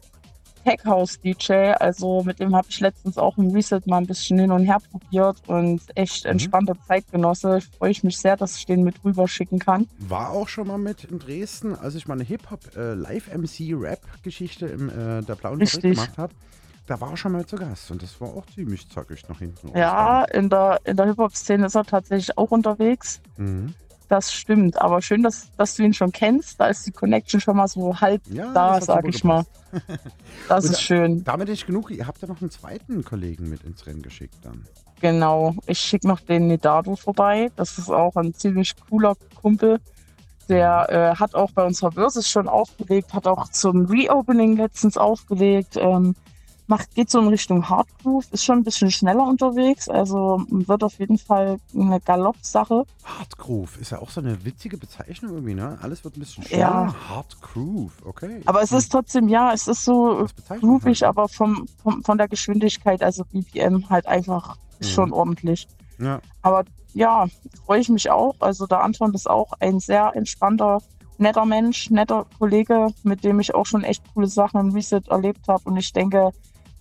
Tech-House-DJ. 0.67 1.53
Also 1.79 2.23
mit 2.25 2.41
dem 2.41 2.55
habe 2.57 2.67
ich 2.69 2.81
letztens 2.81 3.19
auch 3.19 3.39
im 3.39 3.51
Reset 3.51 3.81
mal 3.87 3.99
ein 3.99 4.07
bisschen 4.07 4.39
hin 4.39 4.51
und 4.51 4.65
her 4.65 4.79
probiert 4.91 5.37
und 5.47 5.81
echt 5.95 6.25
Mhm. 6.25 6.31
entspannter 6.33 6.75
Zeitgenosse. 6.87 7.61
Freue 7.79 7.91
ich 7.91 8.03
mich 8.05 8.19
sehr, 8.19 8.37
dass 8.37 8.57
ich 8.57 8.67
den 8.67 8.83
mit 8.83 9.03
rüber 9.05 9.29
schicken 9.29 9.59
kann. 9.59 9.87
War 9.99 10.31
auch 10.31 10.49
schon 10.49 10.67
mal 10.67 10.79
mit 10.79 11.05
in 11.05 11.19
Dresden, 11.19 11.75
als 11.77 11.95
ich 11.95 12.07
mal 12.09 12.15
eine 12.15 12.25
Hip-Hop 12.25 12.77
äh, 12.77 12.95
in 14.67 14.89
äh, 14.89 15.23
der 15.23 15.35
Blauen 15.37 15.67
Fabrik 15.67 15.83
gemacht 15.95 16.19
habe. 16.19 16.35
da 16.87 17.01
war 17.01 17.11
er 17.11 17.17
schon 17.17 17.33
mal 17.33 17.45
zu 17.47 17.57
Gast 17.57 17.91
und 17.91 18.03
das 18.03 18.21
war 18.21 18.29
auch 18.29 18.47
ziemlich 18.47 18.89
zackig 18.89 19.29
nach 19.29 19.39
hinten. 19.39 19.77
Ja, 19.77 20.25
in 20.25 20.49
der, 20.51 20.81
in 20.85 20.97
der 20.97 21.07
Hip-Hop-Szene 21.07 21.67
ist 21.67 21.75
er 21.75 21.85
tatsächlich 21.85 22.37
auch 22.39 22.51
unterwegs. 22.51 23.21
Mhm. 23.37 23.75
Das 24.09 24.33
stimmt. 24.33 24.81
Aber 24.81 25.03
schön, 25.03 25.23
dass, 25.23 25.51
dass 25.57 25.75
du 25.75 25.83
ihn 25.83 25.95
schon 25.95 26.13
kennst. 26.13 26.61
Da 26.61 26.69
ist 26.69 26.87
die 26.87 26.93
Connection 26.93 27.41
schon 27.41 27.57
mal 27.57 27.67
so 27.67 28.01
halb 28.01 28.23
Ja, 28.29 28.53
da, 28.53 28.81
sag 28.81 29.07
ich 29.09 29.25
mal. 29.25 29.45
Das 30.49 30.65
ist 30.65 30.81
schön. 30.81 31.23
Damit 31.25 31.49
ist 31.49 31.67
genug. 31.67 31.91
Ihr 31.91 32.07
habt 32.07 32.23
ja 32.23 32.29
noch 32.29 32.41
einen 32.41 32.51
zweiten 32.51 33.05
Kollegen 33.05 33.51
mit 33.51 33.63
ins 33.65 33.85
Rennen 33.87 34.01
geschickt 34.01 34.37
dann. 34.43 34.65
Genau. 35.01 35.55
Ich 35.67 35.81
schicke 35.81 36.09
noch 36.09 36.21
den 36.21 36.47
Nidado 36.47 36.97
vorbei. 36.97 37.51
Das 37.57 37.77
ist 37.77 37.91
auch 37.91 38.17
ein 38.17 38.33
ziemlich 38.33 38.75
cooler 38.89 39.17
Kumpel. 39.41 39.81
Der 40.49 40.87
äh, 40.89 41.17
hat 41.19 41.35
auch 41.35 41.51
bei 41.51 41.65
unserer 41.65 41.93
Versus 41.93 42.31
schon 42.31 42.49
aufgelegt, 42.49 43.13
hat 43.13 43.27
auch 43.27 43.49
zum 43.49 43.87
Reopening 43.87 44.57
letztens 44.57 44.97
aufgelegt. 44.97 45.77
Ähm, 45.77 46.15
macht, 46.69 46.95
geht 46.95 47.11
so 47.11 47.21
in 47.21 47.29
Richtung 47.29 47.69
Hardgroove, 47.69 48.27
ist 48.33 48.45
schon 48.45 48.59
ein 48.59 48.65
bisschen 48.65 48.91
schneller 48.91 49.27
unterwegs. 49.27 49.89
Also 49.89 50.43
wird 50.51 50.83
auf 50.83 50.99
jeden 50.99 51.19
Fall 51.19 51.59
eine 51.75 52.01
Galopp-Sache. 52.01 52.85
Hard 53.05 53.39
Groove 53.39 53.79
ist 53.81 53.91
ja 53.91 53.99
auch 54.01 54.11
so 54.11 54.21
eine 54.21 54.45
witzige 54.45 54.77
Bezeichnung 54.77 55.33
irgendwie, 55.35 55.55
ne? 55.55 55.79
Alles 55.81 56.03
wird 56.05 56.17
ein 56.17 56.21
bisschen 56.21 56.43
Ja. 56.45 56.49
schneller. 56.49 56.95
Hard 57.09 57.41
Groove, 57.43 57.93
okay. 58.05 58.41
Aber 58.47 58.63
es 58.63 58.73
ist 58.73 58.91
trotzdem, 58.91 59.29
ja, 59.29 59.53
es 59.53 59.69
ist 59.69 59.85
so 59.85 60.27
groovig, 60.61 61.03
halt. 61.03 61.09
aber 61.11 61.29
vom, 61.29 61.67
vom, 61.83 62.03
von 62.03 62.19
der 62.19 62.29
Geschwindigkeit, 62.29 63.03
also 63.03 63.25
BPM 63.25 63.89
halt 63.89 64.07
einfach 64.07 64.57
Mhm. 64.81 64.85
schon 64.85 65.13
ordentlich. 65.13 65.67
Ja. 65.99 66.21
Aber 66.43 66.65
ja, 66.93 67.27
freue 67.65 67.81
ich 67.81 67.89
mich 67.89 68.11
auch. 68.11 68.35
Also 68.41 68.67
der 68.67 68.83
Anton 68.83 69.15
ist 69.15 69.29
auch 69.31 69.53
ein 69.61 69.81
sehr 69.81 70.13
entspannter, 70.15 70.83
netter 71.19 71.45
Mensch, 71.47 71.89
netter 71.91 72.27
Kollege, 72.39 72.89
mit 73.03 73.25
dem 73.25 73.41
ich 73.41 73.55
auch 73.55 73.65
schon 73.67 73.85
echt 73.85 74.03
coole 74.13 74.27
Sachen 74.27 74.61
im 74.61 74.71
Reset 74.75 75.01
erlebt 75.09 75.49
habe. 75.49 75.63
Und 75.65 75.77
ich 75.79 75.93
denke, 75.93 76.31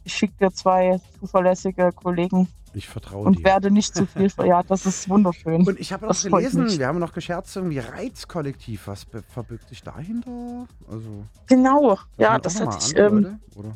ich 0.05 0.13
schicke 0.13 0.33
dir 0.39 0.53
zwei 0.53 0.99
zuverlässige 1.19 1.91
Kollegen 1.91 2.47
Ich 2.73 2.87
vertraue 2.87 3.25
und 3.25 3.39
dir. 3.39 3.43
werde 3.45 3.71
nicht 3.71 3.95
zu 3.95 4.05
viel. 4.05 4.31
ja, 4.45 4.63
das 4.63 4.85
ist 4.85 5.09
wunderschön. 5.09 5.65
Und 5.67 5.79
ich 5.79 5.91
habe 5.91 6.05
noch 6.07 6.21
gelesen, 6.21 6.69
wir 6.79 6.87
haben 6.87 6.99
noch 6.99 7.13
gescherzt, 7.13 7.55
irgendwie 7.55 7.79
Reizkollektiv. 7.79 8.87
Was 8.87 9.05
verbirgt 9.29 9.69
sich 9.69 9.81
dahinter? 9.83 10.67
Also, 10.89 11.25
Genau, 11.47 11.97
ja, 12.17 12.37
das 12.39 12.61
hatte 12.61 12.77
ich. 12.79 12.99
andere 13.01 13.39
Ähm? 13.57 13.73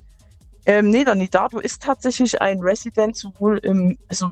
Ähm, 0.66 0.90
nee, 0.92 1.04
der 1.04 1.16
Nidado 1.16 1.60
ist 1.60 1.82
tatsächlich 1.82 2.42
ein 2.42 2.60
Resident, 2.60 3.16
sowohl 3.16 3.58
im, 3.60 3.98
also 4.08 4.30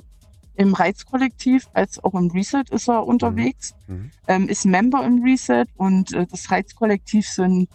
im 0.55 0.73
Reizkollektiv 0.73 1.67
als 1.73 2.03
auch 2.03 2.13
im 2.13 2.29
Reset 2.29 2.63
ist 2.71 2.89
er 2.89 3.07
unterwegs. 3.07 3.73
Mhm. 3.87 4.11
Ähm, 4.27 4.49
ist 4.49 4.65
Member 4.65 5.03
im 5.05 5.23
Reset 5.23 5.65
und 5.77 6.13
äh, 6.13 6.27
das 6.27 6.51
Reizkollektiv 6.51 7.27
sind 7.27 7.69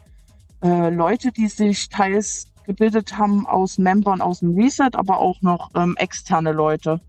äh, 0.62 0.90
Leute, 0.90 1.32
die 1.32 1.48
sich 1.48 1.88
teils 1.88 2.51
gebildet 2.64 3.16
haben 3.18 3.46
aus 3.46 3.78
Membern 3.78 4.20
aus 4.20 4.40
dem 4.40 4.54
Reset, 4.54 4.90
aber 4.94 5.18
auch 5.18 5.40
noch 5.42 5.70
ähm, 5.74 5.96
externe 5.98 6.52
Leute. 6.52 7.00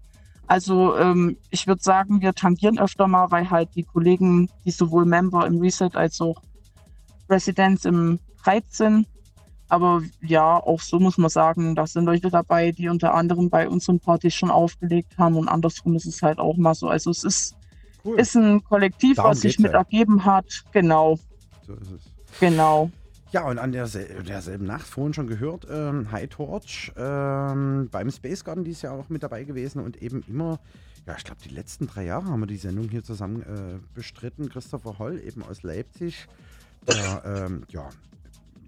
Also 0.48 0.98
ähm, 0.98 1.38
ich 1.52 1.68
würde 1.68 1.82
sagen, 1.82 2.22
wir 2.22 2.34
tangieren 2.34 2.80
öfter 2.80 3.08
mal, 3.08 3.32
weil 3.32 3.50
halt 3.50 3.70
die 3.76 3.84
Kollegen, 3.84 4.50
die 4.66 4.72
sowohl 4.72 5.06
Member 5.06 5.48
im 5.48 5.60
Reset 5.60 5.92
als 5.94 6.20
auch 6.22 6.42
Residents 7.30 7.86
im 7.86 8.20
Reiz 8.44 8.78
sind, 8.78 9.08
aber 9.70 10.04
ja, 10.22 10.58
auch 10.58 10.82
so 10.82 11.00
muss 11.00 11.18
man 11.18 11.30
sagen, 11.30 11.74
da 11.76 11.88
sind 11.88 12.06
Leute 12.06 12.30
dabei, 12.30 12.72
die 12.72 12.90
unter 12.90 13.16
anderem 13.16 13.50
bei 13.50 13.68
unseren 13.68 14.00
Partys 14.00 14.36
schon 14.36 14.52
aufgelegt 14.52 15.18
haben 15.18 15.36
und 15.36 15.48
andersrum 15.48 15.96
ist 15.96 16.06
es 16.06 16.22
halt 16.22 16.38
auch 16.38 16.58
mal 16.58 16.76
so. 16.76 16.88
Also 16.88 17.10
es 17.10 17.24
ist, 17.24 17.56
Cool. 18.06 18.20
ist 18.20 18.36
ein 18.36 18.64
Kollektiv, 18.64 19.16
Darum 19.16 19.32
was 19.32 19.42
sich 19.42 19.58
mit 19.60 19.72
ja. 19.72 19.80
ergeben 19.80 20.26
hat. 20.26 20.46
Genau, 20.74 21.18
So 21.66 21.74
ist 21.74 21.92
es. 21.92 22.02
genau. 22.40 22.92
Ja, 23.34 23.48
und 23.48 23.58
an 23.58 23.72
dersel 23.72 24.06
derselben 24.24 24.68
Nacht, 24.68 24.86
vorhin 24.86 25.16
schon 25.16 25.26
gehört, 25.26 25.66
ähm, 25.68 26.12
High 26.12 26.30
Torch 26.30 26.92
ähm, 26.96 27.90
beim 27.92 28.12
Space 28.12 28.44
Garden 28.44 28.64
dieses 28.64 28.84
Jahr 28.84 28.94
auch 28.94 29.10
mit 29.10 29.24
dabei 29.24 29.44
gewesen 29.44 29.82
und 29.84 30.00
eben 30.04 30.24
immer, 30.28 30.60
ja, 31.08 31.16
ich 31.18 31.24
glaube, 31.24 31.42
die 31.44 31.50
letzten 31.50 31.88
drei 31.88 32.06
Jahre 32.06 32.26
haben 32.28 32.42
wir 32.42 32.46
die 32.46 32.58
Sendung 32.58 32.90
hier 32.90 33.04
zusammen 33.04 33.42
äh, 33.42 33.80
bestritten. 33.96 34.50
Christopher 34.50 35.00
Holl, 35.00 35.20
eben 35.20 35.42
aus 35.42 35.64
Leipzig, 35.64 36.28
der, 36.88 37.48
ähm, 37.48 37.64
ja, 37.70 37.90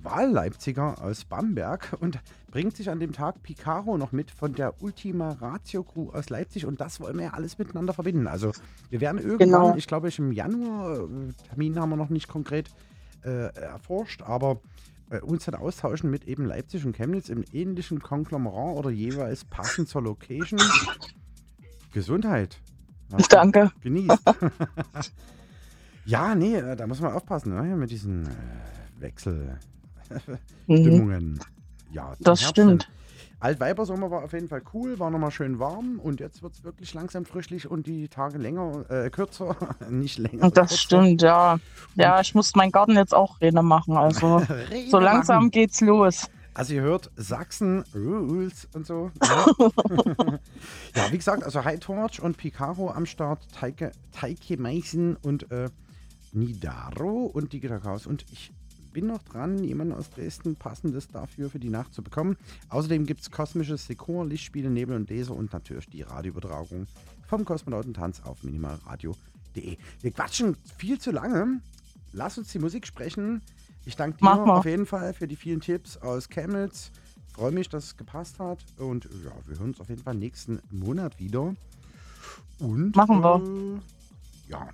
Wahlleipziger 0.02 1.00
aus 1.00 1.26
Bamberg 1.26 1.96
und 2.00 2.18
bringt 2.50 2.76
sich 2.76 2.90
an 2.90 3.00
dem 3.00 3.12
Tag 3.14 3.44
Picaro 3.44 4.00
noch 4.00 4.12
mit 4.14 4.32
von 4.32 4.56
der 4.56 4.82
Ultima 4.82 5.34
Ratio 5.42 5.84
Crew 5.84 6.10
aus 6.12 6.32
Leipzig 6.32 6.66
und 6.66 6.82
das 6.82 7.00
wollen 7.00 7.18
wir 7.18 7.26
ja 7.26 7.34
alles 7.34 7.60
miteinander 7.60 7.94
verbinden. 7.94 8.26
Also 8.26 8.52
wir 8.90 9.00
werden 9.00 9.20
irgendwann, 9.20 9.48
Genau. 9.48 9.76
ich 9.76 9.86
glaube, 9.86 10.08
ich 10.08 10.18
im 10.18 10.32
Januar, 10.32 11.02
äh, 11.02 11.34
Termin 11.50 11.80
haben 11.80 11.90
wir 11.90 11.98
noch 11.98 12.10
nicht 12.10 12.28
konkret 12.28 12.72
äh, 13.26 13.48
erforscht, 13.56 14.22
aber 14.22 14.62
äh, 15.10 15.20
uns 15.20 15.46
dann 15.46 15.56
austauschen 15.56 16.10
mit 16.10 16.26
eben 16.26 16.46
Leipzig 16.46 16.86
und 16.86 16.96
Chemnitz 16.96 17.30
im 17.30 17.44
ähnlichen 17.52 18.02
Konglomerat 18.02 18.78
oder 18.78 18.90
jeweils 18.90 19.46
passend 19.46 19.90
zur 19.90 20.04
Location. 20.04 20.60
Gesundheit. 21.92 22.60
Du 23.10 23.18
Danke. 23.30 23.72
Genießt. 23.82 24.20
ja, 26.06 26.36
nee, 26.36 26.56
äh, 26.56 26.76
da 26.76 26.88
muss 26.88 27.02
man 27.02 27.14
aufpassen, 27.14 27.54
ne? 27.56 27.76
mit 27.76 27.92
diesen 27.92 28.26
äh, 28.26 28.30
Wechselstimmungen. 29.00 29.60
Mhm. 30.68 31.40
Ja, 31.92 32.16
Das 32.20 32.42
Herbst 32.42 32.50
stimmt. 32.52 32.84
hin. 32.84 32.92
Altweibersommer 33.40 34.10
war 34.10 34.24
auf 34.24 34.34
jeden 34.34 34.48
Fall 34.48 34.62
cool, 34.74 34.98
war 35.00 35.10
nochmal 35.10 35.32
schön 35.32 35.60
warm 35.60 36.00
und 36.00 36.20
jetzt 36.20 36.42
wird 36.42 36.54
es 36.54 36.64
wirklich 36.64 36.94
langsam 36.94 37.26
frischlich 37.26 37.70
und 37.70 37.86
die 37.86 38.08
Tage 38.08 38.38
länger, 38.38 38.90
äh, 38.90 39.10
kürzer, 39.10 39.56
nicht 39.90 40.18
länger. 40.18 40.44
Und 40.46 40.58
das 40.58 40.70
kürzer. 40.70 40.82
stimmt, 40.82 41.22
ja. 41.22 41.60
Ja, 41.96 42.22
ich 42.22 42.34
muss 42.34 42.56
meinen 42.56 42.72
Garten 42.72 42.96
jetzt 42.96 43.14
auch 43.14 43.42
Rede 43.42 43.62
machen. 43.62 43.98
Also 43.98 44.38
Rede 44.70 44.90
so 44.90 45.00
langsam 45.00 45.44
machen. 45.44 45.52
geht's 45.52 45.82
los. 45.82 46.30
Also 46.54 46.74
ihr 46.74 46.84
hört 46.84 47.12
Sachsen 47.18 47.84
Rules 47.94 48.70
und 48.74 48.88
so. 48.88 49.12
Ne? 49.22 50.40
ja, 50.96 51.12
wie 51.12 51.18
gesagt, 51.18 51.44
also 51.44 51.66
High 51.66 51.82
Torch 51.82 52.22
und 52.22 52.38
Picaro 52.38 52.90
am 52.92 53.06
Start, 53.06 53.46
Teike, 53.52 53.92
Teike 54.14 54.56
Meißen 54.58 55.18
und 55.18 55.52
äh, 55.52 55.70
Nidaro 56.32 57.26
und 57.26 57.52
Digital 57.52 57.82
Chaos. 57.82 58.08
Und 58.08 58.26
ich 58.32 58.54
bin 58.96 59.08
noch 59.08 59.24
dran, 59.24 59.62
jemanden 59.62 59.94
aus 59.94 60.10
Dresden 60.10 60.56
passendes 60.56 61.10
dafür 61.10 61.50
für 61.50 61.60
die 61.60 61.70
Nacht 61.70 61.94
zu 61.94 62.02
bekommen. 62.02 62.38
Außerdem 62.70 63.06
gibt 63.06 63.20
es 63.20 63.30
kosmisches 63.30 63.86
Sekor, 63.88 64.26
Lichtspiele, 64.26 64.70
Nebel 64.70 64.96
und 64.96 65.10
Laser 65.10 65.36
und 65.36 65.52
natürlich 65.52 65.90
die 65.90 66.04
Radioübertragung 66.04 66.88
vom 67.28 67.44
Kosmonautentanz 67.44 68.22
auf 68.22 68.42
minimalradio.de. 68.44 69.78
Wir 70.02 70.12
quatschen 70.12 70.56
viel 70.78 70.98
zu 70.98 71.12
lange. 71.12 71.60
Lass 72.14 72.38
uns 72.38 72.54
die 72.54 72.60
Musik 72.60 72.88
sprechen. 72.88 73.42
Ich 73.84 73.98
danke 73.98 74.20
dir 74.20 74.32
auf 74.32 74.66
jeden 74.66 74.86
Fall 74.86 75.14
für 75.14 75.28
die 75.28 75.36
vielen 75.36 75.60
Tipps 75.60 75.98
aus 75.98 76.30
Chemnitz. 76.30 76.92
Freue 77.34 77.52
mich, 77.52 77.68
dass 77.68 77.84
es 77.84 77.98
gepasst 77.98 78.40
hat. 78.40 78.64
Und 78.78 79.10
ja, 79.26 79.34
wir 79.46 79.60
hören 79.60 79.72
uns 79.72 79.82
auf 79.82 79.90
jeden 79.90 80.04
Fall 80.04 80.16
nächsten 80.16 80.62
Monat 80.72 81.20
wieder. 81.20 81.54
Und 82.60 82.96
Machen 82.96 83.20
wir. 83.20 83.82
Äh, 84.48 84.52
ja. 84.52 84.70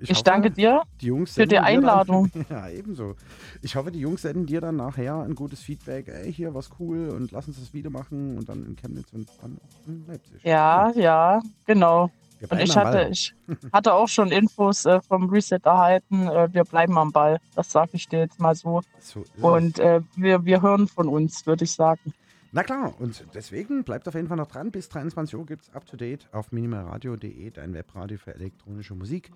Ich 0.00 0.10
hoffe, 0.10 0.24
danke 0.24 0.50
dir. 0.50 0.82
für 1.26 1.46
die 1.46 1.58
Einladung. 1.58 2.30
Dann, 2.32 2.46
ja, 2.50 2.68
ebenso. 2.68 3.16
Ich 3.62 3.76
hoffe, 3.76 3.90
die 3.90 4.00
Jungs 4.00 4.22
senden 4.22 4.46
dir 4.46 4.60
dann 4.60 4.76
nachher 4.76 5.16
ein 5.16 5.34
gutes 5.34 5.60
Feedback. 5.60 6.08
Ey, 6.08 6.32
hier 6.32 6.54
was 6.54 6.70
cool 6.78 7.08
und 7.08 7.32
lass 7.32 7.48
uns 7.48 7.58
das 7.58 7.74
wieder 7.74 7.90
machen 7.90 8.38
und 8.38 8.48
dann 8.48 8.64
in 8.64 8.76
Chemnitz 8.76 9.12
und 9.12 9.28
dann 9.42 9.58
auch 9.58 9.88
in 9.88 10.06
Leipzig. 10.06 10.42
Ja, 10.44 10.90
ja, 10.92 11.40
genau. 11.64 12.10
Wir 12.38 12.52
Und 12.52 12.60
ich 12.60 12.76
hatte, 12.76 13.08
ich 13.10 13.34
hatte 13.72 13.94
auch 13.94 14.08
schon 14.08 14.30
Infos 14.30 14.86
äh, 14.86 15.00
vom 15.00 15.28
Reset 15.28 15.58
erhalten. 15.64 16.28
Äh, 16.28 16.52
wir 16.52 16.64
bleiben 16.64 16.96
am 16.96 17.10
Ball. 17.10 17.40
Das 17.56 17.72
sage 17.72 17.90
ich 17.94 18.08
dir 18.08 18.20
jetzt 18.20 18.38
mal 18.38 18.54
so. 18.54 18.82
So. 19.00 19.24
Und 19.40 19.80
äh, 19.80 20.00
wir, 20.14 20.44
wir 20.44 20.62
hören 20.62 20.86
von 20.86 21.08
uns, 21.08 21.46
würde 21.46 21.64
ich 21.64 21.72
sagen. 21.72 22.12
Na 22.52 22.62
klar, 22.62 22.94
und 22.98 23.26
deswegen 23.34 23.84
bleibt 23.84 24.08
auf 24.08 24.14
jeden 24.14 24.28
Fall 24.28 24.36
noch 24.36 24.46
dran. 24.46 24.70
Bis 24.70 24.88
23 24.88 25.36
Uhr 25.36 25.44
gibt 25.44 25.64
es 25.64 25.74
up 25.74 25.84
to 25.86 25.96
date 25.96 26.28
auf 26.32 26.52
minimalradio.de, 26.52 27.50
dein 27.50 27.74
Webradio 27.74 28.16
für 28.18 28.34
elektronische 28.34 28.94
Musik 28.94 29.30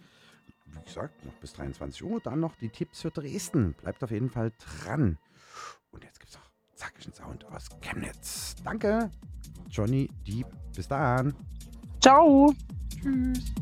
wie 0.74 0.84
gesagt, 0.84 1.24
noch 1.24 1.34
bis 1.34 1.52
23 1.54 2.02
Uhr. 2.04 2.20
Dann 2.20 2.40
noch 2.40 2.56
die 2.56 2.68
Tipps 2.68 3.02
für 3.02 3.10
Dresden. 3.10 3.74
Bleibt 3.74 4.02
auf 4.02 4.10
jeden 4.10 4.30
Fall 4.30 4.52
dran. 4.58 5.18
Und 5.90 6.04
jetzt 6.04 6.20
gibt 6.20 6.32
es 6.32 6.38
auch 6.38 6.50
Zackischen 6.74 7.12
Sound 7.12 7.44
aus 7.46 7.68
Chemnitz. 7.80 8.56
Danke, 8.64 9.10
Johnny 9.68 10.08
Deep. 10.26 10.46
Bis 10.74 10.88
dann. 10.88 11.34
Ciao. 12.00 12.52
Tschüss. 12.90 13.52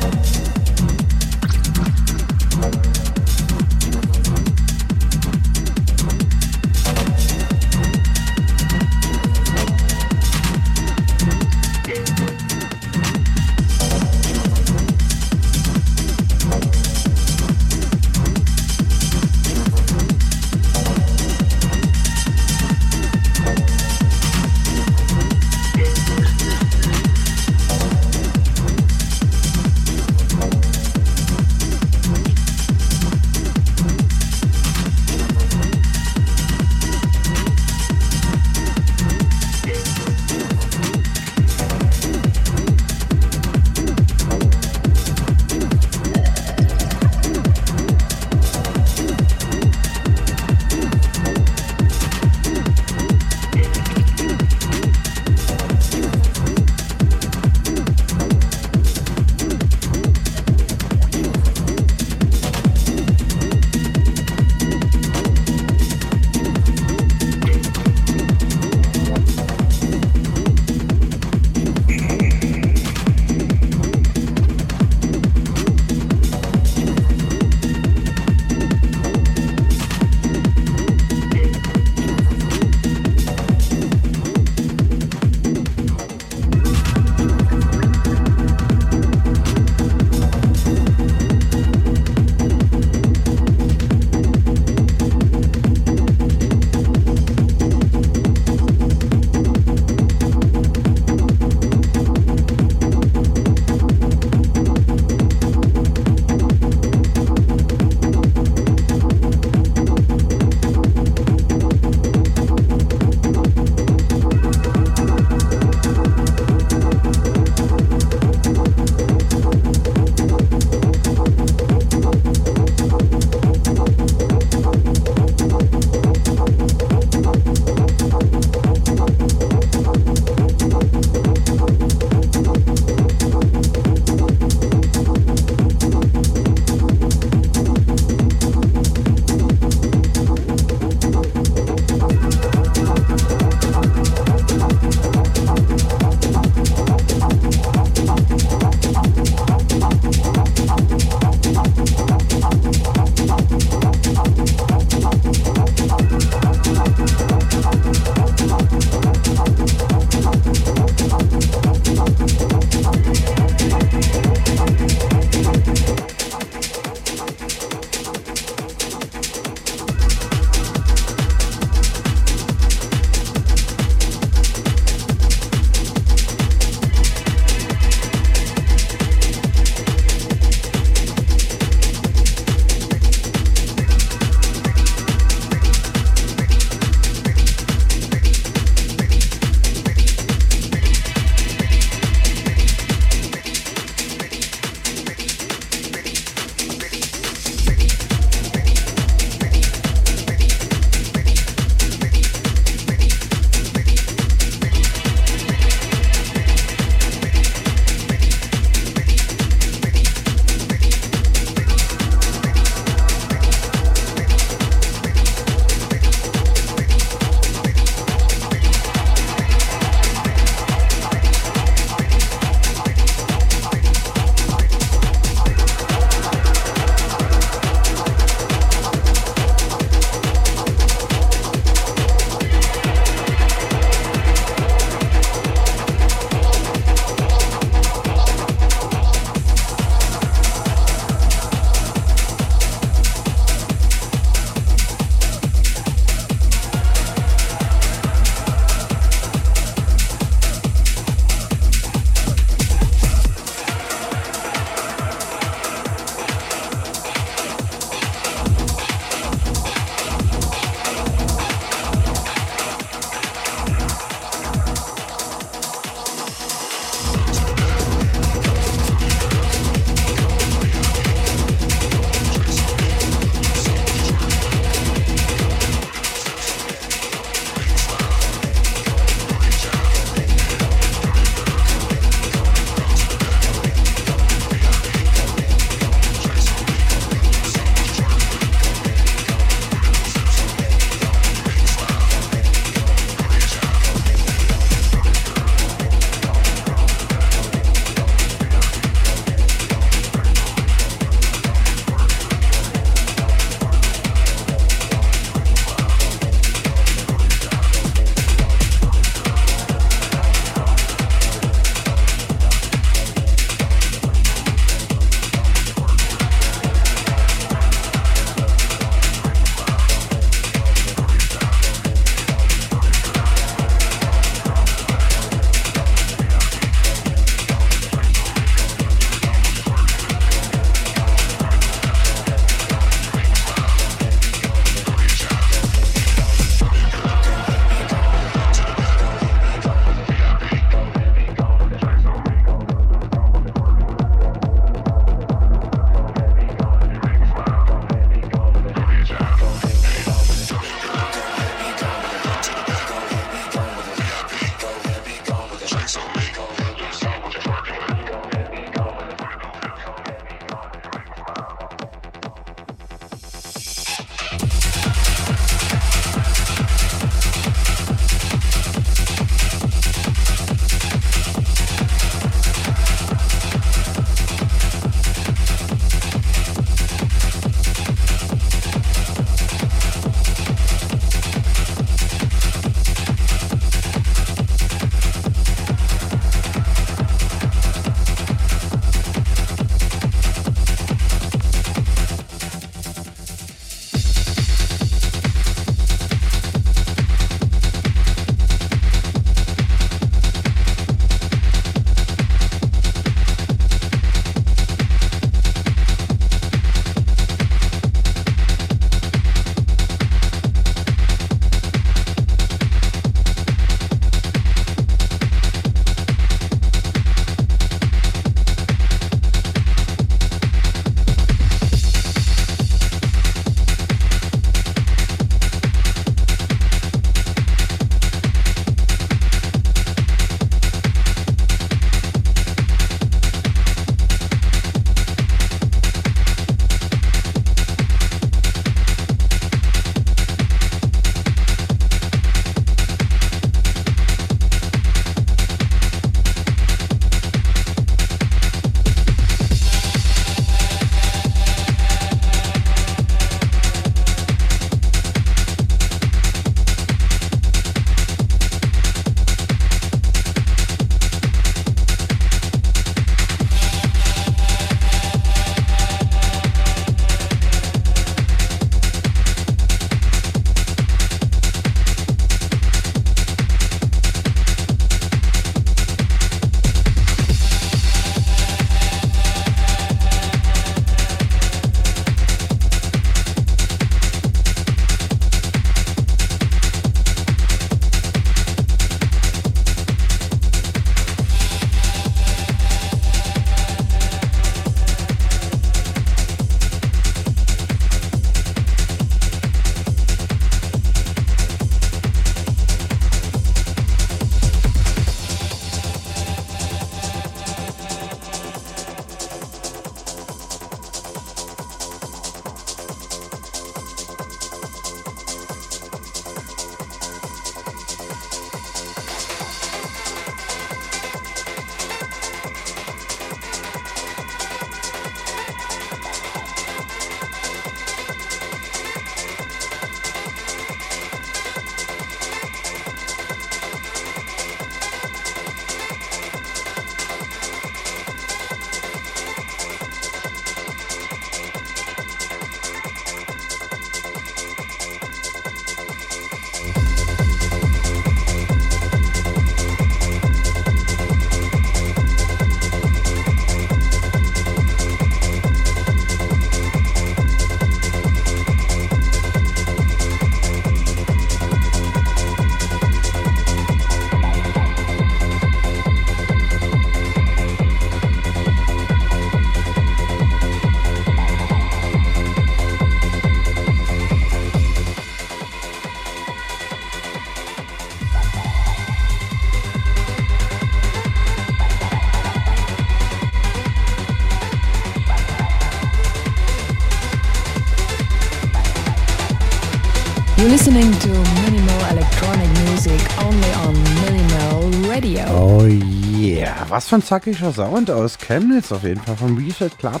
Listening 590.54 590.92
to 591.00 591.08
Minimal 591.42 591.80
Electronic 591.90 592.48
Music 592.62 593.00
only 593.24 593.50
on 593.66 593.74
Minimal 594.04 594.88
Radio. 594.88 595.24
Oh 595.30 595.66
yeah, 595.66 596.64
was 596.68 596.86
für 596.86 596.94
ein 596.94 597.02
zackiger 597.02 597.52
Sound 597.52 597.90
aus 597.90 598.16
Chemnitz 598.16 598.70
auf 598.70 598.84
jeden 598.84 599.00
Fall 599.00 599.16
vom 599.16 599.36
Reset 599.36 599.70
Club. 599.80 600.00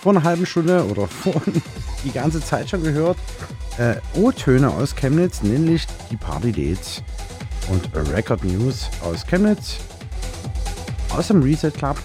Vor 0.00 0.12
einer 0.12 0.22
halben 0.22 0.46
Stunde 0.46 0.86
oder 0.86 1.08
vor 1.08 1.42
die 2.04 2.12
ganze 2.12 2.40
Zeit 2.40 2.70
schon 2.70 2.84
gehört. 2.84 3.16
Äh, 3.76 3.96
O-Töne 4.14 4.70
aus 4.70 4.94
Chemnitz, 4.94 5.42
nämlich 5.42 5.84
die 6.12 6.16
Party 6.16 6.52
Dates 6.52 7.02
und 7.68 7.90
Record 8.14 8.44
News 8.44 8.88
aus 9.02 9.26
Chemnitz. 9.26 9.78
Aus 11.10 11.26
dem 11.26 11.42
Reset 11.42 11.72
Club. 11.72 11.96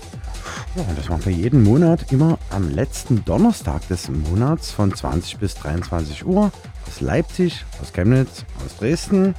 Ja, 0.75 0.83
das 0.95 1.09
machen 1.09 1.25
wir 1.25 1.33
jeden 1.33 1.61
Monat 1.61 2.11
immer 2.11 2.39
am 2.49 2.71
letzten 2.71 3.23
Donnerstag 3.23 3.87
des 3.87 4.09
Monats 4.09 4.71
von 4.71 4.91
20 4.91 5.37
bis 5.37 5.53
23 5.53 6.25
Uhr 6.25 6.51
aus 6.87 7.01
Leipzig, 7.01 7.65
aus 7.93 7.95
Chemnitz, 7.95 8.45
aus 8.65 8.77
Dresden. 8.77 9.35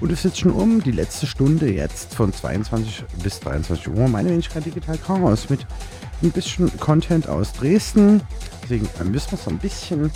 Und 0.00 0.12
es 0.12 0.18
ist 0.18 0.24
jetzt 0.24 0.40
schon 0.40 0.52
um 0.52 0.82
die 0.82 0.92
letzte 0.92 1.26
Stunde 1.26 1.72
jetzt 1.72 2.14
von 2.14 2.32
22 2.32 3.04
bis 3.22 3.40
23 3.40 3.88
Uhr. 3.88 4.08
Meine 4.08 4.30
Wenigkeit 4.30 4.64
Digital 4.66 4.98
Chaos 4.98 5.48
mit 5.48 5.66
ein 6.22 6.30
bisschen 6.30 6.70
Content 6.78 7.28
aus 7.28 7.52
Dresden. 7.52 8.20
Deswegen 8.62 8.88
müssen 9.10 9.32
wir 9.32 9.38
es 9.38 9.48
ein 9.48 9.58
bisschen 9.58 10.10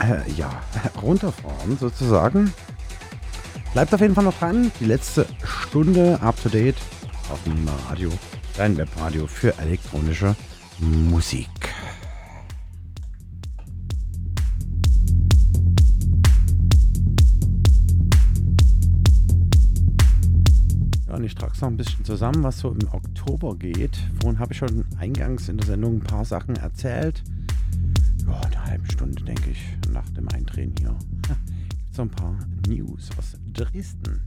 äh, 0.00 0.30
ja, 0.36 0.50
runterfahren 1.02 1.78
sozusagen. 1.78 2.52
Bleibt 3.72 3.94
auf 3.94 4.00
jeden 4.00 4.14
Fall 4.14 4.24
noch 4.24 4.38
dran. 4.38 4.70
Die 4.80 4.86
letzte 4.86 5.26
Stunde 5.42 6.18
up 6.20 6.40
to 6.42 6.48
date 6.48 6.76
auf 7.30 7.42
dem 7.44 7.66
Radio, 7.88 8.10
dein 8.56 8.76
Webradio 8.76 9.26
für 9.26 9.56
elektronische 9.58 10.36
Musik. 10.78 11.48
Ich 21.34 21.40
trage 21.40 21.52
es 21.52 21.60
noch 21.62 21.68
ein 21.68 21.76
bisschen 21.76 22.04
zusammen, 22.04 22.44
was 22.44 22.60
so 22.60 22.70
im 22.70 22.86
Oktober 22.92 23.56
geht. 23.56 23.98
Vorhin 24.20 24.38
habe 24.38 24.52
ich 24.52 24.58
schon 24.58 24.84
eingangs 24.98 25.48
in 25.48 25.56
der 25.56 25.66
Sendung 25.66 25.94
ein 25.94 26.00
paar 26.00 26.24
Sachen 26.24 26.54
erzählt. 26.54 27.24
Ja, 28.24 28.40
eine 28.40 28.64
halbe 28.64 28.92
Stunde, 28.92 29.20
denke 29.24 29.50
ich, 29.50 29.76
nach 29.92 30.08
dem 30.10 30.28
Eindrehen 30.28 30.72
hier. 30.78 30.94
Gibt 31.68 31.92
so 31.92 32.02
ein 32.02 32.10
paar 32.10 32.38
News 32.68 33.10
aus 33.18 33.36
Dresden. 33.52 34.20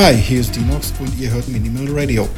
Hi, 0.00 0.14
hier 0.14 0.38
ist 0.38 0.54
Dinox 0.54 0.94
und 1.00 1.18
ihr 1.18 1.28
hört 1.28 1.48
Minimal 1.48 1.88
Radio. 1.90 2.28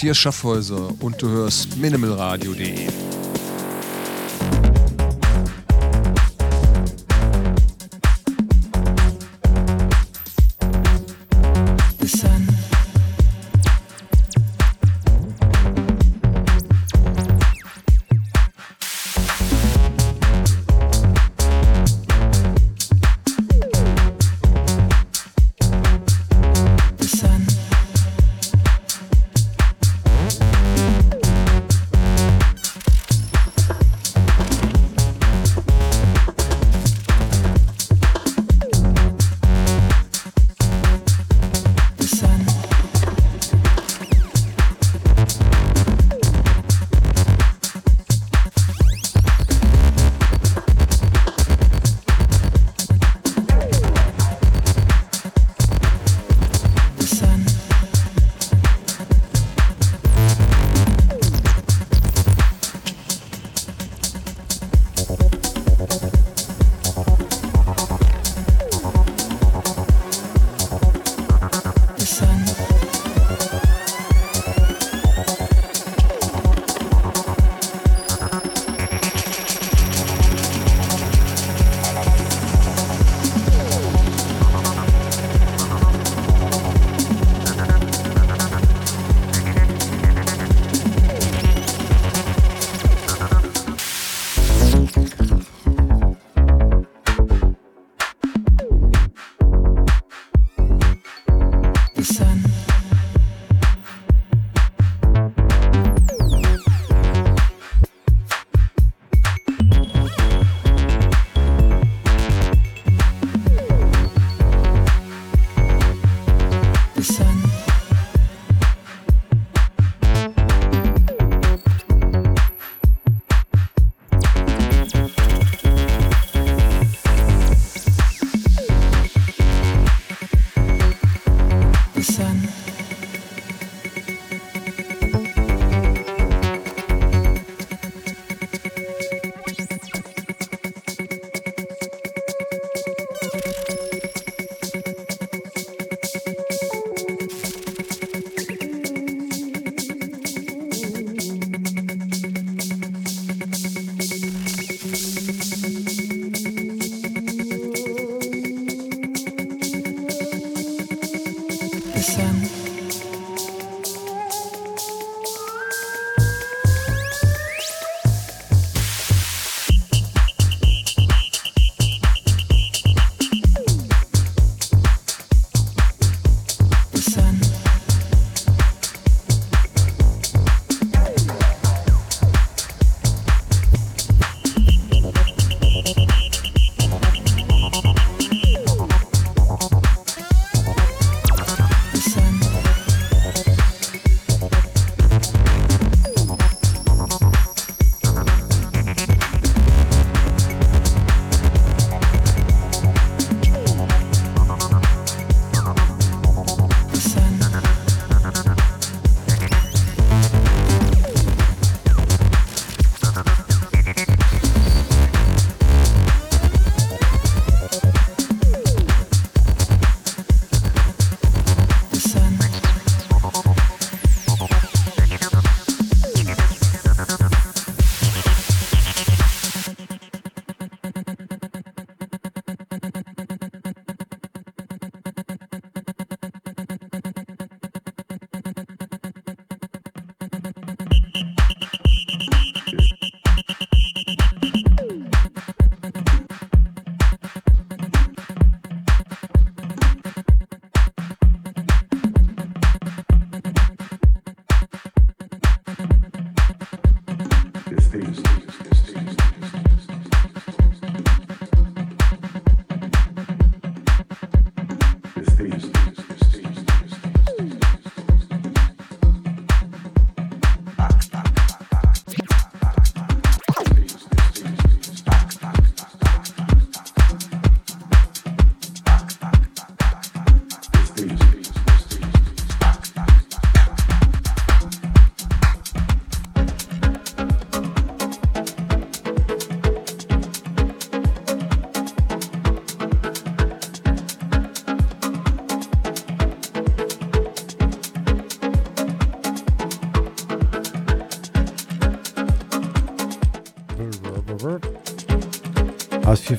Matthias 0.00 0.16
Schaffhäuser 0.16 0.94
und 1.00 1.20
du 1.20 1.28
hörst 1.28 1.76
minimalradio.de. 1.76 3.09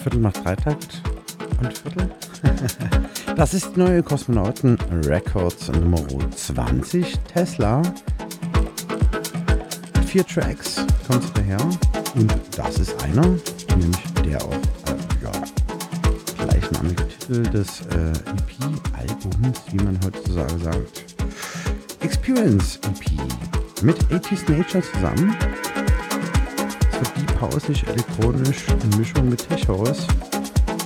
Viertel 0.01 0.19
macht 0.19 0.43
Dreitakt 0.43 1.01
und 1.59 1.77
Viertel. 1.77 2.09
Das 3.35 3.53
ist 3.53 3.77
neue 3.77 4.03
Kosmonauten 4.03 4.77
Records 5.05 5.69
Nummer 5.69 6.03
20 6.35 7.17
Tesla. 7.33 7.81
Vier 10.05 10.25
Tracks 10.27 10.85
kommt 11.07 11.25
daher 11.37 11.59
und 12.15 12.33
das 12.57 12.79
ist 12.79 13.01
einer, 13.03 13.25
nämlich 13.69 14.13
der 14.25 14.43
auch 14.43 14.51
äh, 14.51 15.23
ja, 15.23 15.31
gleichnamige 16.45 17.07
Titel 17.07 17.43
des 17.43 17.81
äh, 17.81 18.11
EP-Albums, 18.11 19.61
wie 19.71 19.83
man 19.83 19.99
heutzutage 20.03 20.59
sagt. 20.59 21.05
Experience 22.01 22.79
EP 22.83 23.83
mit 23.83 23.97
80s 24.05 24.51
Nature 24.51 24.83
zusammen. 24.83 25.35
Hausig 27.41 27.87
elektronisch 27.87 28.67
in 28.67 28.99
Mischung 28.99 29.29
mit 29.29 29.47
Tech 29.49 29.67
House. 29.67 30.05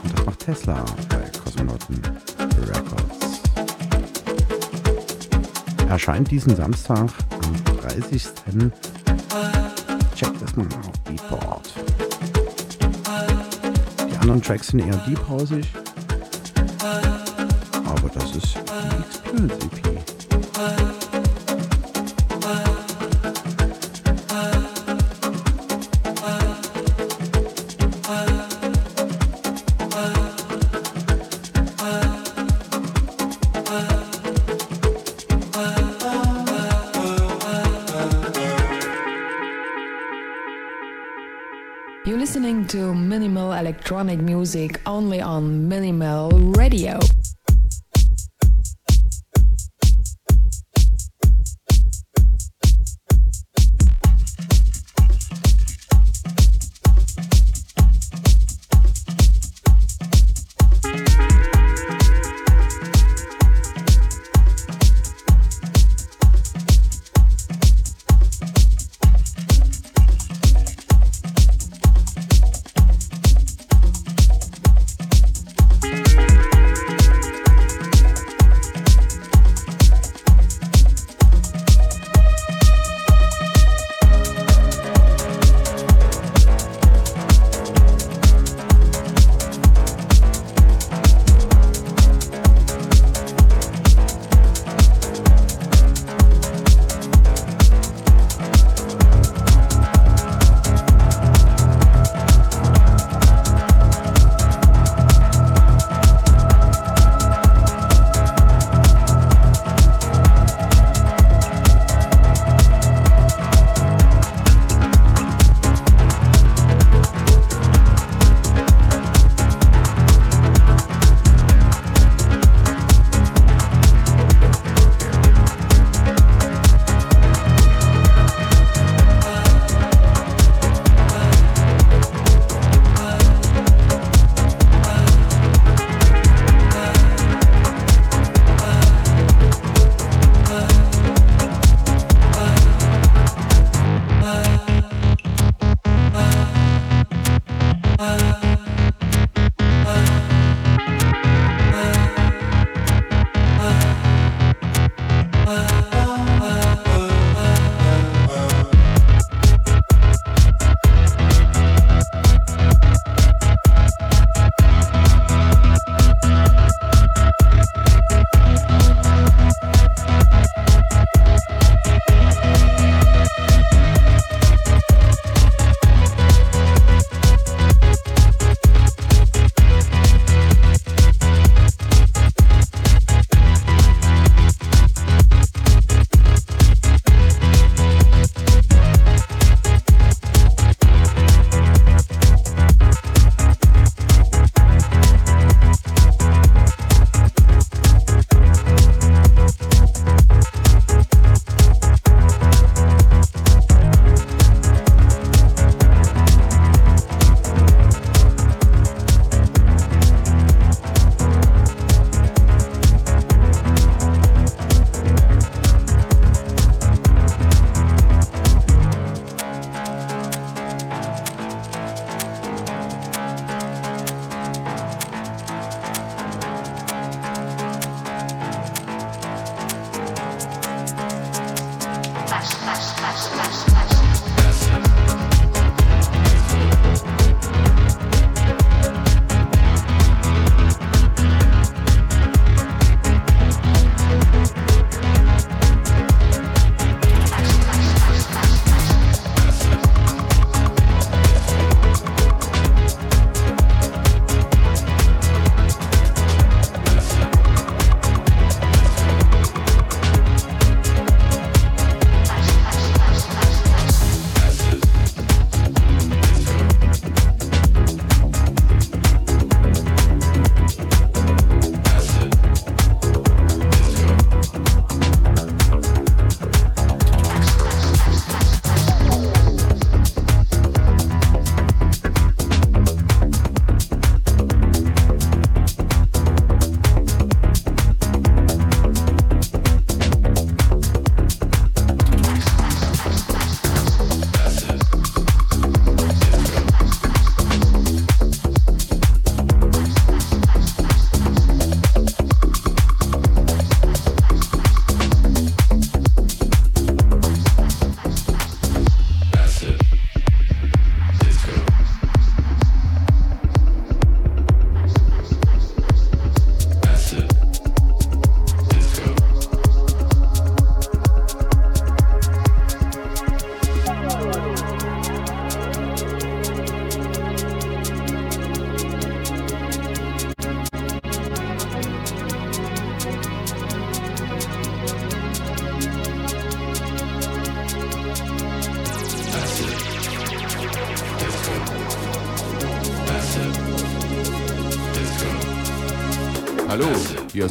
Und 0.04 0.14
das 0.14 0.26
macht 0.26 0.40
Tesla 0.40 0.86
bei 1.10 1.30
Kosmonauten 1.44 2.02
Records. 2.62 3.42
Erscheint 5.90 6.32
diesen 6.32 6.56
Samstag 6.56 7.10
am 7.30 7.78
30. 7.82 8.24
Checkt 10.16 10.42
das 10.42 10.56
mal 10.56 10.66
auf 10.66 11.00
Beatport. 11.04 11.74
Die 14.10 14.18
anderen 14.18 14.42
Tracks 14.42 14.68
sind 14.68 14.80
eher 14.80 14.96
deep 15.06 15.28
music 44.56 44.80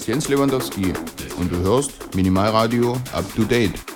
Jens 0.07 0.29
Lewandowski 0.29 0.93
und 1.39 1.51
du 1.51 1.57
hörst 1.59 2.15
Minimalradio 2.15 2.93
Up 3.13 3.25
to 3.35 3.45
Date. 3.45 3.94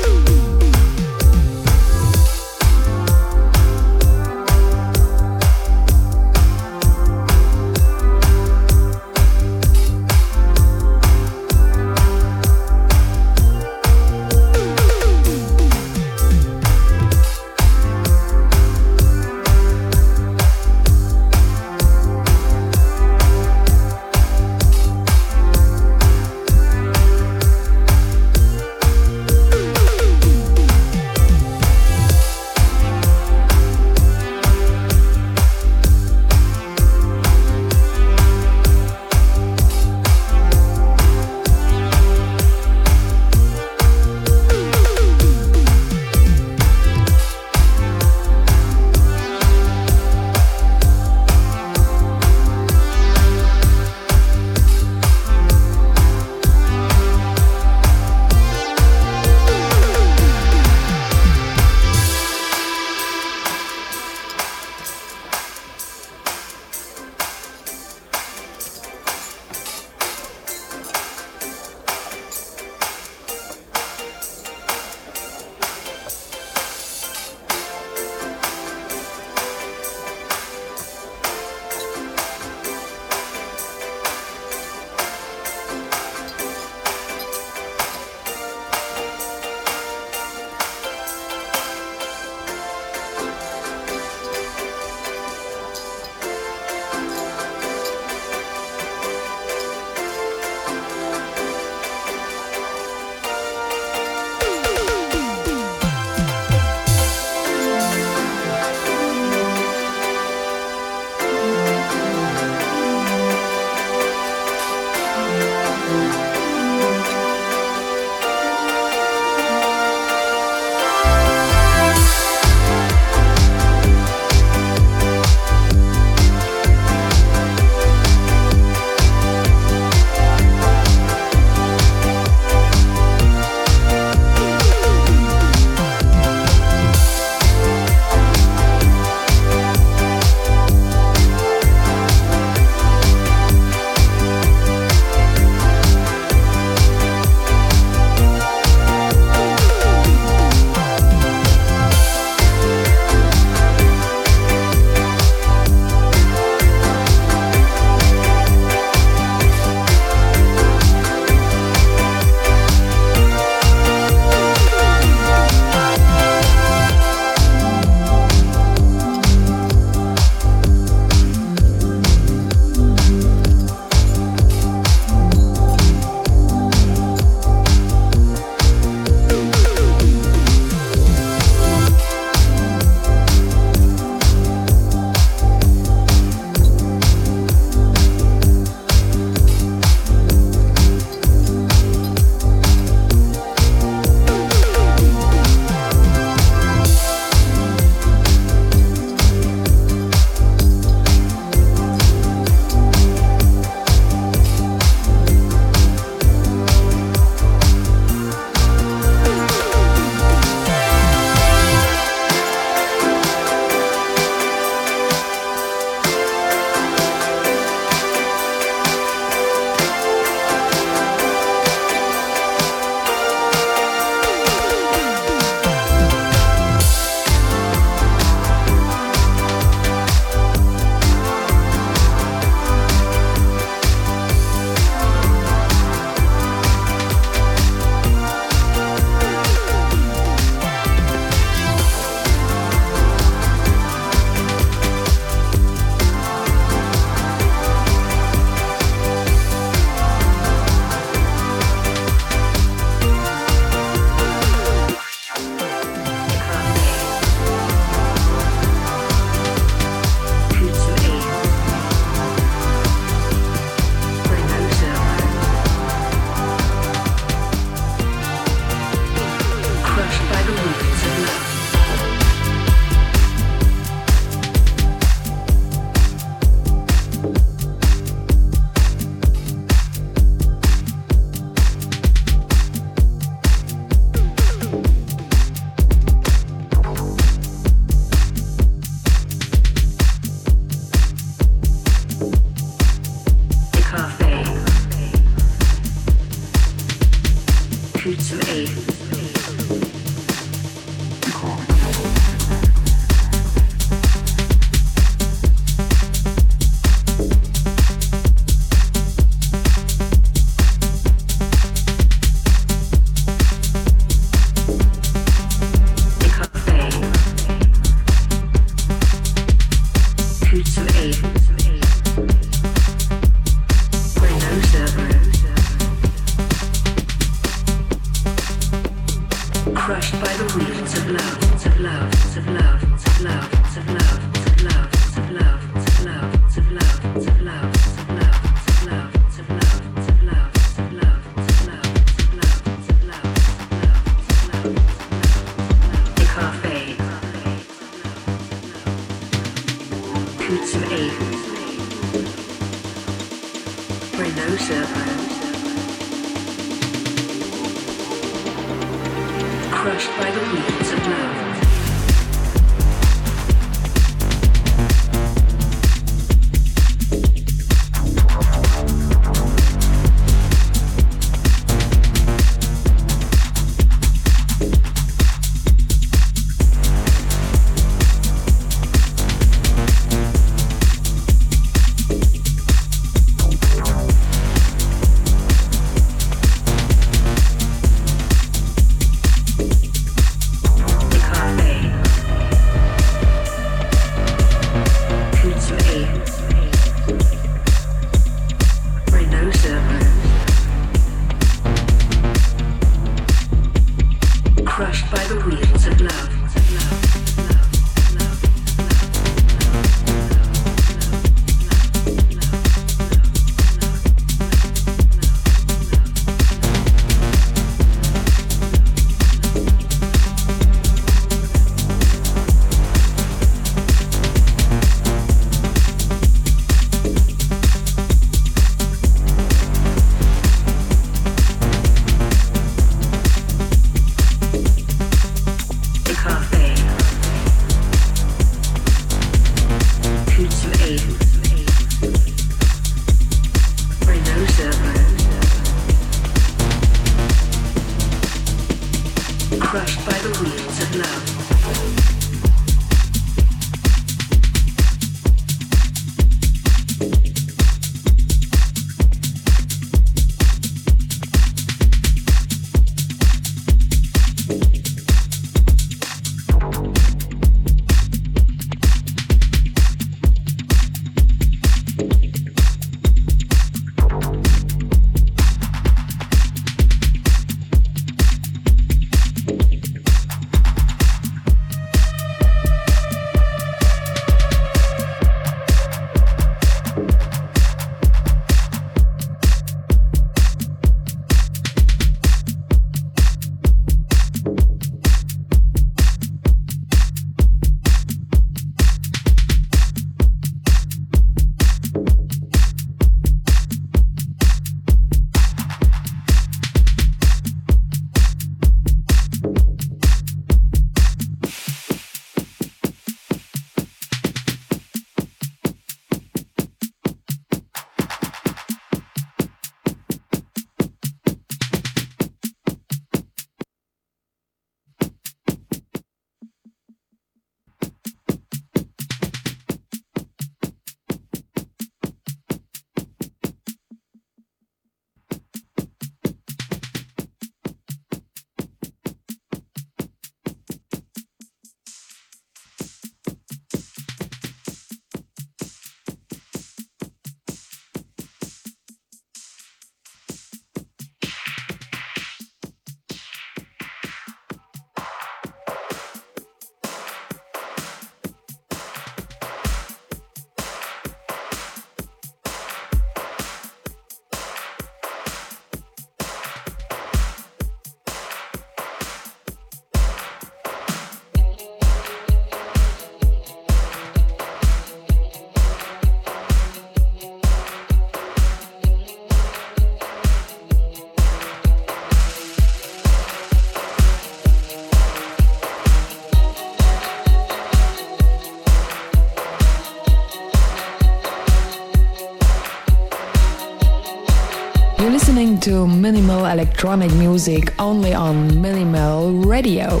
To 595.62 595.86
minimal 595.86 596.46
electronic 596.46 597.12
music 597.14 597.72
only 597.78 598.14
on 598.14 598.60
Minimal 598.60 599.32
Radio. 599.44 600.00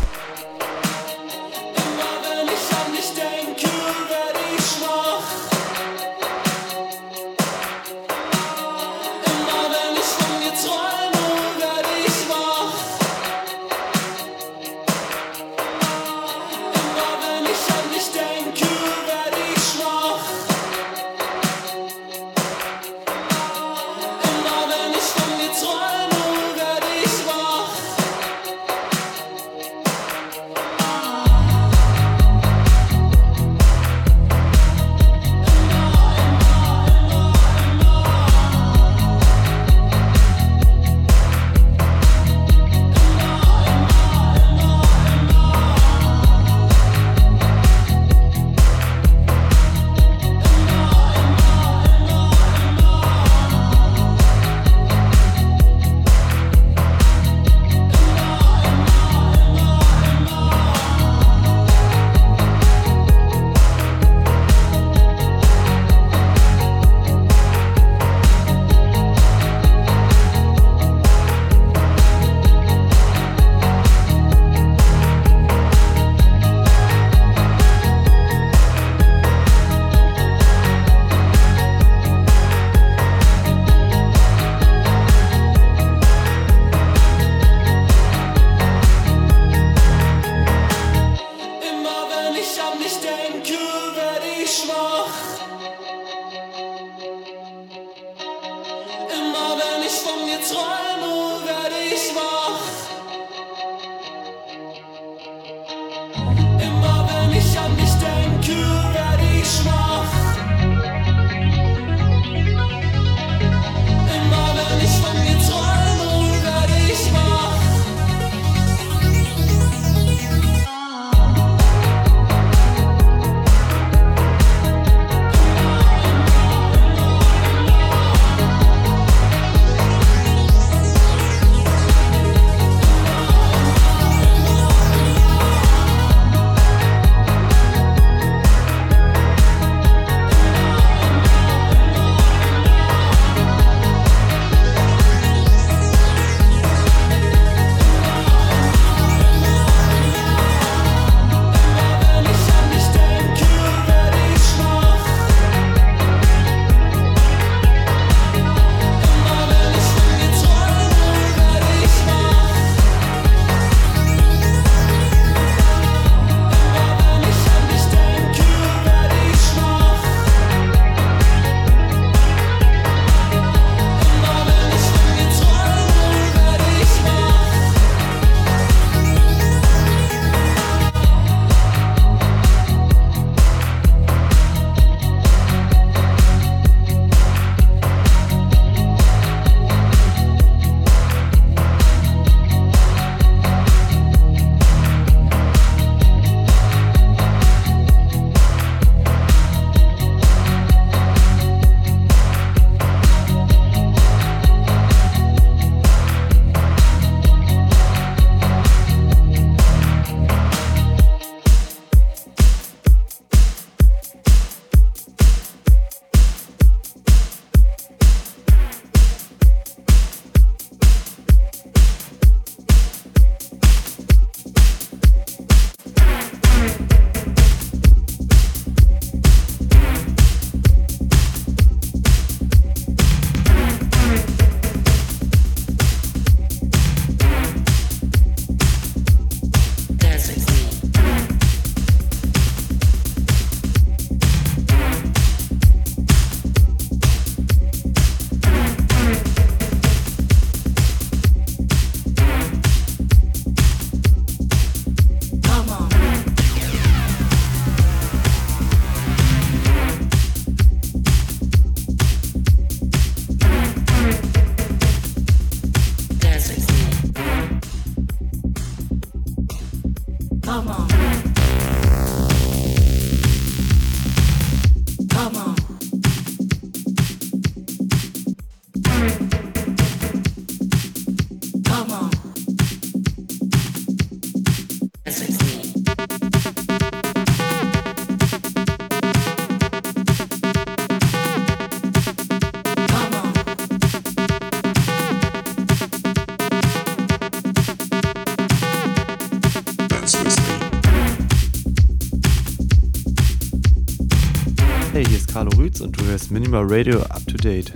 Minimal 306.30 306.64
Radio 306.64 307.02
up 307.02 307.24
to 307.26 307.36
date. 307.36 307.72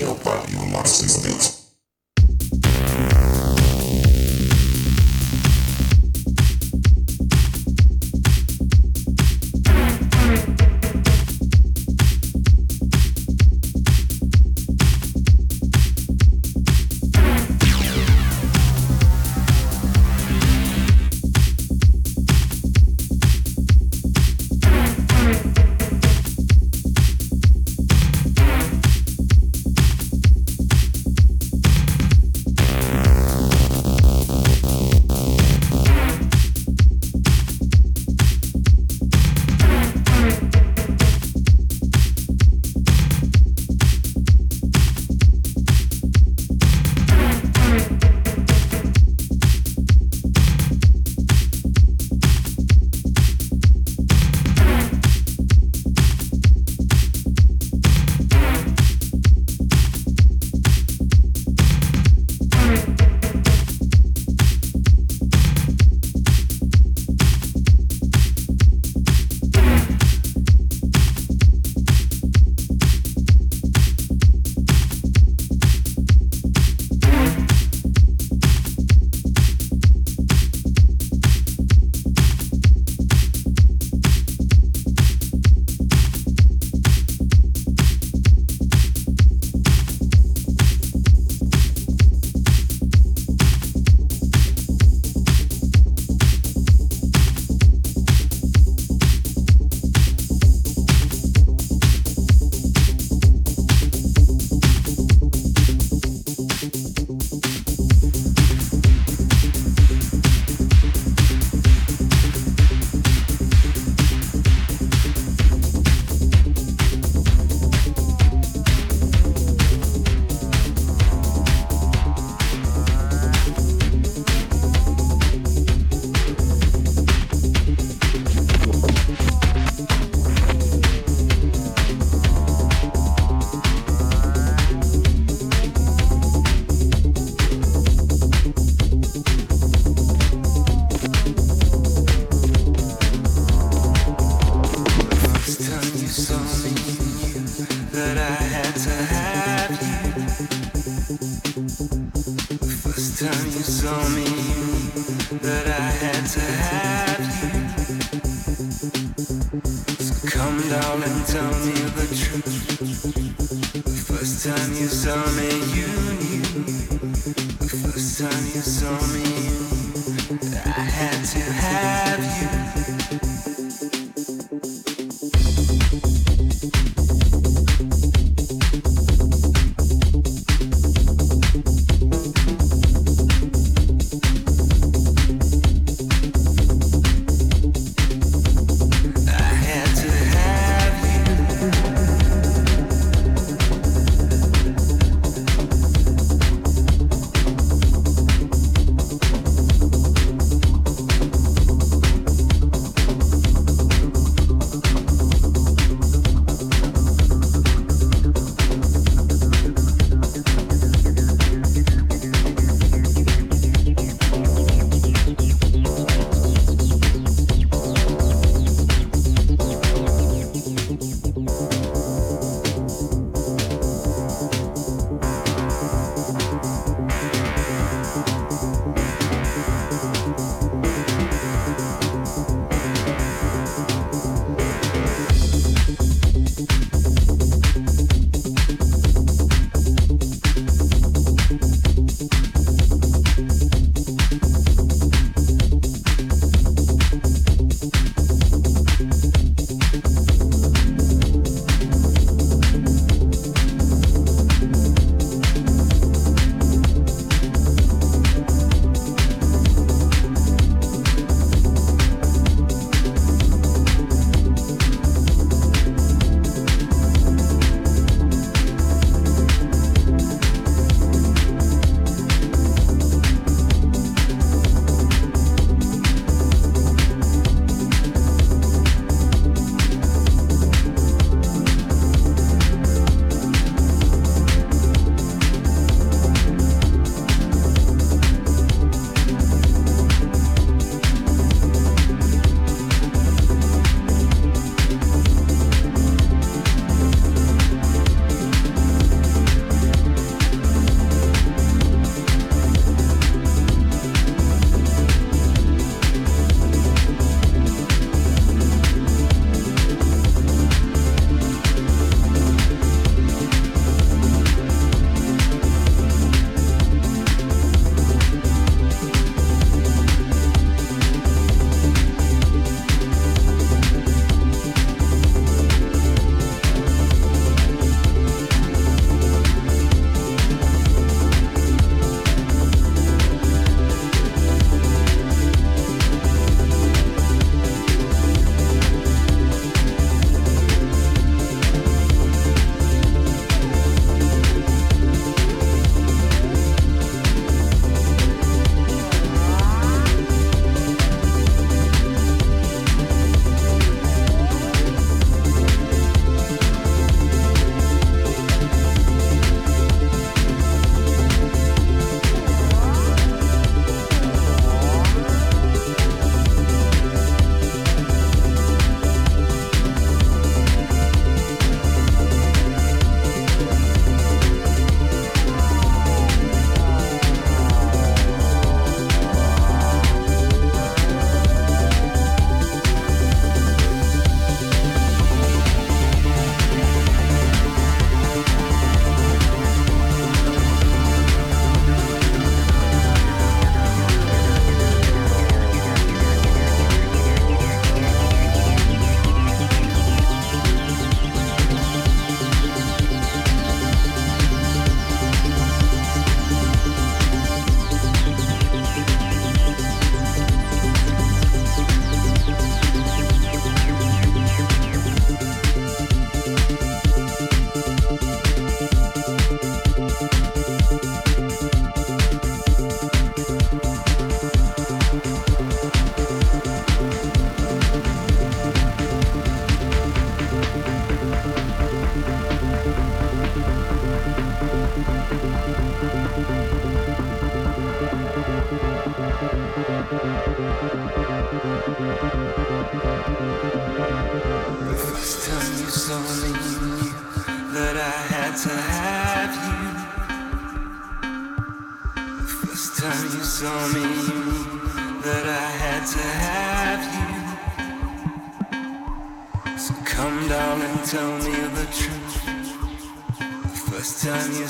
Спасибо. 0.00 0.29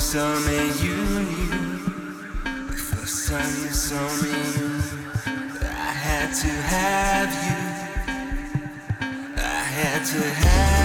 saw 0.01 0.35
me, 0.41 0.57
you 0.83 0.97
knew. 0.97 1.91
The 2.69 2.73
first 2.73 3.29
time 3.29 3.55
you 3.63 3.71
saw 3.71 4.01
me, 4.23 4.33
I 5.61 5.93
had 5.93 6.33
to 6.33 6.49
have 6.49 7.31
you. 7.45 7.59
I 9.37 9.63
had 9.77 10.05
to 10.07 10.23
have. 10.23 10.80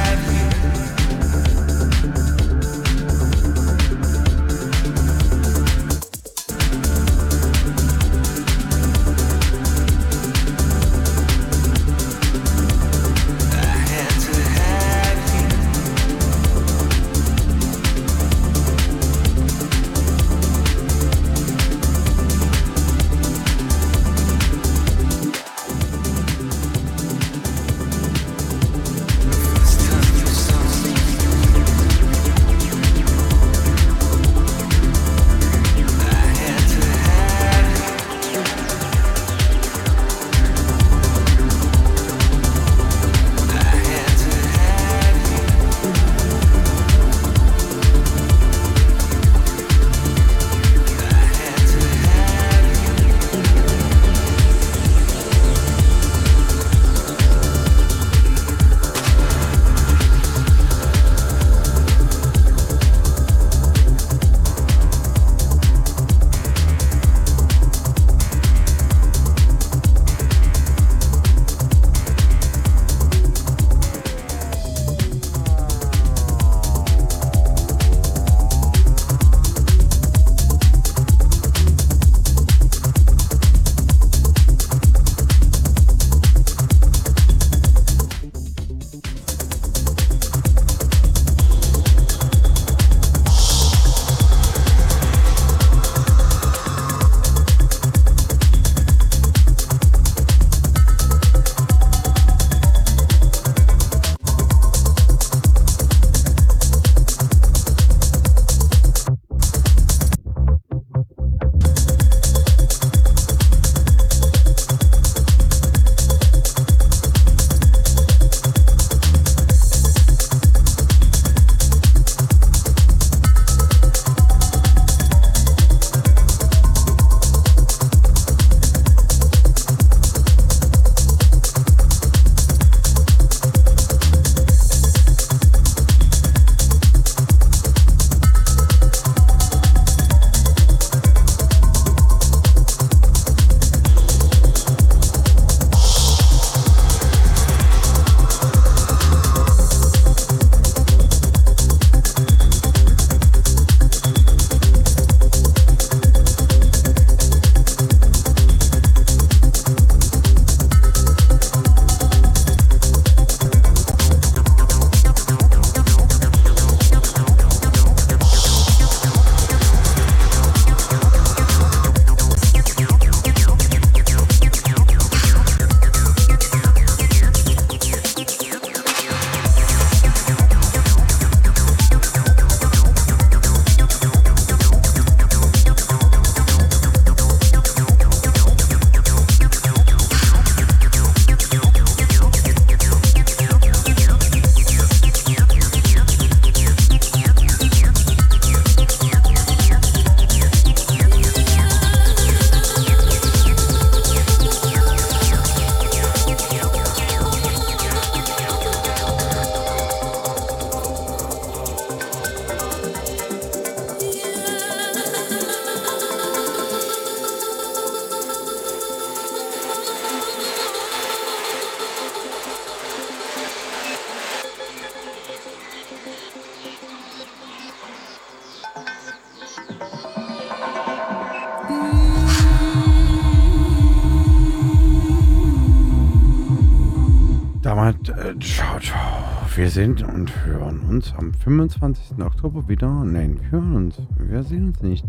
Sind 239.75 240.01
und 240.03 240.45
hören 240.45 240.79
uns 240.89 241.13
am 241.17 241.33
25. 241.33 242.23
Oktober 242.23 242.69
wieder. 242.69 243.03
Nein, 243.03 243.37
wir 243.41 243.51
hören 243.51 243.75
uns. 243.75 243.97
Wir 244.17 244.41
sehen 244.41 244.69
uns 244.69 244.81
nicht. 244.81 245.03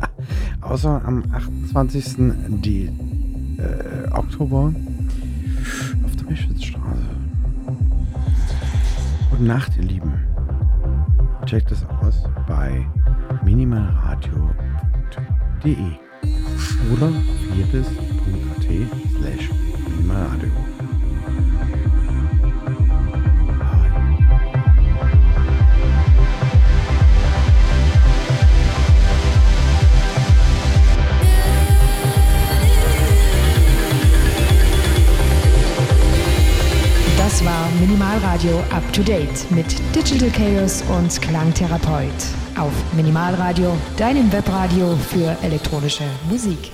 Außer 0.62 1.04
am 1.04 1.24
28. 1.30 2.16
Die, 2.62 2.86
äh, 3.58 4.10
Oktober 4.12 4.72
auf 6.06 6.16
der 6.16 6.24
Bischofsstraße. 6.24 7.02
Gute 9.28 9.44
Nacht, 9.44 9.76
ihr 9.76 9.84
Lieben. 9.84 10.14
Checkt 11.44 11.70
es 11.70 11.84
aus 11.84 12.24
bei 12.46 12.86
minimalradio.de 13.44 15.76
oder 16.94 17.12
viertes.at. 17.52 18.37
Chaos 40.58 40.82
und 40.88 41.22
Klangtherapeut 41.22 42.10
auf 42.58 42.72
Minimalradio, 42.96 43.76
deinem 43.96 44.32
Webradio 44.32 44.96
für 44.96 45.36
elektronische 45.44 46.02
Musik. 46.28 46.72